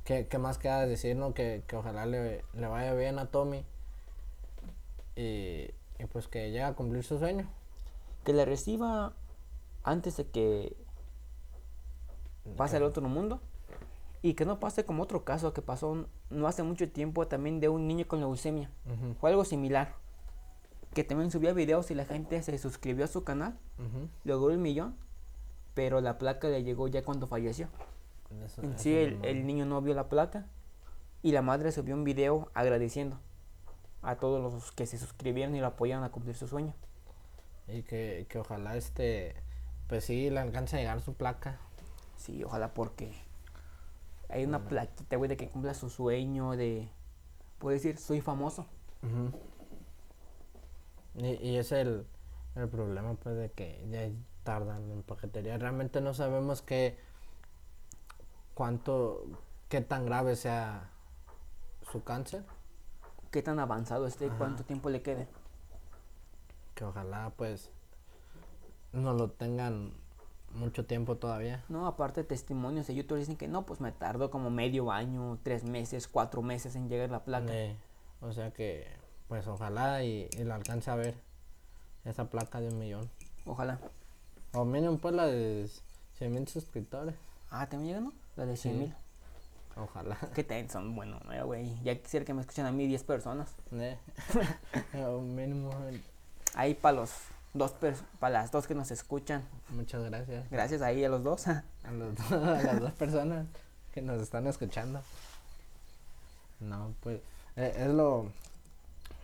que, 0.03 0.27
que 0.27 0.37
más 0.39 0.57
queda 0.57 0.87
decir, 0.87 1.15
¿no? 1.15 1.33
Que, 1.35 1.63
que 1.67 1.75
ojalá 1.75 2.05
le, 2.07 2.43
le 2.53 2.67
vaya 2.67 2.93
bien 2.95 3.19
a 3.19 3.27
Tommy. 3.27 3.63
Y, 5.15 5.69
y 6.01 6.05
pues 6.07 6.27
que 6.27 6.47
llegue 6.51 6.63
a 6.63 6.73
cumplir 6.73 7.03
su 7.03 7.17
sueño. 7.19 7.47
Que 8.23 8.33
le 8.33 8.45
reciba 8.45 9.13
antes 9.83 10.17
de 10.17 10.27
que 10.27 10.75
pase 12.57 12.77
al 12.77 12.83
otro 12.83 13.07
mundo. 13.07 13.41
Y 14.23 14.35
que 14.35 14.45
no 14.45 14.59
pase 14.59 14.85
como 14.85 15.01
otro 15.03 15.23
caso 15.23 15.51
que 15.53 15.61
pasó 15.63 16.05
no 16.29 16.47
hace 16.47 16.61
mucho 16.63 16.87
tiempo 16.91 17.27
también 17.27 17.59
de 17.59 17.69
un 17.69 17.87
niño 17.87 18.07
con 18.07 18.19
leucemia. 18.19 18.69
Fue 19.19 19.31
algo 19.31 19.45
similar. 19.45 19.95
Que 20.93 21.03
también 21.03 21.31
subía 21.31 21.53
videos 21.53 21.89
y 21.89 21.95
la 21.95 22.05
gente 22.05 22.41
se 22.43 22.57
suscribió 22.57 23.05
a 23.05 23.07
su 23.07 23.23
canal. 23.23 23.57
Logró 24.23 24.51
el 24.51 24.59
millón. 24.59 24.95
Pero 25.73 26.01
la 26.01 26.17
placa 26.17 26.49
le 26.49 26.63
llegó 26.63 26.87
ya 26.87 27.03
cuando 27.03 27.27
falleció. 27.27 27.67
Eso- 28.45 28.61
En 28.61 28.71
eso 28.73 28.83
sí, 28.83 28.93
el, 28.95 29.23
el 29.25 29.45
niño 29.47 29.65
no 29.65 29.81
vio 29.81 29.93
la 29.93 30.07
placa 30.09 30.45
y 31.23 31.31
la 31.31 31.41
madre 31.41 31.71
subió 31.71 31.95
un 31.95 32.03
video 32.03 32.49
agradeciendo 32.53 33.19
a 34.01 34.15
todos 34.15 34.41
los 34.41 34.71
que 34.71 34.85
se 34.85 34.97
suscribieron 34.97 35.55
y 35.55 35.59
lo 35.59 35.67
apoyaron 35.67 36.03
a 36.03 36.11
cumplir 36.11 36.35
su 36.35 36.47
sueño. 36.47 36.73
Y 37.67 37.83
que, 37.83 38.25
que 38.29 38.39
ojalá 38.39 38.75
este, 38.75 39.35
pues 39.87 40.05
sí, 40.05 40.29
le 40.29 40.39
alcance 40.39 40.75
a 40.75 40.79
llegar 40.79 41.01
su 41.01 41.13
placa. 41.13 41.59
Sí, 42.17 42.43
ojalá 42.43 42.73
porque 42.73 43.13
hay 44.29 44.45
una 44.45 44.67
plaquita, 44.67 45.17
güey, 45.17 45.29
de 45.29 45.37
que 45.37 45.49
cumpla 45.49 45.73
su 45.73 45.89
sueño, 45.89 46.51
de... 46.51 46.89
Puede 47.59 47.77
decir, 47.77 47.97
soy 47.97 48.21
famoso. 48.21 48.65
Y, 51.15 51.27
y 51.27 51.57
es 51.57 51.71
el, 51.71 52.07
el 52.55 52.69
problema, 52.69 53.13
pues, 53.15 53.35
de 53.35 53.51
que 53.51 53.85
ya 53.89 54.09
tardan 54.43 54.89
en 54.91 55.03
paquetería. 55.03 55.57
Realmente 55.57 56.01
no 56.01 56.13
sabemos 56.13 56.61
qué, 56.61 56.97
cuánto, 58.53 59.23
qué 59.69 59.81
tan 59.81 60.05
grave 60.05 60.35
sea 60.35 60.89
su 61.91 62.03
cáncer. 62.03 62.43
¿Qué 63.31 63.41
tan 63.41 63.59
avanzado 63.59 64.07
esté? 64.07 64.27
Ajá. 64.27 64.37
¿Cuánto 64.37 64.63
tiempo 64.63 64.89
le 64.89 65.01
quede? 65.01 65.27
Que 66.75 66.83
ojalá, 66.83 67.31
pues, 67.37 67.71
no 68.91 69.13
lo 69.13 69.29
tengan 69.29 69.93
mucho 70.53 70.85
tiempo 70.85 71.15
todavía. 71.15 71.63
No, 71.69 71.87
aparte 71.87 72.25
testimonios 72.25 72.87
de 72.87 72.95
YouTube 72.95 73.17
dicen 73.17 73.37
que 73.37 73.47
no, 73.47 73.65
pues 73.65 73.79
me 73.79 73.93
tardó 73.93 74.29
como 74.29 74.49
medio 74.49 74.91
año, 74.91 75.39
tres 75.43 75.63
meses, 75.63 76.09
cuatro 76.09 76.41
meses 76.41 76.75
en 76.75 76.89
llegar 76.89 77.09
la 77.09 77.23
placa. 77.23 77.53
Eh, 77.53 77.77
o 78.19 78.33
sea 78.33 78.51
que, 78.51 78.85
pues, 79.29 79.47
ojalá 79.47 80.03
y, 80.03 80.29
y 80.37 80.43
le 80.43 80.51
alcance 80.51 80.91
a 80.91 80.95
ver 80.95 81.15
esa 82.03 82.29
placa 82.29 82.59
de 82.59 82.67
un 82.67 82.79
millón. 82.79 83.09
Ojalá. 83.45 83.79
O 84.53 84.65
mínimo, 84.65 84.97
pues, 84.97 85.13
la 85.15 85.25
de 85.25 85.69
100 86.17 86.33
mil 86.33 86.47
suscriptores. 86.49 87.15
Ah, 87.49 87.67
¿también 87.69 87.95
llega, 87.95 88.01
no? 88.01 88.13
La 88.35 88.45
de 88.45 88.57
100 88.57 88.77
Sí. 88.77 88.93
Ojalá. 89.75 90.17
Qué 90.35 90.43
tenso, 90.43 90.81
bueno, 90.83 91.19
güey. 91.45 91.81
Ya 91.83 91.95
quisiera 91.95 92.25
que 92.25 92.33
me 92.33 92.41
escuchen 92.41 92.65
a 92.65 92.71
mí 92.71 92.87
10 92.87 93.03
personas. 93.03 93.49
Eh, 93.71 93.97
mínimo, 95.21 95.71
Ahí 96.55 96.73
para 96.73 96.97
los 96.97 97.11
dos 97.53 97.73
para 98.19 98.33
las 98.33 98.51
dos 98.51 98.67
que 98.67 98.75
nos 98.75 98.91
escuchan. 98.91 99.43
muchas 99.69 100.03
gracias. 100.03 100.49
Gracias 100.49 100.81
ahí 100.81 101.03
a 101.03 101.09
los 101.09 101.23
dos. 101.23 101.47
A, 101.47 101.63
los 101.91 102.15
do- 102.29 102.35
a 102.45 102.61
las 102.61 102.79
dos 102.79 102.91
personas 102.93 103.45
que 103.93 104.01
nos 104.01 104.21
están 104.21 104.47
escuchando. 104.47 105.01
No, 106.59 106.93
pues 107.01 107.19
eh, 107.55 107.73
es 107.77 107.87
lo... 107.87 108.27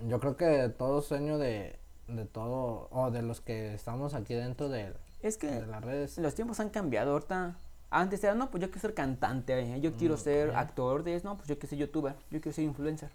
Yo 0.08 0.20
creo 0.20 0.36
que 0.38 0.70
todo 0.70 1.02
sueño 1.02 1.38
de, 1.38 1.78
de 2.08 2.26
todo, 2.26 2.88
o 2.92 3.10
de 3.12 3.22
los 3.22 3.42
que 3.42 3.74
estamos 3.74 4.14
aquí 4.14 4.34
dentro 4.36 4.70
de, 4.70 4.94
es 5.24 5.38
que 5.38 5.48
de 5.48 5.66
las 5.68 5.84
redes. 5.84 6.18
los 6.20 6.36
tiempos 6.36 6.60
han 6.60 6.70
cambiado 6.70 7.14
ahorita. 7.14 7.56
Antes 7.90 8.24
era, 8.24 8.36
no, 8.36 8.50
pues 8.52 8.62
yo 8.62 8.68
quiero 8.68 8.82
ser 8.82 8.94
cantante, 8.94 9.58
eh, 9.60 9.80
yo 9.80 9.96
quiero 9.96 10.16
Mm, 10.16 10.20
ser 10.20 10.56
actor 10.56 11.04
de 11.04 11.16
eso, 11.16 11.30
no, 11.30 11.38
pues 11.38 11.48
yo 11.48 11.56
quiero 11.56 11.70
ser 11.70 11.80
youtuber, 11.80 12.14
yo 12.32 12.42
quiero 12.42 12.54
ser 12.54 12.66
influencer. 12.66 13.10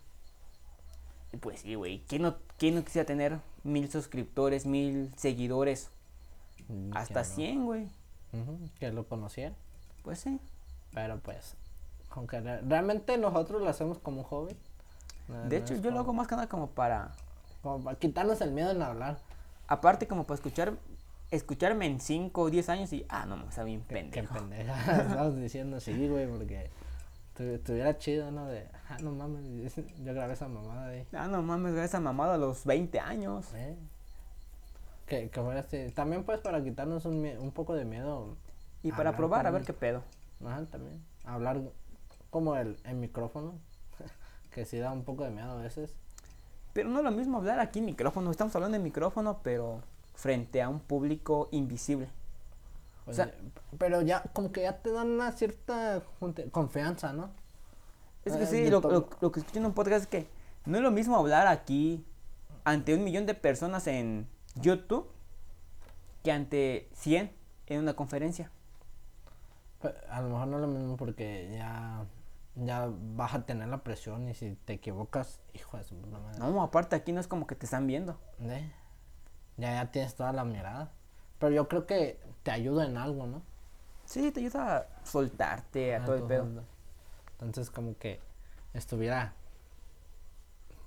Y 1.33 1.37
pues 1.39 1.61
sí, 1.61 1.75
güey, 1.75 2.03
¿quién 2.09 2.23
no, 2.23 2.37
quién 2.59 2.75
no 2.75 2.85
quisiera 2.85 3.07
tener 3.07 3.39
mil 3.65 3.91
suscriptores, 3.91 4.65
mil 4.67 5.13
seguidores? 5.17 5.91
Mm, 6.69 6.97
Hasta 6.97 7.21
no- 7.21 7.25
100, 7.29 7.65
güey. 7.67 7.89
Que 8.79 8.91
lo 8.93 9.07
conocían. 9.07 9.55
Pues 10.03 10.21
sí. 10.21 10.41
Pero 10.95 11.19
pues, 11.21 11.55
aunque 12.11 12.41
re- 12.41 12.63
realmente 12.63 13.19
nosotros 13.19 13.61
lo 13.61 13.69
hacemos 13.69 13.99
como 13.99 14.19
un 14.23 14.25
hobby. 14.25 14.57
No- 15.29 15.49
De 15.49 15.59
hecho, 15.59 15.75
yo 15.77 15.91
lo 15.91 15.99
hago 16.01 16.13
más 16.15 16.29
que 16.29 16.35
nada 16.35 16.49
como 16.49 16.69
para, 16.71 17.13
como 17.63 17.85
para 17.85 17.99
quitarnos 17.99 18.41
el 18.41 18.53
miedo 18.53 18.71
en 18.71 18.81
hablar. 18.83 19.19
aparte 19.69 20.07
como 20.07 20.25
para 20.25 20.35
escuchar, 20.37 20.75
escucharme 21.33 21.87
en 21.87 21.99
5 22.01 22.41
o 22.41 22.51
10 22.51 22.69
años 22.69 22.93
y, 22.93 23.05
ah, 23.09 23.27
no, 23.27 23.49
está 23.49 23.65
bien 23.65 23.83
Qué 23.89 23.95
pendejo. 23.95 24.35
pendeja. 24.35 25.03
Estamos 25.03 25.37
diciendo 25.37 25.81
sí, 25.81 26.09
güey, 26.09 26.27
porque 26.29 26.71
tu- 27.35 27.43
estuviera 27.43 27.99
chido, 27.99 28.31
¿no? 28.31 28.47
De, 28.47 28.69
ah, 28.89 28.99
no 29.03 29.13
mames, 29.13 29.75
yo 30.05 30.15
grabé 30.15 30.35
esa 30.35 30.47
mamada 30.49 30.89
ahí. 30.89 31.07
Ah, 31.13 31.27
no 31.27 31.43
mames, 31.43 31.75
esa 31.75 31.99
mamada 32.01 32.35
a 32.35 32.39
los 32.39 32.65
20 32.65 33.01
años. 33.01 33.53
¿eh? 33.55 33.77
Que, 35.07 35.29
que 35.31 35.41
fuera 35.41 35.61
así. 35.61 35.91
También 35.95 36.25
pues 36.25 36.41
para 36.41 36.63
quitarnos 36.63 37.05
un, 37.07 37.25
un 37.27 37.51
poco 37.51 37.75
de 37.75 37.85
miedo. 37.85 38.37
Y 38.83 38.93
para 38.93 39.17
probar, 39.17 39.47
a 39.47 39.51
ver 39.51 39.63
qué 39.63 39.73
pedo. 39.73 40.03
Ajá, 40.45 40.65
también. 40.67 41.03
Hablar 41.25 41.61
como 42.31 42.57
el, 42.57 42.77
el 42.85 42.97
micrófono. 42.97 43.55
que 44.53 44.65
sí 44.65 44.79
da 44.79 44.93
un 44.93 45.05
poco 45.05 45.25
de 45.25 45.31
miedo 45.31 45.51
a 45.53 45.57
veces. 45.63 45.95
Pero 46.73 46.89
no 46.89 46.99
es 46.99 47.05
lo 47.05 47.11
mismo 47.11 47.39
hablar 47.39 47.61
aquí 47.61 47.79
en 47.81 47.85
micrófono. 47.87 48.31
Estamos 48.31 48.55
hablando 48.57 48.77
de 48.79 48.83
micrófono, 48.83 49.41
pero 49.43 49.83
frente 50.15 50.63
a 50.63 50.69
un 50.69 50.81
público 50.81 51.49
invisible. 51.53 52.09
Pues, 53.05 53.17
sea- 53.17 53.35
pero 53.79 54.01
ya, 54.03 54.23
como 54.33 54.53
que 54.53 54.63
ya 54.63 54.79
te 54.81 54.93
dan 54.93 55.11
una 55.11 55.33
cierta 55.33 56.03
confianza, 56.53 57.13
¿no? 57.13 57.31
Es 58.25 58.37
que 58.37 58.45
Eh, 58.45 58.47
sí, 58.47 58.71
lo, 58.71 58.81
lo- 58.81 59.09
lo 59.21 59.33
que 59.33 59.41
escucho 59.41 59.59
en 59.59 59.67
un 59.67 59.73
podcast 59.75 60.03
es 60.03 60.07
que 60.07 60.29
no 60.67 60.77
es 60.77 60.83
lo 60.83 60.91
mismo 60.93 61.17
hablar 61.17 61.49
aquí 61.49 62.05
ante 62.65 62.95
un 62.95 63.03
millón 63.03 63.27
de 63.27 63.35
personas 63.35 63.87
en 63.89 64.29
YouTube 64.55 65.11
que 66.23 66.31
ante 66.31 66.89
100 66.95 67.33
en 67.67 67.81
una 67.81 67.95
conferencia. 67.95 68.51
A 70.09 70.21
lo 70.21 70.29
mejor 70.29 70.47
no 70.47 70.57
es 70.59 70.61
lo 70.63 70.69
mismo 70.69 70.97
porque 70.97 71.51
ya, 71.57 72.05
ya 72.55 72.89
vas 73.17 73.35
a 73.35 73.45
tener 73.45 73.67
la 73.67 73.83
presión 73.83 74.29
y 74.29 74.35
si 74.35 74.55
te 74.65 74.75
equivocas, 74.75 75.41
hijo 75.55 75.77
de 75.77 75.83
su 75.83 75.97
puta 75.97 76.21
madre. 76.21 76.39
No, 76.39 76.63
aparte 76.63 76.95
aquí 76.95 77.11
no 77.11 77.21
es 77.21 77.27
como 77.27 77.49
que 77.49 77.57
te 77.57 77.65
están 77.67 77.89
viendo. 77.89 78.17
¿eh? 78.43 78.73
Ya, 79.57 79.75
ya 79.75 79.91
tienes 79.91 80.15
toda 80.15 80.33
la 80.33 80.45
mirada. 80.45 80.91
Pero 81.39 81.55
yo 81.55 81.69
creo 81.69 81.87
que 81.87 82.19
te 82.43 82.51
ayuda 82.51 82.87
en 82.87 82.97
algo, 82.97 83.27
¿no? 83.27 83.43
Sí, 84.05 84.31
te 84.33 84.41
ayuda 84.41 84.79
a 84.79 85.07
soltarte, 85.07 85.95
a 85.95 86.03
Ah, 86.03 86.05
todo 86.05 86.17
el 86.17 86.23
pedo. 86.25 86.65
Entonces 87.41 87.71
como 87.71 87.97
que 87.99 88.21
estuviera 88.75 89.35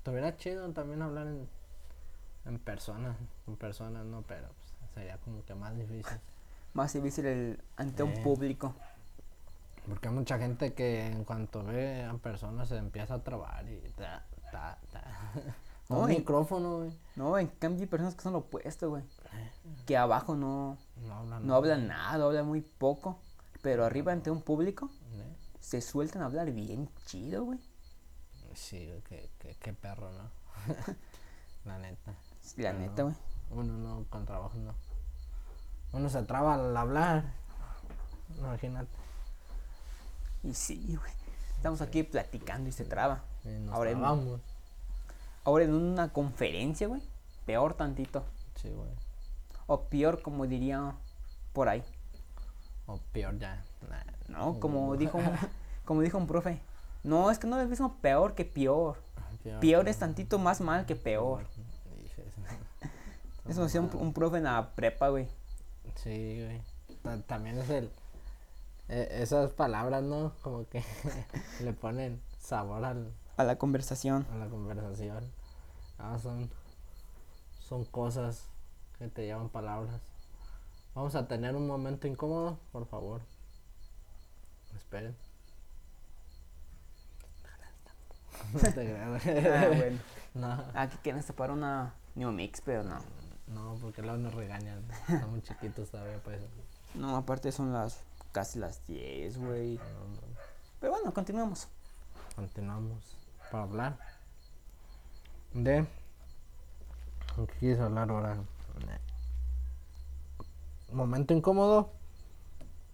Estuviera 0.05 0.37
chido 0.37 0.71
también 0.71 1.01
hablar 1.01 1.25
en, 1.25 1.49
en 2.45 2.59
persona, 2.59 3.15
en 3.47 3.55
persona, 3.55 4.03
no, 4.03 4.21
pero 4.21 4.49
pues, 4.49 4.91
sería 4.93 5.17
como 5.17 5.43
que 5.43 5.55
más 5.55 5.75
difícil. 5.75 6.19
Más 6.73 6.93
difícil 6.93 7.25
el, 7.25 7.63
ante 7.75 8.03
un 8.03 8.13
público. 8.21 8.75
Porque 9.87 10.07
hay 10.07 10.13
mucha 10.13 10.37
gente 10.37 10.75
que 10.75 11.07
en 11.07 11.23
cuanto 11.23 11.63
ve 11.63 12.03
a 12.03 12.13
personas 12.19 12.69
se 12.69 12.77
empieza 12.77 13.15
a 13.15 13.23
trabar 13.23 13.67
y 13.67 13.79
ta, 13.97 14.23
ta, 14.51 14.77
ta. 14.91 15.03
No, 15.89 15.99
Un 15.99 16.11
y- 16.11 16.17
micrófono, 16.17 16.77
güey. 16.79 16.91
No, 17.15 17.37
en 17.37 17.47
cambio 17.47 17.81
hay 17.81 17.87
personas 17.87 18.15
que 18.15 18.21
son 18.23 18.33
lo 18.33 18.39
opuesto, 18.39 18.89
güey. 18.89 19.03
Que 19.85 19.95
abajo 19.97 20.35
no, 20.35 20.77
No 20.97 21.13
hablan. 21.15 21.47
no 21.47 21.55
hablan 21.55 21.87
nada, 21.87 22.25
hablan 22.25 22.45
muy 22.47 22.61
poco. 22.61 23.19
Pero 23.61 23.85
arriba 23.85 24.11
ante 24.11 24.29
un 24.29 24.41
público 24.41 24.89
¿eh? 25.13 25.35
se 25.59 25.81
sueltan 25.81 26.21
a 26.21 26.25
hablar 26.25 26.51
bien 26.51 26.89
chido, 27.05 27.45
güey. 27.45 27.59
Sí, 28.53 28.89
qué, 29.09 29.29
qué, 29.39 29.55
qué 29.59 29.73
perro, 29.73 30.09
¿no? 30.11 30.29
La 31.65 31.77
neta. 31.79 32.11
La 32.11 32.17
Pero 32.55 32.79
neta, 32.79 33.03
güey. 33.03 33.15
Uno 33.51 33.73
no, 33.77 34.05
con 34.09 34.25
trabajo 34.25 34.57
no. 34.57 34.73
Uno 35.93 36.09
se 36.09 36.21
traba 36.23 36.55
al 36.55 36.75
hablar. 36.75 37.23
Imagínate. 38.37 38.89
Y 40.43 40.53
sí, 40.53 40.95
güey. 40.95 41.11
Estamos 41.57 41.81
aquí 41.81 42.03
platicando 42.03 42.69
y 42.69 42.71
se 42.71 42.85
traba. 42.85 43.23
Y 43.43 43.49
nos 43.49 43.73
Ahora 43.75 43.91
en- 43.91 43.99
trabamos. 43.99 44.41
Ahora 45.45 45.63
en 45.65 45.73
una 45.73 46.11
conferencia, 46.11 46.87
güey. 46.87 47.01
Peor 47.45 47.75
tantito. 47.75 48.23
Sí, 48.55 48.69
güey. 48.69 48.89
O 49.67 49.81
peor, 49.85 50.21
como 50.21 50.45
diría 50.47 50.93
por 51.53 51.69
ahí. 51.69 51.83
O 52.87 52.97
peor 53.13 53.37
ya. 53.39 53.63
Nah. 53.89 54.03
No, 54.27 54.59
como 54.59 54.95
dijo, 54.97 55.17
un- 55.19 55.37
como 55.85 56.01
dijo 56.01 56.17
un 56.17 56.27
profe. 56.27 56.59
No, 57.03 57.29
es 57.31 57.37
que 57.39 57.47
no 57.47 57.59
es 57.61 57.69
mismo 57.69 57.95
peor 58.01 58.33
que 58.35 58.45
peor. 58.45 58.97
peor. 59.43 59.59
Peor 59.59 59.87
es 59.87 59.97
tantito 59.99 60.39
más 60.39 60.59
mal 60.61 60.85
que 60.87 60.95
peor. 60.95 61.43
Eso 63.47 63.63
decía 63.63 63.81
un, 63.81 63.91
un 63.95 64.13
profe 64.13 64.37
en 64.37 64.43
la 64.45 64.71
prepa, 64.75 65.09
güey. 65.09 65.27
Sí, 65.95 66.43
güey. 66.43 66.61
Ta- 67.03 67.21
También 67.21 67.59
es 67.59 67.69
el. 67.69 67.91
e- 68.89 69.21
esas 69.21 69.51
palabras, 69.51 70.01
¿no? 70.03 70.31
Como 70.41 70.67
que 70.67 70.83
le 71.61 71.73
ponen 71.73 72.19
sabor 72.39 72.83
al, 72.85 73.11
A 73.37 73.43
la 73.43 73.57
conversación. 73.57 74.25
a 74.31 74.37
la 74.37 74.47
conversación. 74.47 75.31
Ah, 75.99 76.17
son, 76.21 76.49
son 77.59 77.85
cosas 77.85 78.45
que 78.97 79.07
te 79.07 79.25
llevan 79.25 79.49
palabras. 79.49 80.01
Vamos 80.93 81.15
a 81.15 81.27
tener 81.27 81.55
un 81.55 81.67
momento 81.67 82.07
incómodo, 82.07 82.57
por 82.71 82.85
favor. 82.85 83.21
Esperen. 84.77 85.15
No 88.53 88.59
te. 88.73 88.97
Ah, 88.97 89.67
bueno. 89.75 89.99
No, 90.33 90.63
Aquí 90.73 90.97
quieren 91.03 91.23
para 91.35 91.53
una 91.53 91.93
New 92.15 92.31
Mix, 92.31 92.61
pero 92.61 92.83
no. 92.83 92.99
no, 93.47 93.77
porque 93.81 94.01
luego 94.01 94.17
nos 94.17 94.33
regañan. 94.33 94.83
Estamos 95.09 95.43
chiquitos 95.43 95.89
todavía, 95.89 96.19
pues. 96.23 96.41
No, 96.93 97.15
aparte 97.15 97.51
son 97.51 97.73
las 97.73 97.99
casi 98.31 98.59
las 98.59 98.85
10, 98.87 99.37
güey. 99.37 99.75
No, 99.75 99.83
no. 99.83 100.21
Pero 100.79 100.93
bueno, 100.93 101.13
continuamos. 101.13 101.67
Continuamos 102.35 103.15
para 103.55 103.63
hablar 103.63 103.97
de. 105.53 105.85
¿Qué 107.35 107.47
quieres 107.59 107.79
hablar 107.79 108.09
ahora? 108.09 108.37
Momento 110.91 111.33
incómodo. 111.33 111.89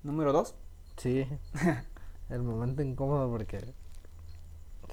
Número 0.03 0.31
2. 0.33 0.53
Sí, 0.97 1.27
el 2.29 2.43
momento 2.43 2.83
incómodo 2.83 3.29
porque 3.31 3.73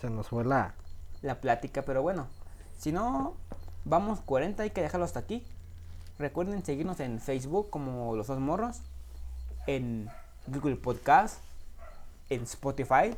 se 0.00 0.08
nos 0.08 0.28
fue 0.28 0.44
la. 0.46 0.74
La 1.20 1.40
plática, 1.42 1.82
pero 1.82 2.00
bueno. 2.00 2.28
Si 2.78 2.90
no, 2.90 3.34
vamos 3.84 4.20
40, 4.22 4.62
hay 4.62 4.70
que 4.70 4.80
dejarlo 4.80 5.04
hasta 5.04 5.20
aquí. 5.20 5.44
Recuerden 6.18 6.64
seguirnos 6.64 6.98
en 7.00 7.20
Facebook 7.20 7.68
como 7.68 8.16
Los 8.16 8.28
Dos 8.28 8.40
Morros. 8.40 8.80
En 9.66 10.08
Google 10.46 10.76
Podcast. 10.76 11.42
En 12.30 12.44
Spotify. 12.44 13.14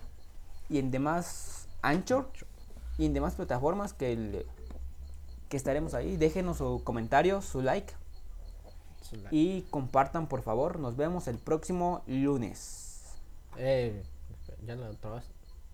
Y 0.68 0.78
en 0.78 0.90
demás 0.90 1.59
Anchor. 1.82 2.30
Y 2.98 3.06
en 3.06 3.14
demás 3.14 3.34
plataformas 3.34 3.92
que, 3.94 4.12
el- 4.12 4.46
que 5.48 5.56
estaremos 5.56 5.94
ahí. 5.94 6.16
Déjenos 6.16 6.58
su 6.58 6.82
comentario, 6.84 7.40
su 7.42 7.62
like. 7.62 7.94
Y 9.30 9.62
compartan 9.70 10.26
por 10.28 10.42
favor. 10.42 10.78
Nos 10.78 10.96
vemos 10.96 11.26
el 11.28 11.38
próximo 11.38 12.02
lunes. 12.06 13.02
Eh, 13.56 14.02
ya 14.66 14.76
lo 14.76 14.92
trabas. 14.94 15.24